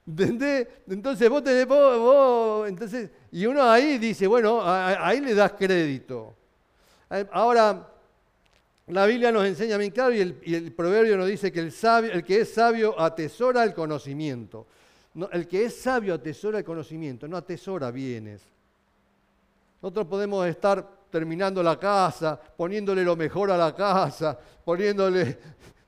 ¿Entendés? 0.08 0.68
Entonces 0.88 1.30
vos 1.30 1.44
tenés, 1.44 1.68
vos, 1.68 2.68
entonces, 2.68 3.10
y 3.32 3.46
uno 3.46 3.64
ahí 3.64 3.98
dice, 3.98 4.28
bueno, 4.28 4.62
ahí 4.64 5.20
le 5.20 5.34
das 5.34 5.54
crédito. 5.54 6.36
Ahora, 7.32 7.92
la 8.88 9.06
Biblia 9.06 9.32
nos 9.32 9.46
enseña 9.46 9.78
bien 9.78 9.92
claro 9.92 10.14
y 10.14 10.22
el, 10.22 10.74
proverbio 10.74 11.18
nos 11.18 11.28
dice 11.28 11.52
que 11.52 11.60
el, 11.60 11.72
sabio, 11.72 12.12
el 12.12 12.24
que 12.24 12.42
es 12.42 12.54
sabio 12.54 13.00
atesora 13.00 13.64
el 13.64 13.74
conocimiento 13.74 14.68
el 15.32 15.48
que 15.48 15.66
es 15.66 15.82
sabio 15.82 16.14
atesora 16.14 16.60
el 16.60 16.66
conocimiento, 16.66 17.28
no 17.28 17.38
atesora 17.38 17.90
bienes. 17.92 18.42
Nosotros 19.82 20.08
podemos 20.08 20.46
estar 20.48 20.88
terminando 21.10 21.64
la 21.64 21.80
casa, 21.80 22.40
poniéndole 22.58 23.04
lo 23.04 23.16
mejor 23.16 23.52
a 23.52 23.58
la 23.58 23.74
casa, 23.74 24.38
poniéndole 24.66 25.38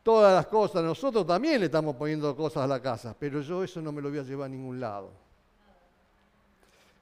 todas 0.07 0.33
las 0.33 0.47
cosas. 0.47 0.81
Nosotros 0.85 1.27
también 1.27 1.59
le 1.59 1.65
estamos 1.65 1.93
poniendo 1.97 2.33
cosas 2.33 2.63
a 2.63 2.67
la 2.67 2.81
casa, 2.81 3.13
pero 3.19 3.41
yo 3.41 3.61
eso 3.61 3.81
no 3.81 3.91
me 3.91 4.01
lo 4.01 4.09
voy 4.09 4.19
a 4.19 4.23
llevar 4.23 4.45
a 4.45 4.49
ningún 4.49 4.79
lado. 4.79 5.11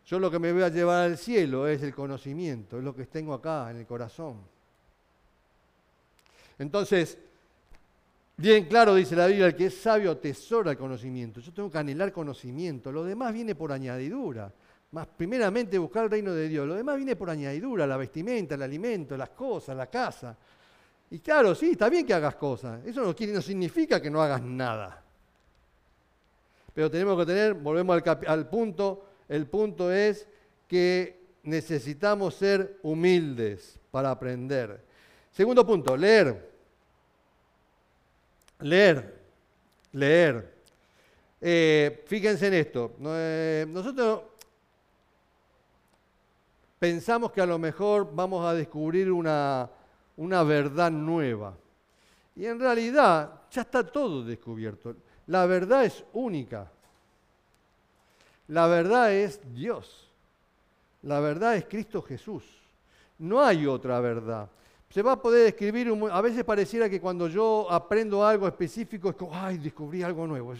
Yo 0.07 0.17
lo 0.17 0.31
que 0.31 0.39
me 0.39 0.51
voy 0.51 0.63
a 0.63 0.69
llevar 0.69 1.03
al 1.03 1.15
cielo 1.15 1.67
es 1.67 1.83
el 1.83 1.93
conocimiento, 1.93 2.79
es 2.79 2.83
lo 2.83 2.95
que 2.95 3.05
tengo 3.05 3.35
acá 3.35 3.69
en 3.69 3.77
el 3.77 3.85
corazón. 3.85 4.37
Entonces, 6.57 7.19
Bien 8.37 8.65
claro 8.65 8.95
dice 8.95 9.15
la 9.15 9.27
Biblia, 9.27 9.45
el 9.45 9.55
que 9.55 9.67
es 9.67 9.77
sabio 9.77 10.11
atesora 10.11 10.71
el 10.71 10.77
conocimiento. 10.77 11.39
Yo 11.39 11.53
tengo 11.53 11.71
que 11.71 11.77
anhelar 11.77 12.11
conocimiento. 12.11 12.91
Lo 12.91 13.05
demás 13.05 13.31
viene 13.31 13.55
por 13.55 13.71
añadidura. 13.71 14.51
Más 14.91 15.07
primeramente 15.07 15.77
buscar 15.77 16.03
el 16.03 16.09
reino 16.09 16.33
de 16.33 16.49
Dios. 16.49 16.67
Lo 16.67 16.75
demás 16.75 16.97
viene 16.97 17.15
por 17.15 17.29
añadidura, 17.29 17.87
la 17.87 17.95
vestimenta, 17.95 18.55
el 18.55 18.61
alimento, 18.63 19.15
las 19.15 19.29
cosas, 19.29 19.77
la 19.77 19.87
casa. 19.87 20.35
Y 21.11 21.19
claro, 21.19 21.53
sí, 21.55 21.71
está 21.71 21.89
bien 21.89 22.05
que 22.05 22.13
hagas 22.13 22.35
cosas. 22.35 22.85
Eso 22.85 23.01
no, 23.01 23.41
significa 23.41 24.01
que 24.01 24.09
no 24.09 24.21
hagas 24.21 24.41
nada. 24.41 25.03
Pero 26.73 26.91
tenemos 26.91 27.17
que 27.19 27.25
tener, 27.25 27.53
volvemos 27.53 28.01
al, 28.05 28.19
al 28.27 28.49
punto, 28.49 29.05
el 29.29 29.47
punto 29.47 29.91
es 29.91 30.27
que 30.67 31.25
necesitamos 31.43 32.35
ser 32.35 32.79
humildes 32.83 33.79
para 33.91 34.11
aprender. 34.11 34.83
Segundo 35.31 35.65
punto, 35.65 35.95
leer. 35.95 36.51
Leer, 38.59 39.21
leer. 39.93 40.55
Eh, 41.41 42.03
fíjense 42.07 42.47
en 42.47 42.53
esto. 42.55 42.95
Eh, 43.05 43.65
nosotros 43.69 44.21
pensamos 46.79 47.31
que 47.31 47.41
a 47.41 47.45
lo 47.45 47.59
mejor 47.59 48.09
vamos 48.13 48.45
a 48.45 48.53
descubrir 48.53 49.11
una, 49.11 49.69
una 50.17 50.43
verdad 50.43 50.91
nueva. 50.91 51.55
Y 52.35 52.45
en 52.45 52.59
realidad 52.59 53.41
ya 53.51 53.61
está 53.61 53.85
todo 53.85 54.23
descubierto. 54.23 54.95
La 55.27 55.45
verdad 55.45 55.85
es 55.85 56.03
única. 56.13 56.71
La 58.47 58.67
verdad 58.67 59.13
es 59.13 59.39
Dios. 59.53 60.09
La 61.03 61.19
verdad 61.19 61.55
es 61.55 61.65
Cristo 61.65 62.01
Jesús. 62.01 62.43
No 63.17 63.41
hay 63.41 63.65
otra 63.65 63.99
verdad 63.99 64.49
se 64.95 65.01
va 65.01 65.11
a 65.11 65.21
poder 65.21 65.47
escribir, 65.47 65.91
a 66.09 66.21
veces 66.21 66.45
pareciera 66.45 66.89
que 66.89 67.01
cuando 67.01 67.27
yo 67.27 67.67
aprendo 67.69 68.25
algo 68.25 68.47
específico 68.47 69.09
es 69.09 69.15
como, 69.17 69.35
ay, 69.35 69.57
descubrí 69.57 70.01
algo 70.01 70.25
nuevo. 70.25 70.53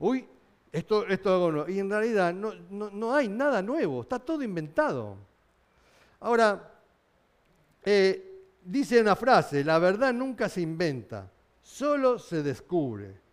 Uy, 0.00 0.26
esto, 0.72 1.06
esto 1.06 1.28
es 1.28 1.34
algo 1.34 1.52
nuevo. 1.52 1.68
Y 1.68 1.78
en 1.78 1.88
realidad 1.88 2.34
no, 2.34 2.52
no, 2.70 3.14
hay 3.14 3.28
nada 3.28 3.62
nuevo, 3.62 4.02
está 4.02 4.18
todo 4.18 4.42
inventado. 4.42 5.16
Ahora, 6.18 6.72
eh, 7.84 8.27
dice 8.62 9.00
una 9.00 9.16
frase, 9.16 9.64
la 9.64 9.78
verdad 9.78 10.12
nunca 10.12 10.48
se 10.48 10.60
inventa, 10.60 11.30
solo 11.62 12.18
se 12.18 12.42
descubre. 12.42 13.28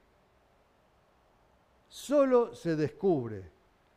Solo 1.88 2.53
se 2.53 2.76
descubre. 2.76 3.51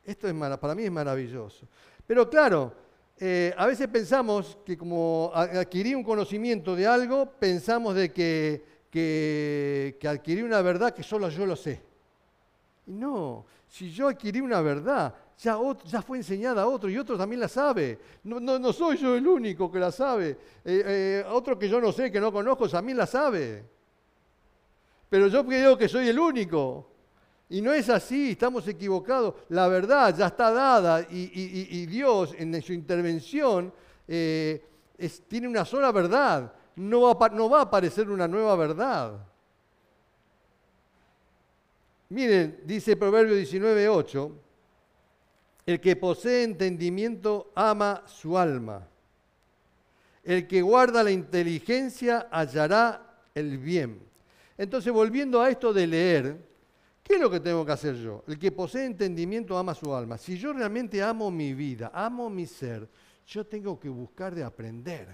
Esto 0.05 0.29
es 0.29 0.35
para 0.59 0.74
mí 0.74 0.85
es 0.85 0.91
maravilloso. 0.93 1.66
Pero 2.07 2.31
claro, 2.31 2.72
eh, 3.18 3.53
a 3.57 3.66
veces 3.66 3.89
pensamos 3.89 4.57
que 4.64 4.79
como 4.79 5.33
adquirí 5.35 5.95
un 5.95 6.05
conocimiento 6.05 6.76
de 6.76 6.87
algo, 6.87 7.29
pensamos 7.29 7.97
de 7.97 8.12
que, 8.12 8.62
que, 8.91 9.99
adquirí 10.09 10.43
una 10.43 10.62
verdad 10.62 10.95
que 10.95 11.03
solo 11.03 11.29
yo 11.29 11.45
lo 11.45 11.57
sé. 11.57 11.83
No, 12.87 13.45
si 13.66 13.91
yo 13.91 14.09
adquirí 14.09 14.41
una 14.41 14.61
verdad, 14.61 15.12
ya, 15.39 16.03
fue 16.03 16.18
enseñada 16.18 16.62
a 16.62 16.66
otro 16.66 16.91
y 16.91 16.99
otro 16.99 17.16
también 17.16 17.41
la 17.41 17.49
sabe. 17.49 17.99
No, 18.24 18.72
soy 18.72 18.97
yo 18.97 19.14
el 19.14 19.26
único 19.26 19.70
que 19.70 19.78
la 19.78 19.93
sabe. 19.93 20.30
Eh, 20.64 20.82
eh, 20.84 21.24
otro 21.28 21.59
que 21.59 21.68
yo 21.68 21.80
no 21.80 21.93
sé, 21.93 22.11
que 22.11 22.20
no 22.20 22.32
conozco, 22.32 22.68
también 22.68 22.99
la 22.99 23.07
sabe. 23.07 23.64
Pero 25.09 25.28
yo 25.28 25.47
creo 25.47 25.78
que 25.78 25.89
soy 25.89 26.09
el 26.09 26.18
único. 26.18 26.91
Y 27.51 27.62
no 27.62 27.72
es 27.72 27.89
así, 27.89 28.32
estamos 28.32 28.66
equivocados. 28.66 29.34
La 29.51 29.68
verdad 29.68 30.14
ya 30.16 30.26
está 30.26 30.51
dada 30.51 31.07
y, 31.09 31.86
Dios 31.86 32.34
en 32.36 32.61
su 32.61 32.72
intervención 32.72 33.72
eh, 34.07 34.62
tiene 35.28 35.47
una 35.47 35.64
sola 35.64 35.93
verdad. 35.93 36.53
No 36.74 37.03
va, 37.03 37.28
no 37.28 37.49
va 37.49 37.61
a 37.61 37.62
aparecer 37.62 38.11
una 38.11 38.26
nueva 38.26 38.57
verdad. 38.57 39.24
Miren, 42.11 42.61
dice 42.64 42.97
Proverbio 42.97 43.36
19.8, 43.36 44.32
el 45.69 45.81
que 45.81 45.97
posee 45.97 46.45
entendimiento 46.45 47.53
ama 47.55 48.03
su 48.07 48.39
alma. 48.39 48.89
El 50.25 50.47
que 50.47 50.62
guarda 50.62 51.03
la 51.03 51.11
inteligencia 51.11 52.29
hallará 52.31 53.21
el 53.35 53.59
bien. 53.59 54.01
Entonces, 54.57 54.91
volviendo 54.93 55.43
a 55.43 55.51
esto 55.51 55.73
de 55.73 55.87
leer, 55.87 56.49
¿Qué 57.09 57.14
es 57.14 57.21
lo 57.23 57.31
que 57.31 57.41
tengo 57.41 57.64
que 57.64 57.73
hacer 57.73 57.95
yo? 57.95 58.23
El 58.29 58.39
que 58.39 58.53
posee 58.53 58.85
entendimiento 58.85 59.57
ama 59.57 59.75
su 59.75 59.95
alma. 59.95 60.19
Si 60.19 60.37
yo 60.37 60.53
realmente 60.53 61.03
amo 61.03 61.31
mi 61.31 61.55
vida, 61.55 61.91
amo 61.95 62.29
mi 62.29 62.45
ser, 62.45 62.87
yo 63.27 63.47
tengo 63.47 63.81
que 63.81 63.89
buscar 63.89 64.35
de 64.35 64.45
aprender. 64.45 65.09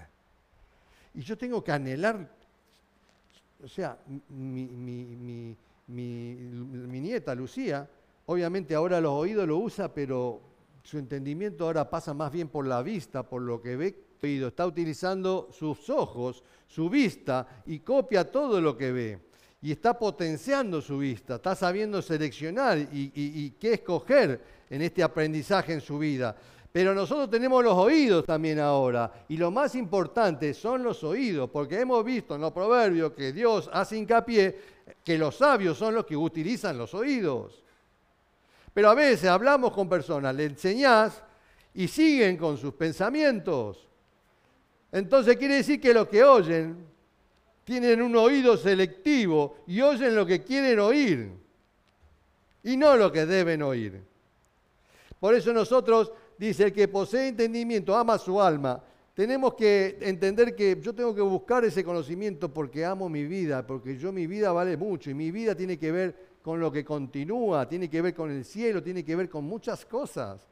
Y 1.13 1.21
yo 1.21 1.37
tengo 1.37 1.63
que 1.63 1.71
anhelar, 1.71 2.29
o 3.63 3.67
sea, 3.69 3.97
mi, 4.27 5.55
nieta 5.87 7.33
Lucía, 7.33 7.89
obviamente 8.25 8.75
ahora 8.75 9.01
los 9.01 9.13
oídos 9.13 9.47
lo 9.47 9.57
usa, 9.57 9.93
pero 9.93 10.41
su 10.83 10.97
entendimiento 10.97 11.65
ahora 11.65 11.89
pasa 11.89 12.13
más 12.13 12.31
bien 12.31 12.47
por 12.47 12.67
la 12.67 12.81
vista, 12.81 13.23
por 13.23 13.41
lo 13.41 13.61
que 13.61 13.75
ve. 13.75 14.05
Está 14.25 14.65
utilizando 14.65 15.49
sus 15.51 15.87
ojos, 15.91 16.43
su 16.65 16.89
vista 16.89 17.61
y 17.67 17.81
copia 17.81 18.31
todo 18.31 18.59
lo 18.59 18.75
que 18.75 18.91
ve 18.91 19.19
y 19.65 19.71
está 19.71 19.97
potenciando 19.97 20.79
su 20.79 20.99
vista, 20.99 21.35
está 21.35 21.55
sabiendo 21.55 21.99
seleccionar 21.99 22.77
y, 22.91 23.49
qué 23.59 23.73
escoger 23.73 24.39
en 24.69 24.83
este 24.83 25.01
aprendizaje 25.01 25.73
en 25.73 25.81
su 25.81 25.97
vida. 25.97 26.35
Pero 26.71 26.93
nosotros 26.93 27.31
tenemos 27.31 27.63
los 27.63 27.73
oídos 27.73 28.25
también 28.25 28.59
ahora. 28.59 29.25
Y 29.27 29.37
lo 29.37 29.49
más 29.49 29.73
importante 29.73 30.53
son 30.53 30.83
los 30.83 31.03
oídos, 31.03 31.49
porque 31.49 31.79
hemos 31.79 32.05
visto 32.05 32.35
en 32.35 32.41
los 32.41 32.51
proverbios 32.51 33.13
que 33.13 33.33
Dios 33.33 33.67
hace 33.73 33.97
hincapié 33.97 34.55
que 35.03 35.17
los 35.17 35.37
sabios 35.37 35.79
son 35.79 35.95
los 35.95 36.05
que 36.05 36.15
utilizan 36.15 36.77
los 36.77 36.93
oídos. 36.93 37.64
Pero 38.75 38.89
a 38.89 38.93
veces 38.93 39.29
hablamos 39.29 39.71
con 39.71 39.87
personas, 39.87 40.35
le 40.35 40.43
enseñás 40.43 41.23
y 41.73 41.87
siguen 41.87 42.35
con 42.35 42.57
sus 42.57 42.73
pensamientos. 42.73 43.87
Entonces 44.91 45.37
quiere 45.37 45.55
decir 45.55 45.79
que 45.79 45.93
lo 45.93 46.09
que 46.09 46.21
oyen 46.21 46.85
tienen 47.63 48.01
un 48.01 48.13
oído 48.17 48.57
selectivo 48.57 49.59
y 49.65 49.79
oyen 49.79 50.13
lo 50.13 50.25
que 50.25 50.43
quieren 50.43 50.77
oír 50.81 51.31
y 52.63 52.75
no 52.75 52.97
lo 52.97 53.13
que 53.13 53.25
deben 53.25 53.63
oír. 53.63 54.03
Por 55.21 55.35
eso 55.35 55.53
nosotros, 55.53 56.11
dice, 56.37 56.65
el 56.65 56.73
que 56.73 56.89
posee 56.89 57.29
entendimiento 57.29 57.95
ama 57.95 58.17
su 58.17 58.41
alma. 58.41 58.83
Tenemos 59.13 59.53
que 59.53 59.99
entender 60.01 60.53
que 60.53 60.81
yo 60.81 60.93
tengo 60.93 61.15
que 61.15 61.21
buscar 61.21 61.63
ese 61.63 61.81
conocimiento 61.81 62.53
porque 62.53 62.83
amo 62.83 63.07
mi 63.07 63.23
vida, 63.23 63.65
porque 63.65 63.97
yo 63.97 64.11
mi 64.11 64.27
vida 64.27 64.51
vale 64.51 64.75
mucho 64.75 65.09
y 65.09 65.13
mi 65.13 65.31
vida 65.31 65.55
tiene 65.55 65.79
que 65.79 65.93
ver 65.93 66.34
con 66.45 66.59
lo 66.59 66.71
que 66.71 66.85
continúa, 66.85 67.67
tiene 67.67 67.89
que 67.89 68.03
ver 68.03 68.13
con 68.13 68.29
el 68.29 68.45
cielo, 68.45 68.83
tiene 68.83 69.03
que 69.03 69.15
ver 69.15 69.27
con 69.27 69.45
muchas 69.45 69.83
cosas. 69.83 70.47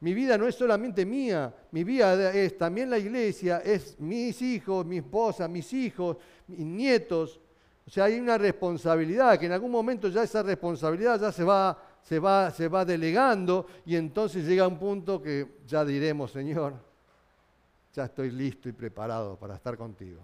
Mi 0.00 0.12
vida 0.12 0.36
no 0.36 0.48
es 0.48 0.56
solamente 0.56 1.06
mía, 1.06 1.54
mi 1.70 1.84
vida 1.84 2.32
es 2.32 2.58
también 2.58 2.90
la 2.90 2.98
iglesia, 2.98 3.58
es 3.58 3.94
mis 4.00 4.42
hijos, 4.42 4.84
mi 4.84 4.96
esposa, 4.96 5.46
mis 5.46 5.72
hijos, 5.72 6.16
mis 6.48 6.66
nietos. 6.66 7.38
O 7.86 7.90
sea, 7.90 8.06
hay 8.06 8.18
una 8.18 8.36
responsabilidad, 8.38 9.38
que 9.38 9.46
en 9.46 9.52
algún 9.52 9.70
momento 9.70 10.08
ya 10.08 10.24
esa 10.24 10.42
responsabilidad 10.42 11.20
ya 11.20 11.30
se 11.30 11.44
va, 11.44 11.80
se 12.02 12.18
va, 12.18 12.50
se 12.50 12.66
va 12.66 12.84
delegando 12.84 13.68
y 13.86 13.94
entonces 13.94 14.44
llega 14.44 14.66
un 14.66 14.80
punto 14.80 15.22
que 15.22 15.46
ya 15.64 15.84
diremos, 15.84 16.32
Señor, 16.32 16.74
ya 17.94 18.06
estoy 18.06 18.32
listo 18.32 18.68
y 18.68 18.72
preparado 18.72 19.36
para 19.36 19.54
estar 19.54 19.76
contigo. 19.76 20.18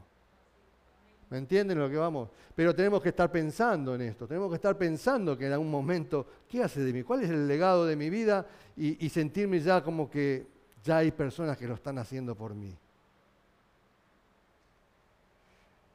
¿Me 1.31 1.39
entienden 1.39 1.79
lo 1.79 1.91
que 1.91 1.97
vamos? 1.97 2.29
Pero 2.55 2.75
tenemos 2.75 3.03
que 3.03 3.09
estar 3.09 3.31
pensando 3.31 3.95
en 3.95 4.03
esto, 4.03 4.27
tenemos 4.27 4.49
que 4.49 4.57
estar 4.57 4.79
pensando 4.79 5.37
que 5.37 5.47
en 5.47 5.53
algún 5.53 5.71
momento, 5.71 6.27
¿qué 6.49 6.63
hace 6.63 6.81
de 6.81 6.93
mí? 6.93 7.03
¿Cuál 7.03 7.25
es 7.25 7.31
el 7.31 7.49
legado 7.49 7.85
de 7.85 7.97
mi 7.97 8.11
vida? 8.11 8.47
Y, 8.77 9.05
y 9.05 9.09
sentirme 9.09 9.61
ya 9.61 9.83
como 9.83 10.09
que 10.09 10.47
ya 10.85 10.99
hay 10.99 11.11
personas 11.11 11.57
que 11.59 11.67
lo 11.67 11.75
están 11.75 11.99
haciendo 11.99 12.35
por 12.37 12.55
mí. 12.55 12.77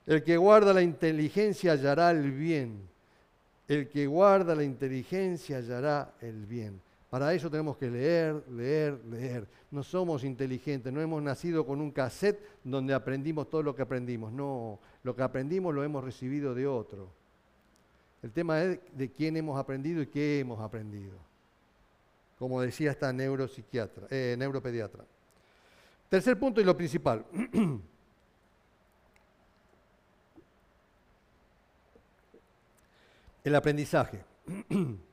El 0.05 0.23
que 0.23 0.35
guarda 0.35 0.73
la 0.73 0.81
inteligencia 0.81 1.73
hallará 1.73 2.11
el 2.11 2.31
bien. 2.31 2.89
El 3.67 3.87
que 3.87 4.07
guarda 4.07 4.53
la 4.53 4.63
inteligencia 4.63 5.57
hallará 5.57 6.13
el 6.19 6.45
bien. 6.45 6.81
Para 7.11 7.33
eso 7.33 7.51
tenemos 7.51 7.75
que 7.75 7.91
leer, 7.91 8.41
leer, 8.49 8.97
leer. 9.03 9.45
No 9.69 9.83
somos 9.83 10.23
inteligentes, 10.23 10.93
no 10.93 11.01
hemos 11.01 11.21
nacido 11.21 11.65
con 11.65 11.81
un 11.81 11.91
cassette 11.91 12.39
donde 12.63 12.93
aprendimos 12.93 13.49
todo 13.49 13.61
lo 13.61 13.75
que 13.75 13.81
aprendimos. 13.81 14.31
No, 14.31 14.79
lo 15.03 15.13
que 15.13 15.21
aprendimos 15.21 15.75
lo 15.75 15.83
hemos 15.83 16.05
recibido 16.05 16.55
de 16.55 16.65
otro. 16.65 17.09
El 18.23 18.31
tema 18.31 18.63
es 18.63 18.79
de 18.93 19.11
quién 19.11 19.35
hemos 19.35 19.59
aprendido 19.59 20.01
y 20.01 20.07
qué 20.07 20.39
hemos 20.39 20.61
aprendido. 20.61 21.17
Como 22.39 22.61
decía 22.61 22.91
esta 22.91 23.11
neuropsiquiatra, 23.11 24.07
eh, 24.09 24.37
neuropediatra. 24.39 25.03
Tercer 26.07 26.39
punto 26.39 26.61
y 26.61 26.63
lo 26.63 26.77
principal. 26.77 27.25
El 33.43 33.53
aprendizaje. 33.53 34.23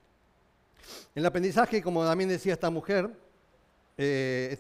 El 1.14 1.26
aprendizaje, 1.26 1.82
como 1.82 2.04
también 2.04 2.30
decía 2.30 2.52
esta 2.52 2.70
mujer, 2.70 3.10
eh, 3.96 4.58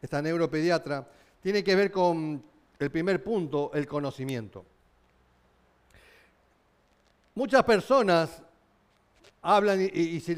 esta 0.00 0.20
neuropediatra, 0.20 1.06
tiene 1.40 1.64
que 1.64 1.74
ver 1.74 1.90
con 1.90 2.42
el 2.78 2.90
primer 2.90 3.22
punto, 3.22 3.70
el 3.74 3.86
conocimiento. 3.86 4.64
Muchas 7.34 7.64
personas 7.64 8.42
hablan 9.42 9.80
y, 9.80 10.20
se, 10.20 10.34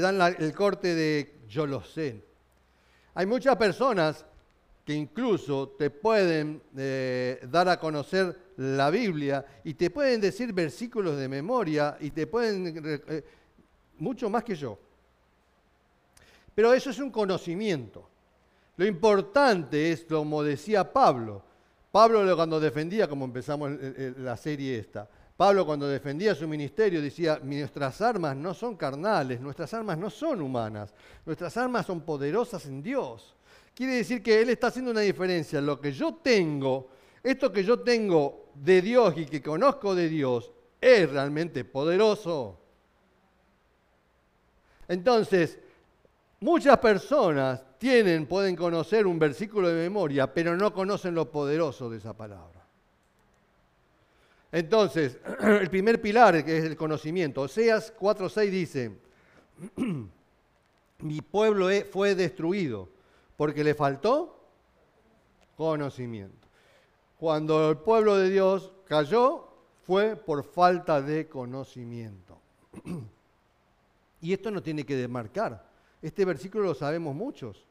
dan 0.00 0.20
el 0.38 0.54
corte 0.54 0.94
de 0.94 1.34
yo 1.48 1.66
lo 1.66 1.82
sé. 1.82 2.22
Hay 3.14 3.26
muchas 3.26 3.56
personas 3.56 4.24
que 4.84 4.94
incluso 4.94 5.68
te 5.78 5.90
pueden 5.90 6.60
eh, 6.76 7.40
dar 7.50 7.68
a 7.68 7.78
conocer 7.78 8.36
la 8.56 8.90
Biblia 8.90 9.44
y 9.64 9.74
te 9.74 9.90
pueden 9.90 10.20
decir 10.20 10.52
versículos 10.52 11.16
de 11.16 11.28
memoria 11.28 11.96
y 12.00 12.10
te 12.10 12.26
pueden... 12.26 13.02
Eh, 13.08 13.24
mucho 14.02 14.28
más 14.28 14.42
que 14.42 14.56
yo. 14.56 14.78
Pero 16.54 16.74
eso 16.74 16.90
es 16.90 16.98
un 16.98 17.10
conocimiento. 17.10 18.08
Lo 18.76 18.84
importante 18.84 19.92
es, 19.92 20.04
como 20.04 20.42
decía 20.42 20.92
Pablo, 20.92 21.42
Pablo 21.90 22.34
cuando 22.34 22.58
defendía, 22.58 23.08
como 23.08 23.24
empezamos 23.24 23.70
la 24.18 24.36
serie 24.36 24.78
esta, 24.78 25.08
Pablo 25.36 25.64
cuando 25.64 25.88
defendía 25.88 26.34
su 26.34 26.48
ministerio 26.48 27.00
decía, 27.00 27.40
nuestras 27.42 28.00
armas 28.00 28.36
no 28.36 28.54
son 28.54 28.76
carnales, 28.76 29.40
nuestras 29.40 29.72
armas 29.74 29.96
no 29.98 30.10
son 30.10 30.42
humanas, 30.42 30.92
nuestras 31.24 31.56
armas 31.56 31.86
son 31.86 32.00
poderosas 32.02 32.66
en 32.66 32.82
Dios. 32.82 33.34
Quiere 33.74 33.94
decir 33.94 34.22
que 34.22 34.40
él 34.40 34.50
está 34.50 34.68
haciendo 34.68 34.90
una 34.90 35.00
diferencia. 35.00 35.60
Lo 35.60 35.80
que 35.80 35.92
yo 35.92 36.14
tengo, 36.14 36.88
esto 37.22 37.52
que 37.52 37.64
yo 37.64 37.80
tengo 37.80 38.50
de 38.54 38.82
Dios 38.82 39.14
y 39.16 39.26
que 39.26 39.42
conozco 39.42 39.94
de 39.94 40.08
Dios, 40.08 40.52
es 40.80 41.10
realmente 41.10 41.64
poderoso. 41.64 42.61
Entonces, 44.88 45.58
muchas 46.40 46.78
personas 46.78 47.62
tienen, 47.78 48.26
pueden 48.26 48.56
conocer 48.56 49.06
un 49.06 49.18
versículo 49.18 49.68
de 49.68 49.74
memoria, 49.74 50.32
pero 50.32 50.56
no 50.56 50.72
conocen 50.72 51.14
lo 51.14 51.30
poderoso 51.30 51.90
de 51.90 51.98
esa 51.98 52.16
palabra. 52.16 52.64
Entonces, 54.52 55.18
el 55.40 55.70
primer 55.70 56.00
pilar, 56.00 56.44
que 56.44 56.58
es 56.58 56.64
el 56.64 56.76
conocimiento, 56.76 57.42
Oseas 57.42 57.92
4.6 57.98 58.50
dice, 58.50 58.98
mi 60.98 61.20
pueblo 61.22 61.68
fue 61.90 62.14
destruido 62.14 62.88
porque 63.36 63.64
le 63.64 63.74
faltó 63.74 64.38
conocimiento. 65.56 66.46
Cuando 67.18 67.70
el 67.70 67.78
pueblo 67.78 68.16
de 68.16 68.30
Dios 68.30 68.72
cayó, 68.86 69.48
fue 69.84 70.16
por 70.16 70.44
falta 70.44 71.00
de 71.00 71.28
conocimiento. 71.28 72.40
Y 74.22 74.32
esto 74.32 74.50
no 74.50 74.62
tiene 74.62 74.86
que 74.86 74.96
demarcar. 74.96 75.62
Este 76.00 76.24
versículo 76.24 76.64
lo 76.64 76.74
sabemos 76.74 77.14
muchos, 77.14 77.66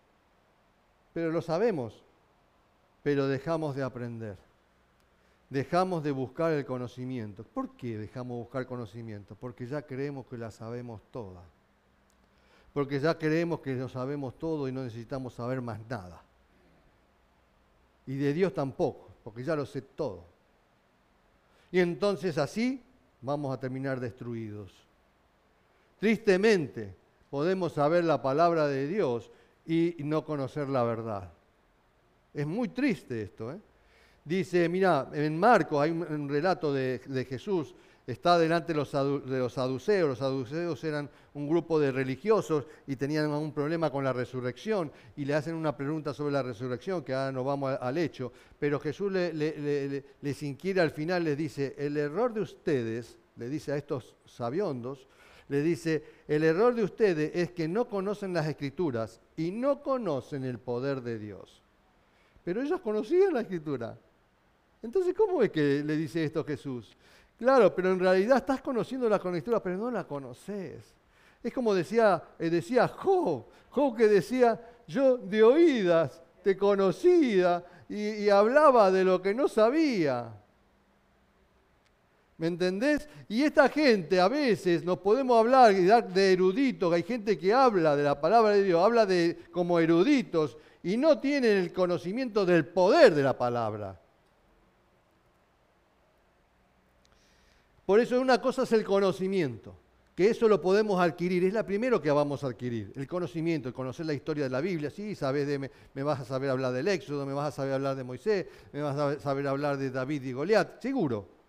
pero 1.14 1.32
lo 1.32 1.42
sabemos, 1.42 2.04
pero 3.02 3.28
dejamos 3.28 3.76
de 3.76 3.84
aprender. 3.84 4.38
Dejamos 5.50 6.04
de 6.04 6.12
buscar 6.12 6.52
el 6.52 6.66
conocimiento. 6.66 7.44
¿Por 7.44 7.76
qué 7.76 7.98
dejamos 7.98 8.36
de 8.36 8.44
buscar 8.44 8.66
conocimiento? 8.68 9.36
Porque 9.36 9.66
ya 9.66 9.82
creemos 9.82 10.28
que 10.28 10.38
la 10.38 10.52
sabemos 10.52 11.02
toda. 11.12 11.42
Porque 12.74 13.00
ya 13.00 13.18
creemos 13.18 13.60
que 13.60 13.76
lo 13.76 13.90
sabemos 13.90 14.38
todo 14.38 14.68
y 14.68 14.72
no 14.72 14.84
necesitamos 14.84 15.34
saber 15.34 15.62
más 15.62 15.80
nada. 15.90 16.22
Y 18.06 18.16
de 18.16 18.34
Dios 18.34 18.54
tampoco, 18.54 19.10
porque 19.24 19.44
ya 19.44 19.56
lo 19.56 19.66
sé 19.66 19.82
todo. 19.82 20.26
Y 21.72 21.80
entonces 21.80 22.38
así 22.38 22.82
vamos 23.22 23.54
a 23.54 23.60
terminar 23.60 24.00
destruidos. 24.00 24.91
Tristemente, 26.02 26.96
podemos 27.30 27.74
saber 27.74 28.04
la 28.04 28.24
palabra 28.24 28.68
de 28.68 28.88
Dios 28.88 29.30
y 29.68 29.98
no 30.00 30.26
conocer 30.26 30.68
la 30.68 30.82
verdad. 30.82 31.32
Es 32.34 32.48
muy 32.48 32.70
triste 32.70 33.22
esto. 33.22 33.52
¿eh? 33.52 33.60
Dice, 34.26 34.68
mira, 34.68 35.12
en 35.14 35.38
Marcos 35.38 35.80
hay 35.80 35.92
un, 35.92 36.28
relato 36.28 36.74
de, 36.74 37.28
Jesús, 37.30 37.76
está 38.08 38.40
delante 38.40 38.74
de 38.74 38.78
los, 38.78 38.90
saduceos. 38.90 40.10
Los 40.10 40.18
saduceos 40.18 40.84
eran 40.84 41.08
un 41.36 41.48
grupo 41.48 41.80
de 41.80 41.92
religiosos 41.92 42.66
y 42.88 42.96
tenían 42.96 43.30
un 43.30 43.54
problema 43.54 43.92
con 43.92 44.04
la 44.04 44.12
resurrección 44.12 44.92
y 45.16 45.26
le 45.26 45.36
hacen 45.36 45.54
una 45.54 45.78
pregunta 45.78 46.16
sobre 46.16 46.34
la 46.34 46.42
resurrección, 46.42 47.04
que 47.04 47.14
ahora 47.14 47.32
nos 47.32 47.46
vamos 47.46 47.78
al 47.80 47.98
hecho. 48.00 48.34
Pero 48.58 48.80
Jesús 48.80 49.12
les 49.12 50.42
inquiere 50.42 50.82
al 50.82 50.90
final, 50.90 51.26
les 51.26 51.38
dice, 51.38 51.76
el 51.78 51.96
error 51.96 52.34
de 52.34 52.42
ustedes, 52.42 53.20
le 53.36 53.50
dice 53.50 53.72
a 53.72 53.78
estos 53.78 54.16
sabiondos, 54.26 55.08
le 55.52 55.62
dice, 55.62 56.02
el 56.30 56.46
error 56.46 56.74
de 56.74 56.82
ustedes 56.82 57.30
es 57.36 57.52
que 57.52 57.68
no 57.68 57.90
conocen 57.90 58.34
las 58.34 58.48
escrituras 58.48 59.20
y 59.36 59.52
no 59.52 59.84
conocen 59.84 60.46
el 60.46 60.60
poder 60.60 61.02
de 61.02 61.20
Dios. 61.20 61.62
Pero 62.46 62.62
ellos 62.62 62.80
conocían 62.80 63.34
la 63.34 63.42
escritura. 63.42 63.98
Entonces, 64.82 65.14
¿cómo 65.14 65.44
es 65.44 65.52
que 65.52 65.84
le 65.84 65.98
dice 65.98 66.24
esto 66.24 66.46
Jesús? 66.46 66.96
Claro, 67.38 67.76
pero 67.76 67.92
en 67.92 68.00
realidad 68.00 68.38
estás 68.38 68.62
conociendo 68.62 69.10
la 69.10 69.18
escritura, 69.18 69.62
pero 69.62 69.76
no 69.76 69.92
la 69.92 70.08
conoces. 70.08 70.96
Es 71.44 71.54
como 71.54 71.74
decía, 71.74 72.24
eh, 72.40 72.50
decía 72.50 72.88
Job, 72.88 73.44
Job 73.72 73.98
que 73.98 74.08
decía, 74.08 74.58
yo 74.88 75.18
de 75.18 75.44
oídas 75.44 76.24
te 76.44 76.56
conocía 76.56 77.62
y 77.90 78.30
hablaba 78.30 78.90
de 78.90 79.04
lo 79.04 79.22
que 79.22 79.34
no 79.34 79.50
sabía. 79.50 80.34
¿Me 82.42 82.48
entendés? 82.48 83.08
Y 83.30 83.44
esta 83.44 83.70
gente 83.70 84.20
a 84.20 84.28
veces 84.28 84.84
nos 84.84 84.98
podemos 84.98 85.38
hablar 85.38 86.12
de 86.12 86.34
eruditos, 86.34 86.92
hay 86.92 87.04
gente 87.04 87.38
que 87.38 87.54
habla 87.54 87.96
de 87.96 88.02
la 88.02 88.20
palabra 88.20 88.54
de 88.54 88.64
Dios, 88.64 88.84
habla 88.84 89.06
de 89.06 89.38
como 89.52 89.80
eruditos 89.80 90.58
y 90.82 90.98
no 90.98 91.20
tienen 91.20 91.56
el 91.60 91.72
conocimiento 91.72 92.44
del 92.44 92.66
poder 92.66 93.14
de 93.14 93.22
la 93.22 93.38
palabra. 93.38 94.02
Por 97.86 98.00
eso 98.00 98.20
una 98.20 98.42
cosa 98.42 98.64
es 98.64 98.72
el 98.72 98.86
conocimiento, 98.86 99.76
que 100.16 100.32
eso 100.32 100.48
lo 100.48 100.60
podemos 100.60 101.00
adquirir, 101.00 101.44
es 101.44 101.54
la 101.54 101.64
primero 101.64 102.02
que 102.02 102.10
vamos 102.10 102.44
a 102.44 102.48
adquirir, 102.48 102.92
el 102.96 103.06
conocimiento, 103.06 103.68
el 103.68 103.76
conocer 103.76 104.08
la 104.08 104.16
historia 104.16 104.46
de 104.46 104.50
la 104.50 104.62
Biblia, 104.62 104.90
sí, 104.90 105.14
sabes 105.14 105.46
de, 105.46 105.60
me, 105.60 105.70
me, 105.94 106.02
vas 106.02 106.22
a 106.22 106.26
saber 106.26 106.50
hablar 106.50 106.74
del 106.74 106.88
Éxodo, 106.88 107.24
me 107.24 107.34
vas 107.34 107.50
a 107.50 107.52
saber 107.52 107.74
hablar 107.74 107.96
de 107.96 108.04
Moisés, 108.04 108.48
me 108.74 108.82
vas 108.82 108.98
a 108.98 109.20
saber 109.20 109.46
hablar 109.46 109.78
de 109.78 109.92
David 109.92 110.24
y 110.24 110.34
Goliat, 110.34 110.82
seguro. 110.82 111.41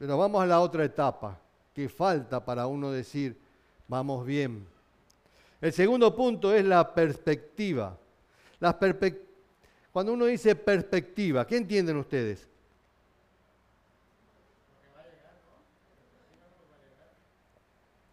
Pero 0.00 0.16
vamos 0.16 0.42
a 0.42 0.46
la 0.46 0.60
otra 0.60 0.82
etapa, 0.82 1.38
que 1.74 1.86
falta 1.86 2.42
para 2.42 2.66
uno 2.66 2.90
decir, 2.90 3.38
vamos 3.86 4.24
bien. 4.24 4.66
El 5.60 5.74
segundo 5.74 6.16
punto 6.16 6.54
es 6.54 6.64
la 6.64 6.94
perspectiva. 6.94 7.98
Cuando 9.92 10.14
uno 10.14 10.24
dice 10.24 10.54
perspectiva, 10.54 11.46
¿qué 11.46 11.58
entienden 11.58 11.98
ustedes? 11.98 12.48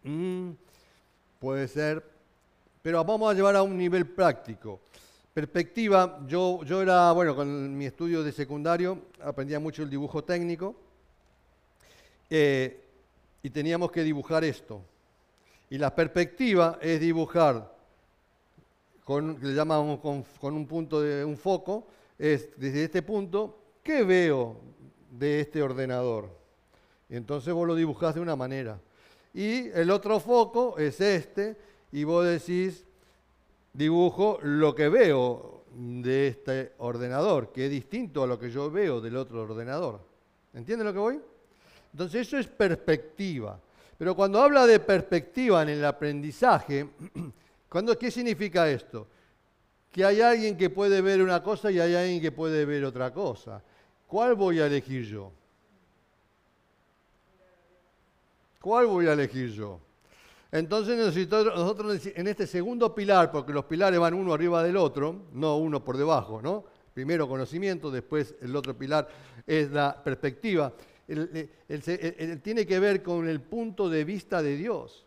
Mm, 0.02 0.50
puede 1.38 1.68
ser, 1.68 2.04
pero 2.82 3.02
vamos 3.02 3.30
a 3.30 3.34
llevar 3.34 3.56
a 3.56 3.62
un 3.62 3.78
nivel 3.78 4.06
práctico. 4.06 4.80
Perspectiva, 5.32 6.20
yo, 6.26 6.62
yo 6.64 6.82
era, 6.82 7.10
bueno, 7.12 7.34
con 7.34 7.74
mi 7.78 7.86
estudio 7.86 8.22
de 8.22 8.32
secundario 8.32 9.06
aprendía 9.22 9.58
mucho 9.58 9.82
el 9.82 9.88
dibujo 9.88 10.22
técnico 10.22 10.87
eh, 12.30 12.84
y 13.42 13.50
teníamos 13.50 13.90
que 13.90 14.02
dibujar 14.02 14.44
esto. 14.44 14.82
Y 15.70 15.78
la 15.78 15.94
perspectiva 15.94 16.78
es 16.80 17.00
dibujar 17.00 17.76
con, 19.04 19.38
le 19.40 19.54
llamamos 19.54 20.00
con, 20.00 20.54
un 20.54 20.66
punto 20.66 21.00
de 21.00 21.24
un 21.24 21.36
foco, 21.36 21.86
es 22.18 22.48
desde 22.56 22.84
este 22.84 23.02
punto, 23.02 23.58
¿qué 23.82 24.02
veo 24.02 24.56
de 25.10 25.40
este 25.40 25.62
ordenador. 25.62 26.28
Entonces 27.08 27.52
vos 27.54 27.66
lo 27.66 27.74
dibujás 27.74 28.14
de 28.14 28.20
una 28.20 28.36
manera. 28.36 28.80
Y 29.32 29.68
el 29.68 29.90
otro 29.90 30.20
foco 30.20 30.78
es 30.78 31.00
este, 31.00 31.56
y 31.92 32.04
vos 32.04 32.26
decís, 32.26 32.84
dibujo 33.72 34.38
lo 34.42 34.74
que 34.74 34.88
veo 34.88 35.64
de 35.72 36.28
este 36.28 36.72
ordenador, 36.78 37.52
que 37.52 37.66
es 37.66 37.70
distinto 37.70 38.22
a 38.22 38.26
lo 38.26 38.38
que 38.38 38.50
yo 38.50 38.70
veo 38.70 39.00
del 39.00 39.16
otro 39.16 39.42
ordenador. 39.42 40.00
¿Entienden 40.54 40.86
lo 40.86 40.92
que 40.92 40.98
voy? 40.98 41.20
Entonces 41.92 42.26
eso 42.26 42.38
es 42.38 42.46
perspectiva. 42.46 43.58
Pero 43.96 44.14
cuando 44.14 44.40
habla 44.40 44.66
de 44.66 44.78
perspectiva 44.78 45.62
en 45.62 45.70
el 45.70 45.84
aprendizaje, 45.84 46.88
¿qué 48.00 48.10
significa 48.10 48.70
esto? 48.70 49.06
Que 49.90 50.04
hay 50.04 50.20
alguien 50.20 50.56
que 50.56 50.70
puede 50.70 51.00
ver 51.00 51.22
una 51.22 51.42
cosa 51.42 51.70
y 51.70 51.80
hay 51.80 51.94
alguien 51.94 52.20
que 52.20 52.30
puede 52.30 52.64
ver 52.64 52.84
otra 52.84 53.12
cosa. 53.12 53.62
¿Cuál 54.06 54.34
voy 54.34 54.60
a 54.60 54.66
elegir 54.66 55.04
yo? 55.04 55.32
¿Cuál 58.60 58.86
voy 58.86 59.06
a 59.06 59.12
elegir 59.12 59.52
yo? 59.52 59.80
Entonces 60.50 60.96
nosotros 61.28 62.06
en 62.06 62.26
este 62.26 62.46
segundo 62.46 62.94
pilar, 62.94 63.30
porque 63.30 63.52
los 63.52 63.64
pilares 63.64 64.00
van 64.00 64.14
uno 64.14 64.32
arriba 64.32 64.62
del 64.62 64.76
otro, 64.76 65.26
no 65.32 65.58
uno 65.58 65.84
por 65.84 65.96
debajo, 65.96 66.40
¿no? 66.40 66.64
Primero 66.94 67.28
conocimiento, 67.28 67.90
después 67.90 68.34
el 68.40 68.56
otro 68.56 68.76
pilar 68.76 69.08
es 69.46 69.70
la 69.70 70.02
perspectiva. 70.02 70.72
Tiene 72.42 72.66
que 72.66 72.78
ver 72.78 73.02
con 73.02 73.28
el 73.28 73.40
punto 73.40 73.88
de 73.88 74.04
vista 74.04 74.42
de 74.42 74.56
Dios. 74.56 75.06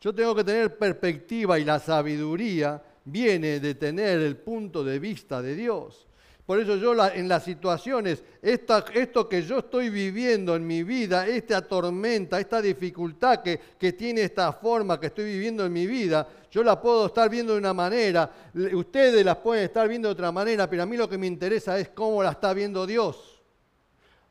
Yo 0.00 0.14
tengo 0.14 0.34
que 0.34 0.44
tener 0.44 0.76
perspectiva 0.76 1.58
y 1.58 1.64
la 1.64 1.78
sabiduría 1.78 2.82
viene 3.04 3.60
de 3.60 3.74
tener 3.74 4.20
el 4.20 4.36
punto 4.36 4.82
de 4.82 4.98
vista 4.98 5.42
de 5.42 5.54
Dios. 5.54 6.06
Por 6.44 6.58
eso 6.58 6.76
yo 6.76 6.92
en 7.06 7.28
las 7.28 7.44
situaciones, 7.44 8.24
esto 8.42 9.28
que 9.28 9.42
yo 9.42 9.60
estoy 9.60 9.90
viviendo 9.90 10.56
en 10.56 10.66
mi 10.66 10.82
vida, 10.82 11.26
esta 11.26 11.62
tormenta, 11.62 12.40
esta 12.40 12.60
dificultad 12.60 13.42
que, 13.42 13.60
que 13.78 13.92
tiene 13.92 14.22
esta 14.22 14.52
forma 14.52 14.98
que 14.98 15.06
estoy 15.06 15.24
viviendo 15.24 15.64
en 15.64 15.72
mi 15.72 15.86
vida, 15.86 16.28
yo 16.50 16.64
la 16.64 16.80
puedo 16.80 17.06
estar 17.06 17.30
viendo 17.30 17.52
de 17.52 17.60
una 17.60 17.72
manera, 17.72 18.30
ustedes 18.74 19.24
las 19.24 19.36
pueden 19.36 19.64
estar 19.64 19.88
viendo 19.88 20.08
de 20.08 20.12
otra 20.12 20.32
manera, 20.32 20.68
pero 20.68 20.82
a 20.82 20.86
mí 20.86 20.96
lo 20.96 21.08
que 21.08 21.16
me 21.16 21.28
interesa 21.28 21.78
es 21.78 21.90
cómo 21.90 22.22
la 22.22 22.32
está 22.32 22.52
viendo 22.52 22.86
Dios. 22.86 23.31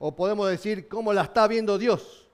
O 0.04 0.16
podemos 0.16 0.50
decir 0.50 0.88
cómo 0.88 1.14
la 1.14 1.22
está 1.22 1.48
viendo 1.48 1.78
Dios. 1.78 2.28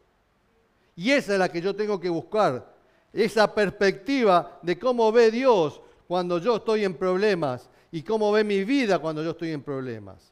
Y 0.95 1.11
esa 1.11 1.33
es 1.33 1.39
la 1.39 1.49
que 1.49 1.59
yo 1.59 1.75
tengo 1.75 1.99
que 1.99 2.07
buscar, 2.07 2.73
esa 3.11 3.53
perspectiva 3.53 4.57
de 4.61 4.79
cómo 4.79 5.11
ve 5.11 5.29
Dios 5.31 5.81
cuando 6.07 6.37
yo 6.37 6.55
estoy 6.55 6.85
en 6.85 6.93
problemas 6.93 7.69
y 7.91 8.03
cómo 8.03 8.31
ve 8.31 8.45
mi 8.45 8.63
vida 8.63 8.99
cuando 8.99 9.21
yo 9.21 9.31
estoy 9.31 9.51
en 9.51 9.61
problemas. 9.61 10.31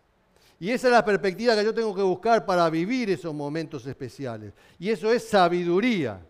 Y 0.61 0.71
esa 0.71 0.88
es 0.88 0.93
la 0.93 1.03
perspectiva 1.03 1.57
que 1.57 1.65
yo 1.65 1.73
tengo 1.73 1.93
que 1.93 2.01
buscar 2.01 2.45
para 2.45 2.69
vivir 2.69 3.09
esos 3.09 3.33
momentos 3.33 3.86
especiales. 3.86 4.53
Y 4.79 4.89
eso 4.89 5.11
es 5.11 5.27
sabiduría. 5.27 6.25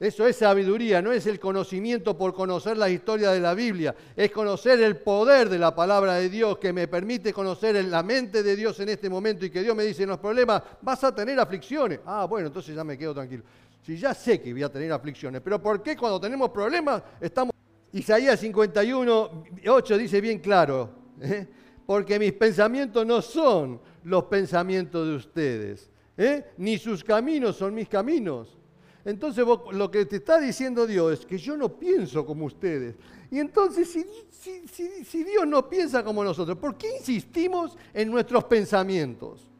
Eso 0.00 0.26
es 0.26 0.36
sabiduría, 0.36 1.00
no 1.00 1.12
es 1.12 1.24
el 1.28 1.38
conocimiento 1.38 2.18
por 2.18 2.34
conocer 2.34 2.76
la 2.76 2.90
historia 2.90 3.30
de 3.30 3.38
la 3.38 3.54
Biblia, 3.54 3.94
es 4.16 4.32
conocer 4.32 4.82
el 4.82 4.96
poder 4.96 5.48
de 5.48 5.58
la 5.58 5.72
palabra 5.72 6.14
de 6.14 6.28
Dios 6.28 6.58
que 6.58 6.72
me 6.72 6.88
permite 6.88 7.32
conocer 7.32 7.82
la 7.84 8.02
mente 8.02 8.42
de 8.42 8.56
Dios 8.56 8.80
en 8.80 8.88
este 8.88 9.08
momento 9.08 9.46
y 9.46 9.50
que 9.50 9.62
Dios 9.62 9.76
me 9.76 9.84
dice 9.84 10.02
en 10.02 10.08
los 10.08 10.18
problemas, 10.18 10.62
vas 10.82 11.04
a 11.04 11.14
tener 11.14 11.38
aflicciones. 11.38 12.00
Ah, 12.04 12.26
bueno, 12.28 12.48
entonces 12.48 12.74
ya 12.74 12.82
me 12.82 12.98
quedo 12.98 13.14
tranquilo. 13.14 13.44
Si 13.82 13.96
ya 13.96 14.12
sé 14.14 14.40
que 14.40 14.52
voy 14.52 14.64
a 14.64 14.68
tener 14.68 14.90
aflicciones, 14.90 15.40
pero 15.40 15.62
¿por 15.62 15.80
qué 15.80 15.96
cuando 15.96 16.20
tenemos 16.20 16.50
problemas 16.50 17.00
estamos... 17.20 17.52
Isaías 17.92 18.40
51, 18.40 19.44
8 19.68 19.98
dice 19.98 20.20
bien 20.20 20.40
claro, 20.40 20.90
¿eh? 21.20 21.46
porque 21.86 22.18
mis 22.18 22.32
pensamientos 22.32 23.06
no 23.06 23.22
son 23.22 23.80
los 24.02 24.24
pensamientos 24.24 25.06
de 25.06 25.14
ustedes, 25.14 25.88
¿eh? 26.16 26.46
ni 26.56 26.78
sus 26.78 27.04
caminos 27.04 27.54
son 27.54 27.72
mis 27.72 27.88
caminos. 27.88 28.58
Entonces 29.04 29.44
lo 29.72 29.90
que 29.90 30.06
te 30.06 30.16
está 30.16 30.40
diciendo 30.40 30.86
Dios 30.86 31.20
es 31.20 31.26
que 31.26 31.36
yo 31.36 31.56
no 31.56 31.68
pienso 31.68 32.24
como 32.24 32.46
ustedes. 32.46 32.96
Y 33.30 33.38
entonces 33.38 33.88
si, 33.90 35.04
si 35.04 35.24
Dios 35.24 35.46
no 35.46 35.68
piensa 35.68 36.02
como 36.02 36.24
nosotros, 36.24 36.56
¿por 36.58 36.76
qué 36.76 36.96
insistimos 36.98 37.76
en 37.92 38.10
nuestros 38.10 38.44
pensamientos? 38.44 39.50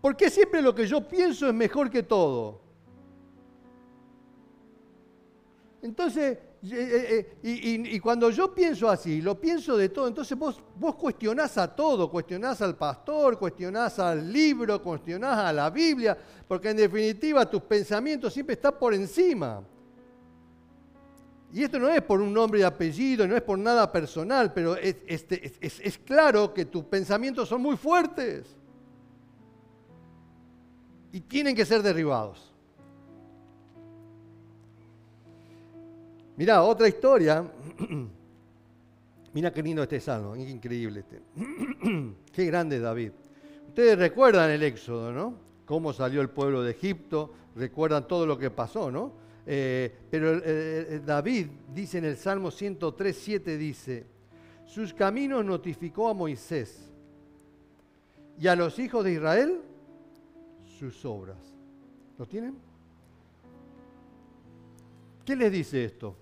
¿Por 0.00 0.16
qué 0.16 0.30
siempre 0.30 0.62
lo 0.62 0.74
que 0.74 0.86
yo 0.86 1.06
pienso 1.06 1.46
es 1.46 1.54
mejor 1.54 1.90
que 1.90 2.02
todo? 2.02 2.60
Entonces, 5.82 6.38
eh, 6.62 7.36
eh, 7.42 7.88
y, 7.90 8.00
cuando 8.00 8.28
yo 8.28 8.54
pienso 8.54 8.90
así, 8.90 9.22
lo 9.22 9.40
pienso 9.40 9.78
de 9.78 9.88
todo, 9.88 10.06
entonces 10.06 10.36
vos, 10.36 10.60
vos 10.76 10.94
cuestionás 10.94 11.56
a 11.56 11.74
todo, 11.74 12.10
cuestionás 12.10 12.60
al 12.60 12.76
pastor, 12.76 13.38
cuestionás 13.38 13.98
al 13.98 14.30
libro, 14.30 14.82
cuestionás 14.82 15.38
a 15.38 15.52
la 15.54 15.70
Biblia, 15.70 16.16
porque 16.46 16.70
en 16.70 16.76
definitiva 16.76 17.48
tus 17.48 17.62
pensamientos 17.62 18.34
siempre 18.34 18.54
están 18.54 18.78
por 18.78 18.92
encima. 18.92 19.62
Y 21.52 21.62
esto 21.64 21.78
no 21.78 21.88
es 21.88 22.02
por 22.02 22.20
un 22.20 22.32
nombre 22.32 22.60
y 22.60 22.62
apellido, 22.62 23.26
no 23.26 23.34
es 23.34 23.42
por 23.42 23.58
nada 23.58 23.90
personal, 23.90 24.52
pero 24.52 24.76
es, 24.76 24.96
este, 25.06 25.52
es 25.60 25.98
claro 25.98 26.52
que 26.52 26.66
tus 26.66 26.84
pensamientos 26.84 27.48
son 27.48 27.62
muy 27.62 27.76
fuertes 27.76 28.54
y 31.10 31.20
tienen 31.20 31.56
que 31.56 31.64
ser 31.64 31.82
derribados. 31.82 32.49
Mirá, 36.40 36.62
otra 36.62 36.88
historia. 36.88 37.44
Mira 39.34 39.52
qué 39.52 39.62
lindo 39.62 39.82
este 39.82 40.00
salmo, 40.00 40.34
increíble 40.34 41.00
este. 41.00 41.20
qué 42.32 42.46
grande 42.46 42.80
David. 42.80 43.10
Ustedes 43.68 43.98
recuerdan 43.98 44.50
el 44.50 44.62
éxodo, 44.62 45.12
¿no? 45.12 45.34
Cómo 45.66 45.92
salió 45.92 46.22
el 46.22 46.30
pueblo 46.30 46.62
de 46.62 46.70
Egipto, 46.70 47.34
recuerdan 47.56 48.08
todo 48.08 48.24
lo 48.24 48.38
que 48.38 48.50
pasó, 48.50 48.90
¿no? 48.90 49.12
Eh, 49.44 49.94
pero 50.10 50.40
David 51.04 51.48
dice 51.74 51.98
en 51.98 52.06
el 52.06 52.16
Salmo 52.16 52.50
103, 52.50 53.18
7, 53.22 53.58
dice, 53.58 54.06
sus 54.64 54.94
caminos 54.94 55.44
notificó 55.44 56.08
a 56.08 56.14
Moisés 56.14 56.90
y 58.38 58.46
a 58.46 58.56
los 58.56 58.78
hijos 58.78 59.04
de 59.04 59.12
Israel 59.12 59.60
sus 60.78 61.04
obras. 61.04 61.36
¿Lo 62.16 62.24
tienen? 62.24 62.56
¿Qué 65.26 65.36
les 65.36 65.52
dice 65.52 65.84
esto? 65.84 66.16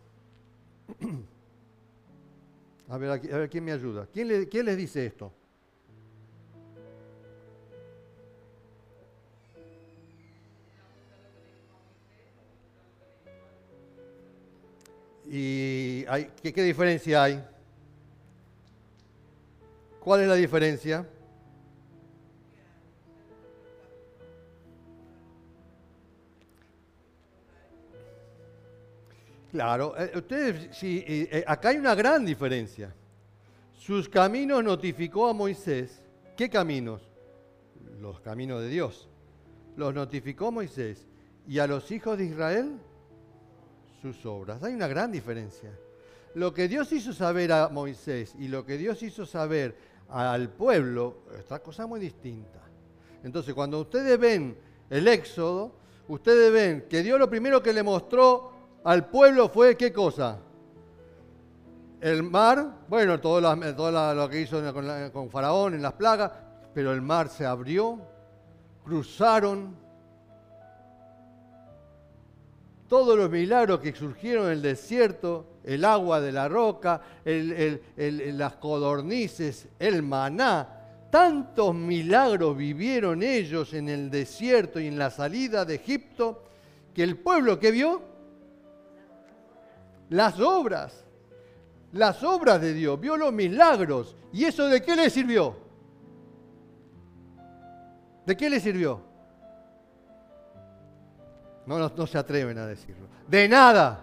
A 2.89 2.97
ver, 2.97 3.11
a 3.11 3.39
ver 3.39 3.51
quién 3.51 3.64
me 3.64 3.72
ayuda. 3.72 4.09
¿Quién, 4.12 4.28
les 4.28 4.76
dice 4.76 5.07
esto? 5.07 5.32
¿Y 15.30 16.07
hay, 16.09 16.30
qué 16.43 16.62
diferencia 16.62 17.22
hay? 17.22 17.45
¿Cuál 20.01 20.22
es 20.22 20.28
la 20.28 20.36
diferencia? 20.36 21.07
Claro, 29.51 29.94
eh, 29.99 30.12
ustedes, 30.14 30.76
sí, 30.76 31.03
eh, 31.07 31.44
acá 31.46 31.70
hay 31.70 31.76
una 31.76 31.94
gran 31.94 32.24
diferencia. 32.24 32.94
Sus 33.72 34.09
caminos 34.09 34.62
notificó 34.62 35.28
a 35.28 35.32
Moisés. 35.32 36.03
¿Qué 36.36 36.51
caminos? 36.51 37.03
Los 38.01 38.20
caminos 38.20 38.61
de 38.61 38.68
Dios. 38.68 39.09
Los 39.76 39.94
notificó 39.94 40.53
Moisés. 40.53 41.07
Y 41.46 41.59
a 41.61 41.66
los 41.66 41.90
hijos 41.90 42.18
de 42.18 42.26
Israel, 42.26 42.78
sus 44.03 44.26
obras. 44.26 44.62
Hay 44.62 44.74
una 44.74 44.88
gran 44.88 45.11
diferencia. 45.11 45.70
Lo 46.34 46.53
que 46.53 46.68
Dios 46.68 46.92
hizo 46.92 47.12
saber 47.12 47.51
a 47.53 47.68
Moisés 47.68 48.34
y 48.38 48.49
lo 48.49 48.66
que 48.66 48.76
Dios 48.76 49.03
hizo 49.03 49.24
saber 49.24 49.76
al 50.09 50.51
pueblo 50.51 51.22
otra 51.40 51.61
cosa 51.61 51.86
muy 51.86 52.01
distinta. 52.01 52.61
Entonces, 53.24 53.55
cuando 53.55 53.80
ustedes 53.80 54.18
ven 54.18 54.57
el 54.90 55.09
Éxodo, 55.09 55.72
ustedes 56.09 56.53
ven 56.53 56.86
que 56.88 57.03
Dios 57.03 57.18
lo 57.18 57.28
primero 57.30 57.62
que 57.62 57.72
le 57.72 57.82
mostró 57.82 58.57
al 58.89 59.05
pueblo 59.05 59.51
fue 59.51 59.76
qué 59.76 59.93
cosa? 59.93 60.39
El 62.01 62.22
mar, 62.22 62.86
bueno, 62.89 63.20
todo, 63.20 63.39
lo 64.14 64.30
que 64.30 64.41
hizo 64.41 64.62
con, 65.12 65.28
Faraón 65.28 65.74
en 65.74 65.82
las 65.82 65.93
plagas, 65.93 66.32
pero 66.72 66.95
el 66.95 67.03
mar 67.03 67.28
se 67.28 67.45
abrió, 67.45 67.99
cruzaron. 68.82 69.76
Todos 72.89 73.18
los 73.18 73.28
milagros 73.28 73.80
que 73.80 73.95
surgieron 73.95 74.47
en 74.47 74.53
el 74.53 74.62
desierto, 74.62 75.45
el 75.64 75.84
agua 75.84 76.22
de 76.22 76.32
la 76.32 76.49
roca, 76.49 77.03
las 77.26 78.55
codornices, 78.55 79.68
el 79.78 80.03
maná, 80.03 80.66
tantos 81.11 81.74
milagros 81.74 82.57
vivieron 82.57 83.22
ellos 83.22 83.74
en 83.74 83.91
el 83.91 84.11
desierto 84.11 84.80
y 84.80 84.86
en 84.86 84.99
la 84.99 85.11
salida 85.11 85.66
de 85.66 85.74
Egipto, 85.74 86.43
que 86.95 87.03
el 87.03 87.18
pueblo 87.18 87.59
que 87.61 87.70
vio 87.70 88.09
las 90.11 90.40
obras, 90.40 91.04
las 91.92 92.22
obras 92.22 92.61
de 92.61 92.72
Dios, 92.72 92.98
vio 93.00 93.16
los 93.16 93.32
milagros. 93.32 94.16
¿Y 94.32 94.44
eso 94.44 94.66
de 94.68 94.82
qué 94.82 94.96
le 94.96 95.11
sirvió? 95.11 95.56
¿De 98.26 98.36
qué 98.36 98.50
le 98.50 98.61
sirvió? 98.61 99.00
No, 101.66 101.78
no, 101.78 102.06
se 102.06 102.18
atreven 102.18 102.56
a 102.59 102.66
decirlo. 102.66 103.06
De 103.26 103.48
nada. 103.48 104.00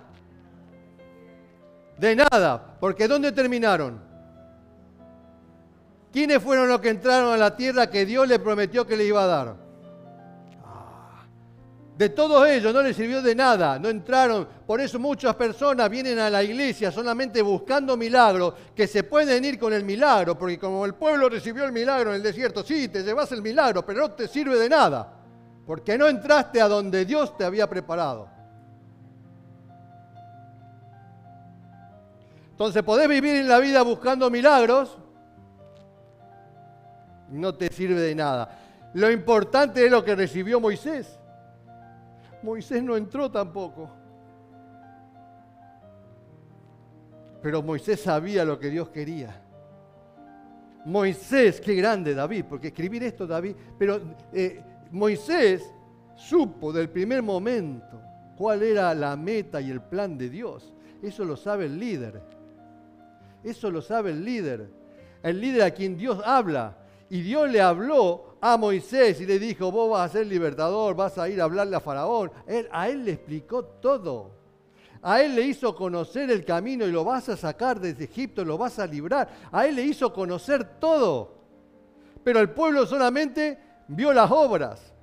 De 1.98 2.16
nada. 2.16 2.78
Porque 2.80 3.08
¿dónde 3.08 3.32
terminaron? 3.32 4.00
¿Quiénes 6.12 6.42
fueron 6.42 6.70
los 6.70 6.80
que 6.80 6.90
entraron 6.90 7.34
a 7.34 7.38
la 7.38 7.56
tierra 7.56 7.90
que 7.90 8.06
Dios 8.06 8.28
le 8.28 8.40
prometió 8.40 8.86
que 8.86 8.96
le 8.96 9.06
iba 9.06 9.24
a 9.24 9.28
dar? 9.28 9.65
De 11.98 12.10
todos 12.10 12.46
ellos 12.50 12.74
no 12.74 12.82
les 12.82 12.94
sirvió 12.94 13.22
de 13.22 13.34
nada, 13.34 13.80
no 13.80 13.88
entraron. 13.88 14.46
Por 14.68 14.82
eso 14.82 15.00
muchas 15.00 15.34
personas 15.36 15.90
vienen 15.90 16.20
a 16.20 16.30
la 16.30 16.44
iglesia 16.44 16.92
solamente 16.92 17.42
buscando 17.42 17.96
milagros, 17.96 18.54
que 18.76 18.86
se 18.86 19.04
pueden 19.04 19.46
ir 19.46 19.58
con 19.58 19.72
el 19.72 19.86
milagro, 19.86 20.38
porque 20.38 20.60
como 20.60 20.86
el 20.86 20.94
pueblo 20.94 21.30
recibió 21.30 21.64
el 21.64 21.72
milagro 21.72 22.10
en 22.10 22.18
el 22.18 22.24
desierto, 22.24 22.64
sí, 22.64 22.90
te 22.90 23.02
llevas 23.02 23.32
el 23.32 23.42
milagro, 23.42 23.86
pero 23.86 24.02
no 24.02 24.12
te 24.12 24.28
sirve 24.28 24.58
de 24.58 24.68
nada, 24.68 25.10
porque 25.66 25.98
no 25.98 26.08
entraste 26.08 26.60
a 26.60 26.68
donde 26.68 27.06
Dios 27.06 27.38
te 27.38 27.46
había 27.46 27.70
preparado. 27.70 28.28
Entonces 32.52 32.84
podés 32.84 33.08
vivir 33.08 33.36
en 33.36 33.48
la 33.48 33.60
vida 33.60 33.82
buscando 33.84 34.30
milagros, 34.30 34.98
no 37.30 37.56
te 37.56 37.70
sirve 37.70 38.02
de 38.02 38.16
nada. 38.16 38.60
Lo 38.94 39.10
importante 39.10 39.86
es 39.86 39.92
lo 39.92 40.04
que 40.04 40.14
recibió 40.14 40.60
Moisés. 40.60 41.20
Moisés 42.46 42.84
no 42.84 42.96
entró 42.96 43.30
tampoco. 43.32 43.90
Pero 47.42 47.62
Moisés 47.64 48.00
sabía 48.00 48.46
lo 48.46 48.60
que 48.60 48.70
Dios 48.70 48.90
quería. 48.90 49.42
Moisés, 50.86 51.60
qué 51.60 51.74
grande 51.74 52.14
David, 52.14 52.46
porque 52.48 52.68
escribir 52.68 53.04
esto 53.04 53.26
David, 53.26 53.56
pero 53.78 54.00
eh, 54.32 54.64
Moisés 54.92 55.64
supo 56.16 56.72
del 56.72 56.90
primer 56.90 57.24
momento 57.24 58.00
cuál 58.38 58.62
era 58.62 58.94
la 58.94 59.16
meta 59.16 59.60
y 59.60 59.72
el 59.72 59.82
plan 59.82 60.16
de 60.16 60.30
Dios. 60.30 60.72
Eso 61.02 61.26
lo 61.26 61.36
sabe 61.36 61.66
el 61.66 61.80
líder. 61.80 62.22
Eso 63.44 63.72
lo 63.72 63.82
sabe 63.82 64.12
el 64.12 64.24
líder. 64.24 64.70
El 65.24 65.42
líder 65.42 65.64
a 65.64 65.72
quien 65.72 65.98
Dios 65.98 66.22
habla. 66.24 66.78
Y 67.10 67.22
Dios 67.22 67.50
le 67.50 67.62
habló 67.62 68.35
a 68.48 68.58
Moisés 68.58 69.20
y 69.22 69.26
le 69.26 69.40
dijo, 69.40 69.72
vos 69.72 69.90
vas 69.90 70.08
a 70.08 70.14
ser 70.14 70.28
libertador, 70.28 70.96
vas 70.96 71.18
a 71.18 71.28
ir 71.28 71.42
a 71.42 71.46
hablarle 71.46 71.76
a 71.76 71.80
Faraón. 71.80 72.32
Él, 72.46 72.68
a 72.72 72.88
él 72.90 73.04
le 73.04 73.14
explicó 73.14 73.66
todo. 73.66 74.34
A 75.02 75.20
él 75.24 75.34
le 75.34 75.42
hizo 75.42 75.76
conocer 75.76 76.30
el 76.30 76.46
camino 76.46 76.86
y 76.86 76.92
lo 76.92 77.04
vas 77.04 77.28
a 77.30 77.38
sacar 77.38 77.80
desde 77.80 78.04
Egipto, 78.04 78.46
lo 78.46 78.56
vas 78.56 78.78
a 78.78 78.86
librar. 78.86 79.28
A 79.52 79.66
él 79.66 79.78
le 79.78 79.82
hizo 79.82 80.14
conocer 80.14 80.78
todo. 80.80 81.34
Pero 82.24 82.40
el 82.40 82.52
pueblo 82.52 82.86
solamente 82.86 83.58
vio 83.88 84.14
las 84.14 84.30
obras. 84.30 84.94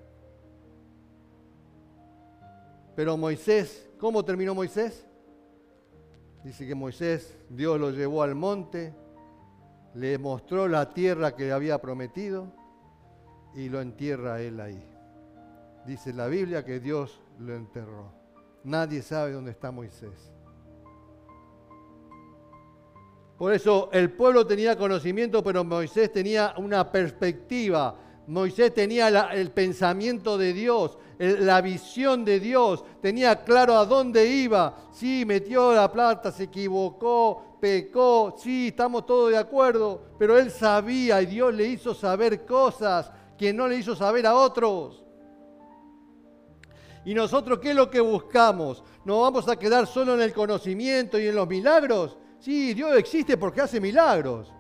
Pero 2.95 3.17
Moisés, 3.17 3.91
¿cómo 3.99 4.25
terminó 4.25 4.55
Moisés? 4.55 5.05
Dice 6.45 6.65
que 6.65 6.77
Moisés, 6.77 7.37
Dios 7.49 7.81
lo 7.81 7.91
llevó 7.91 8.23
al 8.23 8.37
monte, 8.37 8.95
le 9.95 10.17
mostró 10.17 10.69
la 10.69 10.95
tierra 10.95 11.35
que 11.35 11.47
le 11.47 11.53
había 11.53 11.81
prometido 11.81 12.62
y 13.55 13.69
lo 13.69 13.81
entierra 13.81 14.41
él 14.41 14.61
ahí. 14.61 14.83
Dice 15.87 16.13
la 16.13 16.27
Biblia 16.29 16.65
que 16.65 16.81
Dios 16.81 17.21
lo 17.39 17.55
enterró. 17.55 18.13
Nadie 18.65 19.03
sabe 19.03 19.33
dónde 19.33 19.51
está 19.51 19.71
Moisés. 19.71 20.33
Por 23.37 23.53
eso 23.53 23.91
el 23.93 24.13
pueblo 24.13 24.47
tenía 24.47 24.77
conocimiento, 24.77 25.43
pero 25.43 25.65
Moisés 25.65 26.13
tenía 26.13 26.55
una 26.59 26.93
perspectiva. 26.93 27.99
Moisés 28.29 28.73
tenía 28.73 29.09
el 29.33 29.51
pensamiento 29.51 30.39
de 30.39 30.53
Dios, 30.53 30.97
la 31.19 31.61
visión 31.61 32.25
de 32.25 32.39
Dios, 32.39 32.85
tenía 33.01 33.43
claro 33.43 33.77
a 33.77 33.85
dónde 33.85 34.27
iba. 34.29 34.77
Sí, 34.93 35.25
metió 35.27 35.73
la 35.73 35.91
plata, 35.91 36.31
se 36.31 36.45
equivocó, 36.45 37.59
pecó, 37.61 38.37
sí, 38.39 38.69
estamos 38.69 39.07
todos 39.07 39.31
de 39.33 39.39
acuerdo, 39.39 40.03
pero 40.21 40.39
él 40.39 40.51
sabía 40.51 41.21
y 41.21 41.27
Dios 41.27 41.53
le 41.53 41.67
hizo 41.67 41.95
saber 41.95 42.47
cosas 42.47 43.11
que 43.43 43.53
no 43.53 43.67
le 43.67 43.77
hizo 43.77 43.97
saber 43.97 44.25
a 44.25 44.37
otros. 44.37 45.03
¿Y 47.05 47.13
nosotros 47.13 47.59
qué 47.59 47.71
es 47.71 47.77
lo 47.77 47.91
que 47.91 48.01
buscamos? 48.01 48.85
¿Nos 49.05 49.21
vamos 49.21 49.49
a 49.49 49.57
quedar 49.57 49.89
solo 49.89 50.15
en 50.15 50.21
el 50.21 50.33
conocimiento 50.33 51.19
y 51.19 51.27
en 51.27 51.35
los 51.35 51.49
milagros? 51.49 52.17
Sí, 52.39 52.73
Dios 52.73 52.97
existe 52.97 53.37
porque 53.37 53.61
hace 53.61 53.81
milagros. 53.81 54.53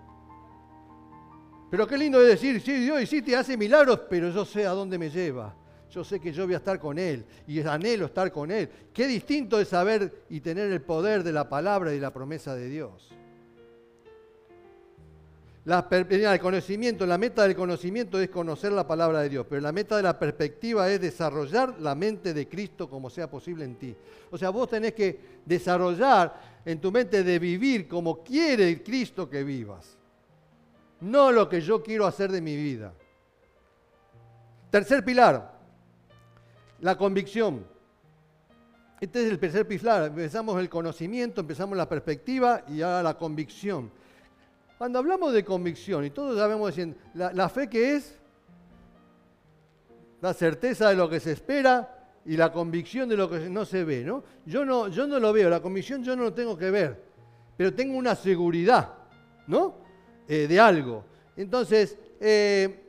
Pero 1.70 1.86
qué 1.86 1.96
lindo 1.96 2.20
es 2.20 2.26
decir, 2.26 2.60
sí, 2.60 2.72
Dios 2.72 3.00
existe 3.00 3.36
hace 3.36 3.56
milagros, 3.56 4.00
pero 4.10 4.30
yo 4.30 4.44
sé 4.44 4.66
a 4.66 4.70
dónde 4.70 4.98
me 4.98 5.08
lleva 5.08 5.54
yo 5.92 6.02
sé 6.02 6.18
que 6.18 6.32
yo 6.32 6.46
voy 6.46 6.54
a 6.54 6.56
estar 6.56 6.80
con 6.80 6.98
Él 6.98 7.26
y 7.46 7.60
anhelo 7.60 8.06
estar 8.06 8.32
con 8.32 8.50
Él. 8.50 8.68
Qué 8.94 9.06
distinto 9.06 9.60
es 9.60 9.68
saber 9.68 10.24
y 10.30 10.40
tener 10.40 10.72
el 10.72 10.80
poder 10.80 11.22
de 11.22 11.32
la 11.32 11.50
palabra 11.50 11.94
y 11.94 12.00
la 12.00 12.12
promesa 12.12 12.54
de 12.54 12.68
Dios. 12.68 13.12
La, 15.64 15.86
el 15.90 16.40
conocimiento, 16.40 17.06
la 17.06 17.18
meta 17.18 17.42
del 17.42 17.54
conocimiento 17.54 18.20
es 18.20 18.28
conocer 18.30 18.72
la 18.72 18.84
palabra 18.84 19.20
de 19.20 19.28
Dios, 19.28 19.46
pero 19.48 19.60
la 19.60 19.70
meta 19.70 19.96
de 19.96 20.02
la 20.02 20.18
perspectiva 20.18 20.90
es 20.90 21.00
desarrollar 21.00 21.78
la 21.78 21.94
mente 21.94 22.34
de 22.34 22.48
Cristo 22.48 22.90
como 22.90 23.08
sea 23.08 23.30
posible 23.30 23.64
en 23.64 23.76
ti. 23.76 23.94
O 24.32 24.36
sea, 24.36 24.50
vos 24.50 24.68
tenés 24.68 24.92
que 24.92 25.40
desarrollar 25.46 26.34
en 26.64 26.80
tu 26.80 26.90
mente 26.90 27.22
de 27.22 27.38
vivir 27.38 27.86
como 27.86 28.24
quiere 28.24 28.82
Cristo 28.82 29.30
que 29.30 29.44
vivas, 29.44 29.96
no 31.00 31.30
lo 31.30 31.48
que 31.48 31.60
yo 31.60 31.80
quiero 31.80 32.06
hacer 32.06 32.32
de 32.32 32.40
mi 32.40 32.56
vida. 32.56 32.92
Tercer 34.70 35.04
pilar, 35.04 35.60
la 36.80 36.96
convicción. 36.98 37.64
Este 39.00 39.24
es 39.24 39.30
el 39.30 39.38
tercer 39.38 39.66
pilar. 39.66 40.04
Empezamos 40.06 40.58
el 40.60 40.68
conocimiento, 40.68 41.40
empezamos 41.40 41.76
la 41.76 41.88
perspectiva 41.88 42.64
y 42.68 42.82
ahora 42.82 43.02
la 43.02 43.18
convicción. 43.18 43.90
Cuando 44.82 44.98
hablamos 44.98 45.32
de 45.32 45.44
convicción, 45.44 46.04
y 46.04 46.10
todos 46.10 46.36
sabemos 46.36 46.74
decir, 46.74 46.96
la, 47.14 47.48
fe 47.48 47.68
que 47.68 47.94
es 47.94 48.18
la 50.20 50.34
certeza 50.34 50.88
de 50.88 50.96
lo 50.96 51.08
que 51.08 51.20
se 51.20 51.30
espera 51.30 52.10
y 52.26 52.36
la 52.36 52.50
convicción 52.52 53.08
de 53.08 53.16
lo 53.16 53.30
que 53.30 53.48
no 53.48 53.64
se 53.64 53.84
ve, 53.84 54.02
¿no? 54.02 54.24
Yo 54.44 54.64
no, 54.64 54.88
yo 54.88 55.06
no 55.06 55.20
lo 55.20 55.32
veo, 55.32 55.48
la 55.48 55.62
convicción 55.62 56.02
yo 56.02 56.16
no 56.16 56.24
lo 56.24 56.34
tengo 56.34 56.58
que 56.58 56.72
ver, 56.72 57.00
pero 57.56 57.72
tengo 57.72 57.96
una 57.96 58.16
seguridad, 58.16 58.92
¿no? 59.46 59.76
Eh, 60.26 60.48
de 60.48 60.58
algo. 60.58 61.04
Entonces, 61.36 61.96
eh, 62.18 62.82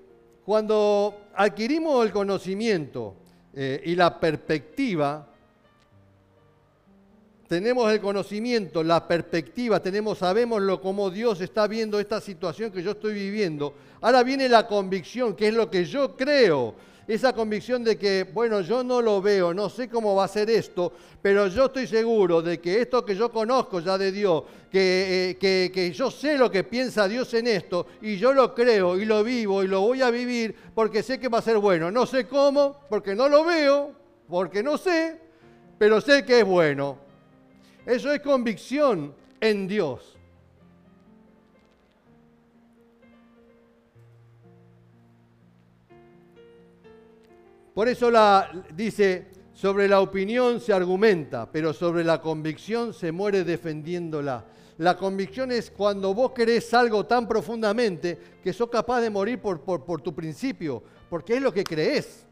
cuando 0.43 1.27
adquirimos 1.35 2.03
el 2.03 2.11
conocimiento 2.11 3.17
eh, 3.53 3.83
y 3.85 3.95
la 3.95 4.19
perspectiva, 4.19 5.27
tenemos 7.53 7.91
el 7.91 8.01
conocimiento, 8.01 8.81
la 8.81 9.07
perspectiva, 9.07 9.79
tenemos, 9.79 10.17
sabemos 10.17 10.59
lo 10.59 10.81
cómo 10.81 11.11
Dios 11.11 11.39
está 11.39 11.67
viendo 11.67 11.99
esta 11.99 12.19
situación 12.19 12.71
que 12.71 12.81
yo 12.81 12.91
estoy 12.91 13.13
viviendo. 13.13 13.75
Ahora 14.01 14.23
viene 14.23 14.49
la 14.49 14.65
convicción, 14.65 15.35
que 15.35 15.49
es 15.49 15.53
lo 15.53 15.69
que 15.69 15.85
yo 15.85 16.15
creo. 16.17 16.73
Esa 17.07 17.31
convicción 17.31 17.83
de 17.83 17.95
que, 17.95 18.23
bueno, 18.23 18.61
yo 18.61 18.83
no 18.83 19.03
lo 19.03 19.21
veo, 19.21 19.53
no 19.53 19.69
sé 19.69 19.87
cómo 19.87 20.15
va 20.15 20.23
a 20.23 20.29
ser 20.29 20.49
esto, 20.49 20.93
pero 21.21 21.45
yo 21.45 21.65
estoy 21.65 21.85
seguro 21.85 22.41
de 22.41 22.59
que 22.59 22.81
esto 22.81 23.05
que 23.05 23.15
yo 23.15 23.31
conozco 23.31 23.81
ya 23.81 23.99
de 23.99 24.11
Dios, 24.11 24.45
que, 24.71 25.29
eh, 25.29 25.37
que, 25.37 25.69
que 25.71 25.91
yo 25.91 26.09
sé 26.09 26.39
lo 26.39 26.49
que 26.49 26.63
piensa 26.63 27.07
Dios 27.07 27.31
en 27.35 27.45
esto, 27.45 27.85
y 28.01 28.17
yo 28.17 28.33
lo 28.33 28.55
creo 28.55 28.97
y 28.97 29.05
lo 29.05 29.23
vivo 29.23 29.63
y 29.63 29.67
lo 29.67 29.81
voy 29.81 30.01
a 30.01 30.09
vivir 30.09 30.55
porque 30.73 31.03
sé 31.03 31.19
que 31.19 31.27
va 31.27 31.37
a 31.37 31.43
ser 31.43 31.59
bueno. 31.59 31.91
No 31.91 32.07
sé 32.07 32.25
cómo, 32.25 32.79
porque 32.89 33.13
no 33.13 33.29
lo 33.29 33.45
veo, 33.45 33.91
porque 34.27 34.63
no 34.63 34.75
sé, 34.75 35.19
pero 35.77 36.01
sé 36.01 36.25
que 36.25 36.39
es 36.39 36.45
bueno. 36.45 37.02
Eso 37.85 38.11
es 38.11 38.21
convicción 38.21 39.13
en 39.41 39.67
Dios. 39.67 40.17
Por 47.73 47.87
eso 47.87 48.11
la, 48.11 48.51
dice, 48.75 49.27
sobre 49.53 49.87
la 49.87 49.99
opinión 49.99 50.59
se 50.59 50.73
argumenta, 50.73 51.51
pero 51.51 51.73
sobre 51.73 52.03
la 52.03 52.21
convicción 52.21 52.93
se 52.93 53.11
muere 53.11 53.43
defendiéndola. 53.43 54.45
La 54.77 54.95
convicción 54.95 55.51
es 55.51 55.71
cuando 55.71 56.13
vos 56.13 56.31
querés 56.31 56.73
algo 56.73 57.05
tan 57.05 57.27
profundamente 57.27 58.17
que 58.43 58.53
sos 58.53 58.69
capaz 58.69 59.01
de 59.01 59.09
morir 59.09 59.39
por, 59.39 60.01
tu 60.01 60.13
principio, 60.13 60.83
porque 61.09 61.35
es 61.35 61.41
lo 61.41 61.51
que 61.51 61.63
crees. 61.63 62.25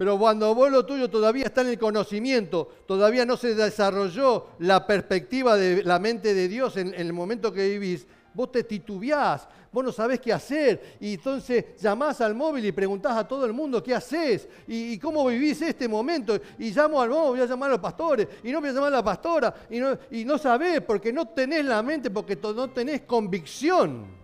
Pero 0.00 0.18
cuando 0.18 0.54
vos 0.54 0.70
lo 0.70 0.86
tuyo 0.86 1.10
todavía 1.10 1.44
está 1.44 1.60
en 1.60 1.68
el 1.68 1.78
conocimiento, 1.78 2.66
todavía 2.86 3.26
no 3.26 3.36
se 3.36 3.54
desarrolló 3.54 4.46
la 4.60 4.86
perspectiva 4.86 5.58
de 5.58 5.84
la 5.84 5.98
mente 5.98 6.32
de 6.32 6.48
Dios 6.48 6.78
en, 6.78 6.94
el 6.94 7.12
momento 7.12 7.52
que 7.52 7.68
vivís, 7.68 8.06
vos 8.32 8.50
te 8.50 8.64
titubeás, 8.64 9.46
vos 9.70 9.84
no 9.84 9.92
sabés 9.92 10.18
qué 10.18 10.32
hacer. 10.32 10.96
Y 11.00 11.12
entonces 11.12 11.78
llamás 11.78 12.22
al 12.22 12.34
móvil 12.34 12.64
y 12.64 12.72
preguntás 12.72 13.14
a 13.14 13.28
todo 13.28 13.44
el 13.44 13.52
mundo 13.52 13.82
qué 13.82 13.94
haces 13.94 14.48
y, 14.66 14.96
cómo 14.96 15.26
vivís 15.26 15.60
este 15.60 15.86
momento. 15.86 16.40
Y 16.58 16.70
llamo 16.70 16.98
al 16.98 17.10
móvil, 17.10 17.32
voy 17.32 17.40
a 17.42 17.44
llamar 17.44 17.68
a 17.68 17.72
los 17.72 17.80
pastores 17.82 18.26
y 18.42 18.52
no 18.52 18.60
voy 18.62 18.70
a 18.70 18.72
llamar 18.72 18.94
a 18.94 18.96
la 18.96 19.04
pastora. 19.04 19.54
Y 19.68 19.80
no, 19.80 19.98
y 20.12 20.24
no 20.24 20.38
sabés 20.38 20.80
porque 20.80 21.12
no 21.12 21.28
tenés 21.28 21.62
la 21.66 21.82
mente, 21.82 22.08
porque 22.08 22.38
no 22.42 22.70
tenés 22.70 23.02
convicción. 23.02 24.19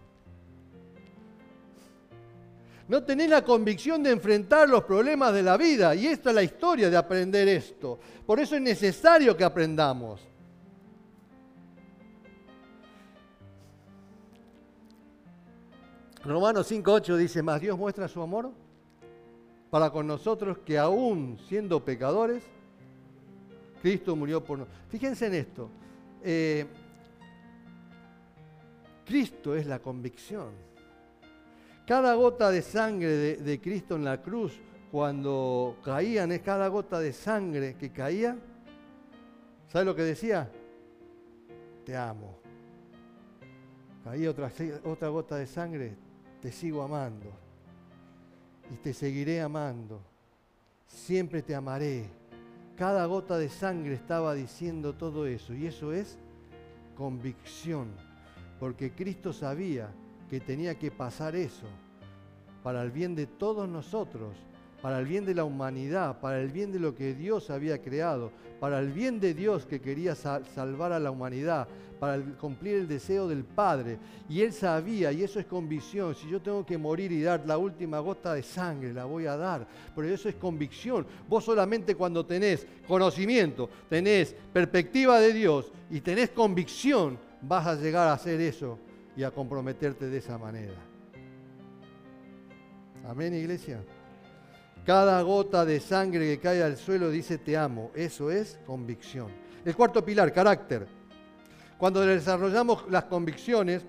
No 2.88 3.02
tenés 3.02 3.28
la 3.28 3.42
convicción 3.42 4.02
de 4.02 4.10
enfrentar 4.12 4.68
los 4.68 4.84
problemas 4.84 5.32
de 5.32 5.42
la 5.42 5.56
vida. 5.56 5.94
Y 5.94 6.06
esta 6.06 6.30
es 6.30 6.36
la 6.36 6.42
historia 6.42 6.88
de 6.88 6.96
aprender 6.96 7.48
esto. 7.48 7.98
Por 8.24 8.38
eso 8.38 8.54
es 8.54 8.62
necesario 8.62 9.36
que 9.36 9.42
aprendamos. 9.42 10.20
Romanos 16.24 16.70
5.8 16.70 17.16
dice, 17.16 17.42
más 17.42 17.60
Dios 17.60 17.78
muestra 17.78 18.08
su 18.08 18.20
amor 18.20 18.50
para 19.70 19.90
con 19.90 20.06
nosotros 20.06 20.58
que 20.58 20.78
aún 20.78 21.38
siendo 21.48 21.84
pecadores, 21.84 22.42
Cristo 23.82 24.16
murió 24.16 24.42
por 24.42 24.58
nosotros. 24.58 24.82
Fíjense 24.88 25.26
en 25.26 25.34
esto. 25.34 25.70
Eh, 26.22 26.66
Cristo 29.04 29.54
es 29.54 29.66
la 29.66 29.78
convicción. 29.78 30.50
Cada 31.86 32.14
gota 32.14 32.50
de 32.50 32.62
sangre 32.62 33.36
de, 33.36 33.60
Cristo 33.60 33.94
en 33.94 34.04
la 34.04 34.20
cruz, 34.20 34.60
cuando 34.90 35.76
caían, 35.84 36.32
es 36.32 36.40
cada 36.40 36.66
gota 36.66 36.98
de 36.98 37.12
sangre 37.12 37.76
que 37.76 37.92
caía. 37.92 38.36
¿Sabe 39.68 39.84
lo 39.84 39.94
que 39.94 40.02
decía? 40.02 40.50
Te 41.84 41.96
amo. 41.96 42.40
Caía 44.02 44.30
otra, 44.30 44.50
otra 44.82 45.08
gota 45.08 45.36
de 45.36 45.46
sangre, 45.46 45.96
te 46.40 46.50
sigo 46.50 46.82
amando 46.82 47.30
y 48.72 48.76
te 48.78 48.92
seguiré 48.92 49.40
amando. 49.40 50.00
Siempre 50.88 51.40
te 51.42 51.54
amaré. 51.54 52.10
Cada 52.76 53.06
gota 53.06 53.38
de 53.38 53.48
sangre 53.48 53.94
estaba 53.94 54.34
diciendo 54.34 54.94
todo 54.94 55.24
eso 55.26 55.54
y 55.54 55.66
eso 55.66 55.92
es 55.92 56.18
convicción, 56.96 57.92
porque 58.58 58.92
Cristo 58.92 59.32
sabía 59.32 59.88
que 60.28 60.40
tenía 60.40 60.78
que 60.78 60.90
pasar 60.90 61.36
eso 61.36 61.66
para 62.62 62.82
el 62.82 62.90
bien 62.90 63.14
de 63.14 63.26
todos 63.26 63.68
nosotros 63.68 64.34
para 64.86 65.00
el 65.00 65.06
bien 65.06 65.24
de 65.24 65.34
la 65.34 65.44
humanidad, 65.44 66.20
para 66.20 66.40
el 66.40 66.52
bien 66.52 66.70
de 66.70 66.78
lo 66.78 66.94
que 66.94 67.14
Dios 67.14 67.50
había 67.50 67.82
creado, 67.82 68.30
para 68.60 68.78
el 68.78 68.92
bien 68.92 69.18
de 69.18 69.34
Dios 69.34 69.66
que 69.66 69.80
quería 69.80 70.14
salvar 70.14 70.92
a 70.92 71.00
la 71.00 71.10
humanidad, 71.10 71.66
para 71.98 72.22
cumplir 72.38 72.76
el 72.76 72.86
deseo 72.86 73.26
del 73.26 73.42
Padre. 73.42 73.98
Y 74.28 74.42
él 74.42 74.52
sabía, 74.52 75.10
y 75.12 75.22
eso 75.24 75.40
es 75.40 75.46
convicción, 75.46 76.14
si 76.14 76.28
yo 76.28 76.40
tengo 76.40 76.64
que 76.64 76.78
morir 76.78 77.10
y 77.10 77.22
dar 77.22 77.44
la 77.46 77.58
última 77.58 77.98
gota 78.00 78.34
de 78.34 78.42
sangre, 78.42 78.92
la 78.92 79.06
voy 79.06 79.26
a 79.26 79.36
dar. 79.36 79.66
Pero 79.94 80.08
eso 80.08 80.28
es 80.28 80.36
convicción. 80.36 81.06
Vos 81.28 81.44
solamente 81.44 81.94
cuando 81.94 82.24
tenés 82.24 82.66
conocimiento, 82.86 83.68
tenés 83.88 84.36
perspectiva 84.52 85.18
de 85.18 85.32
Dios 85.32 85.72
y 85.90 86.00
tenés 86.00 86.30
convicción, 86.30 87.18
vas 87.42 87.66
a 87.66 87.74
llegar 87.74 88.06
a 88.08 88.12
hacer 88.12 88.40
eso 88.40 88.78
y 89.16 89.22
a 89.22 89.30
comprometerte 89.30 90.06
de 90.06 90.18
esa 90.18 90.38
manera. 90.38 90.76
Amén, 93.08 93.34
iglesia. 93.34 93.82
Cada 94.84 95.20
gota 95.22 95.64
de 95.64 95.80
sangre 95.80 96.26
que 96.26 96.38
cae 96.38 96.62
al 96.62 96.76
suelo 96.76 97.10
dice 97.10 97.38
te 97.38 97.56
amo. 97.56 97.90
Eso 97.94 98.30
es 98.30 98.58
convicción. 98.66 99.28
El 99.64 99.74
cuarto 99.74 100.04
pilar, 100.04 100.32
carácter. 100.32 100.86
Cuando 101.78 102.00
desarrollamos 102.02 102.84
las 102.90 103.04
convicciones, 103.04 103.84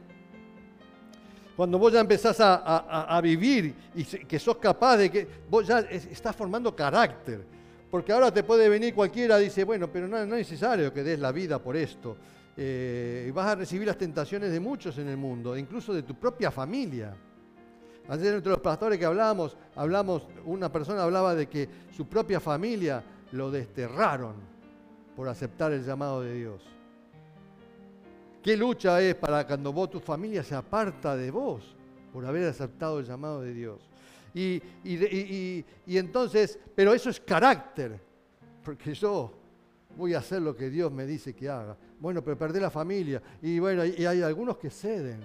cuando 1.56 1.80
vos 1.80 1.92
ya 1.92 2.00
empezás 2.00 2.38
a, 2.40 3.20
vivir 3.22 3.74
y 3.96 4.04
que 4.04 4.38
sos 4.38 4.58
capaz 4.58 4.98
de 4.98 5.10
que 5.10 5.28
vos 5.50 5.66
ya 5.66 5.80
estás 5.80 6.36
formando 6.36 6.76
carácter. 6.76 7.44
Porque 7.90 8.12
ahora 8.12 8.32
te 8.32 8.44
puede 8.44 8.70
venir 8.70 8.94
cualquiera 8.94 9.38
dice, 9.38 9.64
bueno, 9.64 9.90
pero 9.92 10.08
no, 10.08 10.18
es 10.18 10.28
necesario 10.28 10.94
que 10.94 11.04
des 11.04 11.20
la 11.20 11.32
vida 11.32 11.60
por 11.60 11.76
esto. 11.76 12.18
Eh, 12.60 13.32
vas 13.36 13.48
a 13.48 13.56
recibir 13.56 13.86
las 13.86 14.00
tentaciones 14.00 14.52
de 14.52 14.60
muchos 14.60 14.98
en 14.98 15.08
el 15.08 15.18
mundo, 15.18 15.56
incluso 15.56 15.94
de 15.94 16.02
tu 16.02 16.16
propia 16.16 16.50
familia. 16.50 17.16
Ayer 18.10 18.34
entre 18.34 18.52
los 18.52 18.62
pastores 18.62 18.98
que 18.98 19.06
hablamos, 19.06 19.56
hablamos, 19.76 20.28
una 20.46 20.72
persona 20.72 21.04
hablaba 21.04 21.36
de 21.36 21.48
que 21.48 21.70
su 21.96 22.08
propia 22.08 22.40
familia 22.40 23.04
lo 23.34 23.52
desterraron 23.52 24.36
por 25.16 25.28
aceptar 25.30 25.72
el 25.72 25.84
llamado 25.84 26.22
de 26.22 26.34
Dios. 26.34 26.64
¿Qué 28.42 28.58
lucha 28.58 29.02
es 29.02 29.14
para 29.16 29.46
cuando 29.46 29.72
vos, 29.74 29.90
tu 29.90 30.00
familia 30.00 30.42
se 30.42 30.56
aparta 30.56 31.16
de 31.16 31.30
vos 31.30 31.76
por 32.14 32.26
haber 32.26 32.48
aceptado 32.48 33.00
el 33.00 33.06
llamado 33.06 33.42
de 33.42 33.54
Dios? 33.54 33.88
Y 34.34 34.62
entonces, 35.86 36.58
pero 36.74 36.94
eso 36.94 37.10
es 37.10 37.20
carácter, 37.20 38.00
porque 38.64 38.94
yo 38.94 39.34
voy 39.98 40.14
a 40.14 40.20
hacer 40.20 40.42
lo 40.42 40.56
que 40.56 40.70
Dios 40.70 40.92
me 40.92 41.06
dice 41.06 41.36
que 41.36 41.50
haga. 41.50 41.76
Bueno, 42.00 42.24
pero 42.24 42.38
perder 42.38 42.62
la 42.62 42.70
familia. 42.70 43.22
Y 43.42 43.60
bueno, 43.60 43.84
y 43.86 44.06
hay 44.06 44.22
algunos 44.22 44.58
que 44.58 44.70
ceden, 44.70 45.20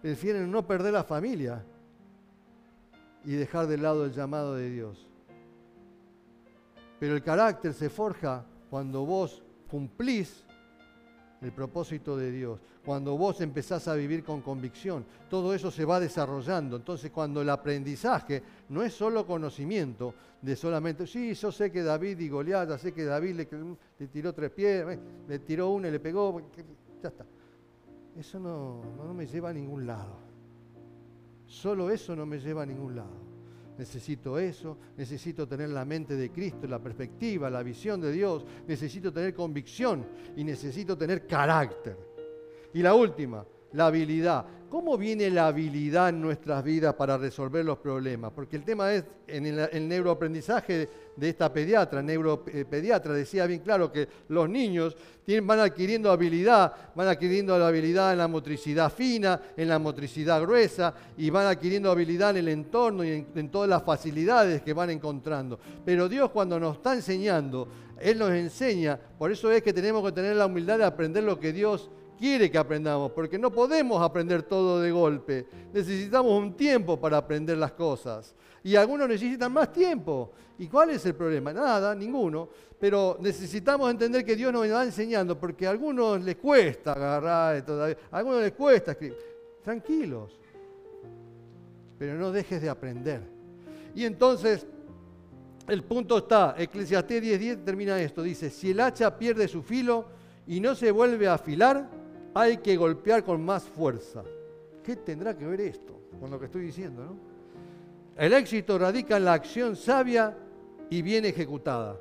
prefieren 0.00 0.50
no 0.50 0.66
perder 0.66 0.92
la 0.92 1.04
familia 1.04 1.64
y 3.24 3.32
dejar 3.32 3.66
de 3.66 3.78
lado 3.78 4.04
el 4.04 4.12
llamado 4.12 4.54
de 4.54 4.70
Dios. 4.70 5.08
Pero 7.00 7.14
el 7.14 7.22
carácter 7.22 7.74
se 7.74 7.90
forja 7.90 8.44
cuando 8.70 9.04
vos 9.04 9.42
cumplís 9.68 10.45
el 11.40 11.52
propósito 11.52 12.16
de 12.16 12.30
Dios, 12.30 12.58
cuando 12.84 13.16
vos 13.16 13.40
empezás 13.40 13.88
a 13.88 13.94
vivir 13.94 14.24
con 14.24 14.40
convicción, 14.40 15.04
todo 15.28 15.54
eso 15.54 15.70
se 15.70 15.84
va 15.84 16.00
desarrollando. 16.00 16.76
Entonces 16.76 17.10
cuando 17.10 17.42
el 17.42 17.50
aprendizaje 17.50 18.42
no 18.68 18.82
es 18.82 18.94
solo 18.94 19.26
conocimiento 19.26 20.14
de 20.40 20.56
solamente, 20.56 21.06
sí, 21.06 21.34
yo 21.34 21.50
sé 21.50 21.70
que 21.70 21.82
David 21.82 22.18
y 22.20 22.28
Goliat, 22.28 22.78
sé 22.78 22.92
que 22.92 23.04
David 23.04 23.34
le, 23.34 24.08
tiró 24.08 24.32
tres 24.32 24.50
pies, 24.50 24.98
le 25.28 25.38
tiró 25.40 25.70
una 25.70 25.88
y 25.88 25.90
le 25.90 26.00
pegó, 26.00 26.40
ya 27.02 27.08
está. 27.08 27.26
Eso 28.16 28.38
no, 28.40 28.82
no 28.96 29.12
me 29.12 29.26
lleva 29.26 29.50
a 29.50 29.52
ningún 29.52 29.86
lado. 29.86 30.16
Solo 31.46 31.90
eso 31.90 32.16
no 32.16 32.24
me 32.24 32.38
lleva 32.38 32.62
a 32.62 32.66
ningún 32.66 32.96
lado. 32.96 33.25
Necesito 33.78 34.38
eso, 34.38 34.78
necesito 34.96 35.46
tener 35.46 35.68
la 35.68 35.84
mente 35.84 36.16
de 36.16 36.30
Cristo, 36.30 36.66
la 36.66 36.78
perspectiva, 36.78 37.50
la 37.50 37.62
visión 37.62 38.00
de 38.00 38.10
Dios, 38.10 38.44
necesito 38.66 39.12
tener 39.12 39.34
convicción 39.34 40.06
y 40.34 40.44
necesito 40.44 40.96
tener 40.96 41.26
carácter. 41.26 41.96
Y 42.72 42.82
la 42.82 42.94
última, 42.94 43.44
la 43.72 43.86
habilidad. 43.86 44.46
¿Cómo 44.68 44.98
viene 44.98 45.30
la 45.30 45.46
habilidad 45.46 46.08
en 46.08 46.20
nuestras 46.20 46.64
vidas 46.64 46.94
para 46.94 47.16
resolver 47.16 47.64
los 47.64 47.78
problemas? 47.78 48.32
Porque 48.32 48.56
el 48.56 48.64
tema 48.64 48.92
es, 48.92 49.04
en 49.28 49.46
el, 49.46 49.88
neuroaprendizaje 49.88 50.88
de 51.14 51.28
esta 51.28 51.52
pediatra, 51.52 52.02
neuropediatra, 52.02 53.12
decía 53.12 53.46
bien 53.46 53.60
claro 53.60 53.92
que 53.92 54.08
los 54.28 54.48
niños 54.48 54.96
van 55.44 55.60
adquiriendo 55.60 56.10
habilidad, 56.10 56.72
van 56.96 57.06
adquiriendo 57.06 57.56
la 57.56 57.68
habilidad 57.68 58.12
en 58.12 58.18
la 58.18 58.26
motricidad 58.26 58.92
fina, 58.92 59.40
en 59.56 59.68
la 59.68 59.78
motricidad 59.78 60.42
gruesa, 60.42 60.92
y 61.16 61.30
van 61.30 61.46
adquiriendo 61.46 61.90
habilidad 61.90 62.30
en 62.30 62.36
el 62.38 62.48
entorno 62.48 63.04
y 63.04 63.10
en, 63.10 63.26
en 63.36 63.50
todas 63.50 63.68
las 63.68 63.84
facilidades 63.84 64.62
que 64.62 64.72
van 64.72 64.90
encontrando. 64.90 65.60
Pero 65.84 66.08
Dios 66.08 66.30
cuando 66.30 66.58
nos 66.58 66.78
está 66.78 66.92
enseñando, 66.92 67.68
Él 68.00 68.18
nos 68.18 68.30
enseña, 68.30 68.98
por 69.16 69.30
eso 69.30 69.48
es 69.52 69.62
que 69.62 69.72
tenemos 69.72 70.04
que 70.04 70.12
tener 70.12 70.34
la 70.34 70.46
humildad 70.46 70.78
de 70.78 70.84
aprender 70.84 71.22
lo 71.22 71.38
que 71.38 71.52
Dios 71.52 71.88
quiere 72.16 72.50
que 72.50 72.58
aprendamos, 72.58 73.12
porque 73.12 73.38
no 73.38 73.50
podemos 73.50 74.02
aprender 74.02 74.42
todo 74.42 74.80
de 74.80 74.90
golpe. 74.90 75.46
Necesitamos 75.72 76.32
un 76.32 76.54
tiempo 76.54 76.98
para 76.98 77.18
aprender 77.18 77.56
las 77.58 77.72
cosas. 77.72 78.34
Y 78.62 78.74
algunos 78.74 79.08
necesitan 79.08 79.52
más 79.52 79.72
tiempo. 79.72 80.32
¿Y 80.58 80.66
cuál 80.66 80.90
es 80.90 81.06
el 81.06 81.14
problema? 81.14 81.52
Nada, 81.52 81.94
ninguno. 81.94 82.48
Pero 82.80 83.16
necesitamos 83.20 83.90
entender 83.90 84.24
que 84.24 84.36
Dios 84.36 84.52
nos 84.52 84.68
va 84.70 84.84
enseñando, 84.84 85.38
porque 85.38 85.66
a 85.66 85.70
algunos 85.70 86.20
les 86.22 86.36
cuesta 86.36 86.92
agarrar 86.92 87.64
todavía, 87.64 87.96
a 88.10 88.18
algunos 88.18 88.42
les 88.42 88.52
cuesta 88.52 88.92
escribir. 88.92 89.16
Tranquilos. 89.62 90.38
Pero 91.98 92.14
no 92.14 92.32
dejes 92.32 92.60
de 92.60 92.68
aprender. 92.68 93.22
Y 93.94 94.04
entonces, 94.04 94.66
el 95.68 95.82
punto 95.82 96.18
está, 96.18 96.54
Eclesiastés 96.58 97.22
10.10 97.22 97.64
termina 97.64 98.00
esto, 98.00 98.22
dice, 98.22 98.50
si 98.50 98.70
el 98.70 98.80
hacha 98.80 99.18
pierde 99.18 99.48
su 99.48 99.62
filo 99.62 100.04
y 100.46 100.60
no 100.60 100.74
se 100.74 100.90
vuelve 100.90 101.26
a 101.26 101.34
afilar, 101.34 101.88
hay 102.36 102.58
que 102.58 102.76
golpear 102.76 103.24
con 103.24 103.42
más 103.42 103.64
fuerza. 103.64 104.22
¿Qué 104.84 104.96
tendrá 104.96 105.36
que 105.36 105.46
ver 105.46 105.62
esto 105.62 105.98
con 106.20 106.30
lo 106.30 106.38
que 106.38 106.44
estoy 106.44 106.66
diciendo? 106.66 107.02
No? 107.02 107.16
El 108.14 108.34
éxito 108.34 108.78
radica 108.78 109.16
en 109.16 109.24
la 109.24 109.32
acción 109.32 109.74
sabia 109.74 110.36
y 110.90 111.00
bien 111.00 111.24
ejecutada. 111.24 111.98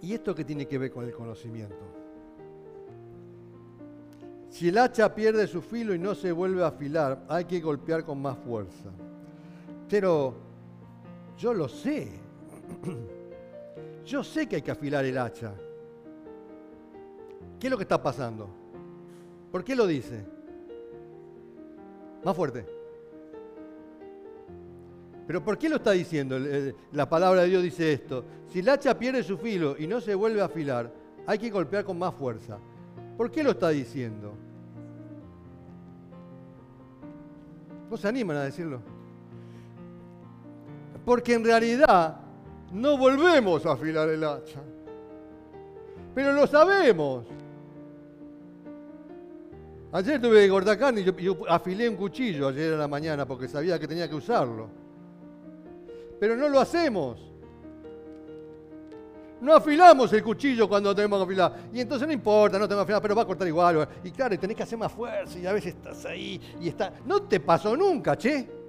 ¿Y 0.00 0.14
esto 0.14 0.34
qué 0.34 0.44
tiene 0.44 0.66
que 0.66 0.78
ver 0.78 0.90
con 0.90 1.04
el 1.04 1.12
conocimiento? 1.12 1.76
Si 4.48 4.68
el 4.68 4.78
hacha 4.78 5.14
pierde 5.14 5.46
su 5.46 5.60
filo 5.60 5.94
y 5.94 5.98
no 5.98 6.14
se 6.14 6.32
vuelve 6.32 6.64
a 6.64 6.68
afilar, 6.68 7.22
hay 7.28 7.44
que 7.44 7.60
golpear 7.60 8.02
con 8.02 8.20
más 8.22 8.38
fuerza. 8.38 8.90
Pero 9.90 10.34
yo 11.36 11.52
lo 11.52 11.68
sé. 11.68 12.08
Yo 14.04 14.24
sé 14.24 14.46
que 14.46 14.56
hay 14.56 14.62
que 14.62 14.70
afilar 14.70 15.04
el 15.04 15.16
hacha. 15.18 15.52
¿Qué 17.58 17.66
es 17.68 17.70
lo 17.70 17.76
que 17.76 17.84
está 17.84 18.02
pasando? 18.02 18.48
¿Por 19.50 19.62
qué 19.62 19.76
lo 19.76 19.86
dice? 19.86 20.24
Más 22.24 22.34
fuerte. 22.34 22.66
Pero 25.26 25.44
¿por 25.44 25.56
qué 25.56 25.68
lo 25.68 25.76
está 25.76 25.92
diciendo? 25.92 26.36
La 26.92 27.08
palabra 27.08 27.42
de 27.42 27.48
Dios 27.48 27.62
dice 27.62 27.92
esto. 27.92 28.24
Si 28.48 28.58
el 28.58 28.68
hacha 28.68 28.98
pierde 28.98 29.22
su 29.22 29.38
filo 29.38 29.76
y 29.78 29.86
no 29.86 30.00
se 30.00 30.14
vuelve 30.14 30.40
a 30.40 30.46
afilar, 30.46 30.92
hay 31.26 31.38
que 31.38 31.50
golpear 31.50 31.84
con 31.84 31.98
más 31.98 32.14
fuerza. 32.14 32.58
¿Por 33.16 33.30
qué 33.30 33.44
lo 33.44 33.52
está 33.52 33.68
diciendo? 33.68 34.34
¿No 37.88 37.96
se 37.96 38.08
animan 38.08 38.38
a 38.38 38.44
decirlo? 38.44 38.80
Porque 41.04 41.34
en 41.34 41.44
realidad 41.44 42.21
no 42.72 42.96
volvemos 42.96 43.64
a 43.66 43.72
afilar 43.72 44.08
el 44.08 44.24
hacha. 44.24 44.60
Pero 46.14 46.32
lo 46.32 46.46
sabemos. 46.46 47.26
Ayer 49.92 50.20
tuve 50.20 50.44
que 50.44 50.48
cortar 50.48 50.78
carne 50.78 51.02
y 51.02 51.04
yo, 51.04 51.36
afilé 51.48 51.88
un 51.88 51.96
cuchillo 51.96 52.48
ayer 52.48 52.72
en 52.72 52.78
la 52.78 52.88
mañana 52.88 53.26
porque 53.26 53.46
sabía 53.46 53.78
que 53.78 53.86
tenía 53.86 54.08
que 54.08 54.14
usarlo. 54.14 54.68
Pero 56.18 56.34
no 56.34 56.48
lo 56.48 56.60
hacemos. 56.60 57.20
No 59.42 59.54
afilamos 59.54 60.12
el 60.12 60.22
cuchillo 60.22 60.68
cuando 60.68 60.94
tenemos 60.94 61.18
que 61.18 61.24
afilar. 61.24 61.52
Y 61.74 61.80
entonces 61.80 62.06
no 62.06 62.14
importa, 62.14 62.58
no 62.58 62.66
tengo 62.66 62.80
que 62.80 62.84
afilar, 62.84 63.02
pero 63.02 63.14
va 63.14 63.22
a 63.22 63.26
cortar 63.26 63.46
igual. 63.46 63.86
Y 64.02 64.10
claro, 64.12 64.38
tenés 64.38 64.56
que 64.56 64.62
hacer 64.62 64.78
más 64.78 64.92
fuerza 64.92 65.38
y 65.38 65.46
a 65.46 65.52
veces 65.52 65.74
estás 65.74 66.06
ahí 66.06 66.40
y 66.60 66.68
está. 66.68 66.92
No 67.04 67.22
te 67.22 67.40
pasó 67.40 67.76
nunca, 67.76 68.16
che 68.16 68.61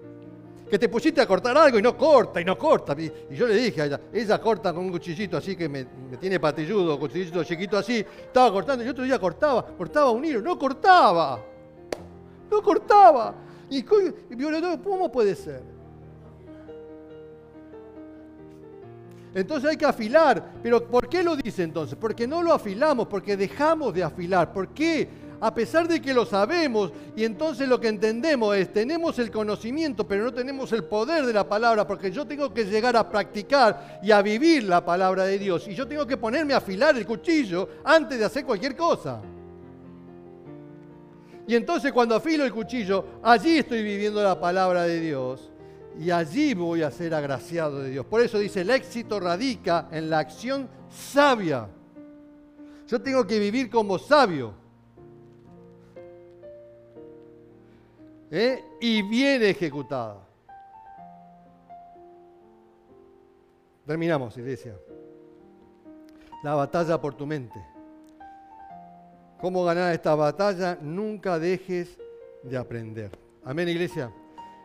que 0.74 0.80
te 0.80 0.90
pusiste 0.90 1.22
a 1.22 1.28
cortar 1.28 1.56
algo 1.56 1.78
y 1.78 1.84
no 1.84 1.96
corta, 1.96 2.42
y 2.42 2.46
no 2.46 2.58
corta. 2.58 2.96
Y, 3.00 3.36
yo 3.36 3.46
le 3.46 3.54
dije 3.54 3.80
a 3.80 3.86
ella, 3.86 4.02
ella 4.12 4.42
corta 4.42 4.74
con 4.74 4.86
un 4.86 4.92
cuchillito 4.92 5.38
así 5.38 5.56
que 5.56 5.70
me, 5.70 5.86
tiene 6.20 6.40
patilludo, 6.40 7.00
cuchillito 7.00 7.44
chiquito 7.44 7.78
así, 7.78 8.00
estaba 8.00 8.52
cortando, 8.52 8.84
y 8.84 8.88
otro 8.88 9.04
día 9.04 9.20
cortaba, 9.20 9.64
cortaba 9.64 10.10
un 10.10 10.26
hilo, 10.26 10.42
no 10.42 10.58
cortaba, 10.58 11.40
no 12.50 12.64
cortaba. 12.64 13.36
Y, 13.70 13.82
y 13.82 13.84
¿cómo 14.84 15.12
puede 15.12 15.36
ser? 15.36 15.62
Entonces 19.36 19.70
hay 19.70 19.78
que 19.78 19.86
afilar. 19.86 20.54
¿Pero 20.64 20.88
por 20.88 21.08
qué 21.08 21.22
lo 21.22 21.36
dice 21.36 21.62
entonces? 21.62 21.96
Porque 22.02 22.26
no 22.26 22.42
lo 22.42 22.52
afilamos, 22.52 23.08
porque 23.08 23.38
dejamos 23.38 23.94
de 23.94 24.02
afilar. 24.02 24.52
¿Por 24.52 24.70
qué? 24.70 25.08
A 25.44 25.54
pesar 25.54 25.90
de 25.90 26.02
que 26.02 26.14
lo 26.14 26.26
sabemos 26.26 26.94
y 27.18 27.26
entonces 27.26 27.68
lo 27.68 27.78
que 27.78 27.90
entendemos 27.90 28.56
es, 28.56 28.72
tenemos 28.72 29.20
el 29.20 29.30
conocimiento, 29.30 30.08
pero 30.08 30.24
no 30.24 30.34
tenemos 30.34 30.72
el 30.72 30.86
poder 30.86 31.26
de 31.26 31.34
la 31.34 31.46
palabra, 31.46 31.86
porque 31.86 32.10
yo 32.10 32.26
tengo 32.26 32.54
que 32.54 32.64
llegar 32.64 32.96
a 32.96 33.10
practicar 33.10 34.00
y 34.02 34.12
a 34.12 34.22
vivir 34.22 34.64
la 34.64 34.86
palabra 34.86 35.26
de 35.26 35.38
Dios. 35.38 35.68
Y 35.68 35.76
yo 35.76 35.86
tengo 35.86 36.08
que 36.08 36.16
ponerme 36.16 36.54
a 36.54 36.58
afilar 36.60 36.96
el 36.96 37.06
cuchillo 37.06 37.68
antes 37.84 38.20
de 38.20 38.24
hacer 38.24 38.46
cualquier 38.46 38.74
cosa. 38.74 39.22
Y 41.46 41.56
entonces 41.56 41.92
cuando 41.92 42.16
afilo 42.16 42.46
el 42.46 42.54
cuchillo, 42.54 43.20
allí 43.22 43.58
estoy 43.58 43.84
viviendo 43.84 44.24
la 44.24 44.40
palabra 44.40 44.84
de 44.84 45.02
Dios 45.02 45.52
y 46.00 46.10
allí 46.10 46.54
voy 46.54 46.84
a 46.84 46.90
ser 46.90 47.14
agraciado 47.14 47.82
de 47.82 47.90
Dios. 47.90 48.06
Por 48.06 48.22
eso 48.22 48.40
dice, 48.40 48.62
el 48.62 48.70
éxito 48.70 49.20
radica 49.20 49.90
en 49.92 50.10
la 50.10 50.20
acción 50.20 50.70
sabia. 50.90 51.68
Yo 52.88 53.02
tengo 53.02 53.28
que 53.28 53.40
vivir 53.40 53.70
como 53.70 54.00
sabio. 54.00 54.63
¿Eh? 58.34 58.66
y 58.82 59.04
bien 59.04 59.44
ejecutada. 59.44 60.18
Terminamos, 63.86 64.36
iglesia. 64.38 64.76
La 66.44 66.56
batalla 66.56 67.00
por 67.00 67.14
tu 67.14 67.28
mente. 67.28 67.64
¿Cómo 69.40 69.64
ganar 69.64 69.94
esta 69.94 70.16
batalla? 70.16 70.78
Nunca 70.82 71.38
dejes 71.38 72.00
de 72.42 72.58
aprender. 72.58 73.12
Amén, 73.44 73.70
iglesia. 73.70 74.12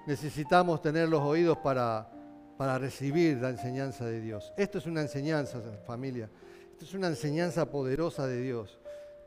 Necesitamos 0.06 0.80
tener 0.80 1.08
los 1.08 1.20
oídos 1.20 1.58
para, 1.58 2.10
para 2.56 2.78
recibir 2.78 3.36
la 3.36 3.50
enseñanza 3.50 4.06
de 4.06 4.20
Dios. 4.20 4.52
Esto 4.56 4.78
es 4.78 4.86
una 4.86 5.02
enseñanza, 5.02 5.60
familia. 5.86 6.30
Esto 6.72 6.84
es 6.84 6.94
una 6.94 7.08
enseñanza 7.08 7.70
poderosa 7.70 8.26
de 8.26 8.40
Dios 8.40 8.77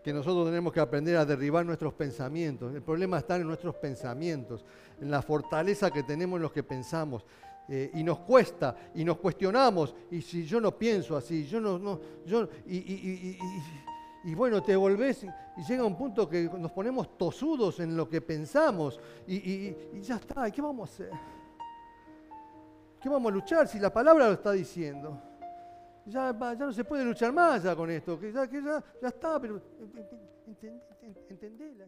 que 0.04 0.14
nosotros 0.14 0.48
tenemos 0.48 0.74
que 0.74 0.80
aprender 0.80 1.18
a 1.18 1.26
derribar 1.26 1.66
nuestros 1.66 1.94
pensamientos. 1.94 2.74
El 2.74 2.82
problema 2.82 3.20
está 3.20 3.36
en 3.36 3.48
nuestros 3.48 3.76
pensamientos, 3.76 4.66
en 5.00 5.12
la 5.12 5.22
fortaleza 5.22 5.92
que 5.92 6.04
tenemos 6.04 6.38
en 6.38 6.44
los 6.44 6.52
que 6.52 6.64
pensamos. 6.64 7.26
Eh, 7.68 7.92
y 7.94 8.04
nos 8.04 8.20
cuesta, 8.20 8.76
y 8.96 9.06
nos 9.06 9.18
cuestionamos, 9.18 9.96
y 10.10 10.22
si 10.22 10.46
yo 10.46 10.60
no 10.60 10.78
pienso 10.78 11.16
así, 11.16 11.46
yo 11.46 11.62
no, 11.62 12.00
yo, 12.26 12.50
y, 12.66 13.38
y, 14.26 14.36
bueno, 14.36 14.62
te 14.62 14.76
volvés 14.76 15.24
y 15.24 15.64
llega 15.64 15.86
un 15.86 15.96
punto 15.96 16.28
que 16.28 16.50
nos 16.58 16.72
ponemos 16.72 17.18
tosudos 17.18 17.80
en 17.80 17.96
lo 17.96 18.10
que 18.10 18.20
pensamos, 18.20 19.00
y, 19.28 19.74
ya 20.02 20.16
está, 20.16 20.50
¿y 20.50 20.52
qué 20.52 20.62
vamos 20.62 20.90
a 20.90 20.94
hacer? 20.94 21.12
¿Qué 23.00 23.08
vamos 23.08 23.32
a 23.32 23.36
luchar 23.36 23.68
si 23.68 23.80
la 23.80 23.94
palabra 23.94 24.28
lo 24.28 24.34
está 24.34 24.52
diciendo? 24.52 25.31
Ya, 26.06 26.36
ya 26.40 26.56
no 26.56 26.74
se 26.74 26.84
puede 26.84 27.04
luchar 27.06 27.32
más 27.34 27.64
ya 27.64 27.76
con 27.76 27.90
esto, 27.90 28.20
que 28.20 28.32
ya, 28.32 28.48
que 28.48 28.62
ya, 28.62 28.84
ya 29.02 29.08
está, 29.08 29.40
pero 29.40 29.62
entendela, 31.30 31.88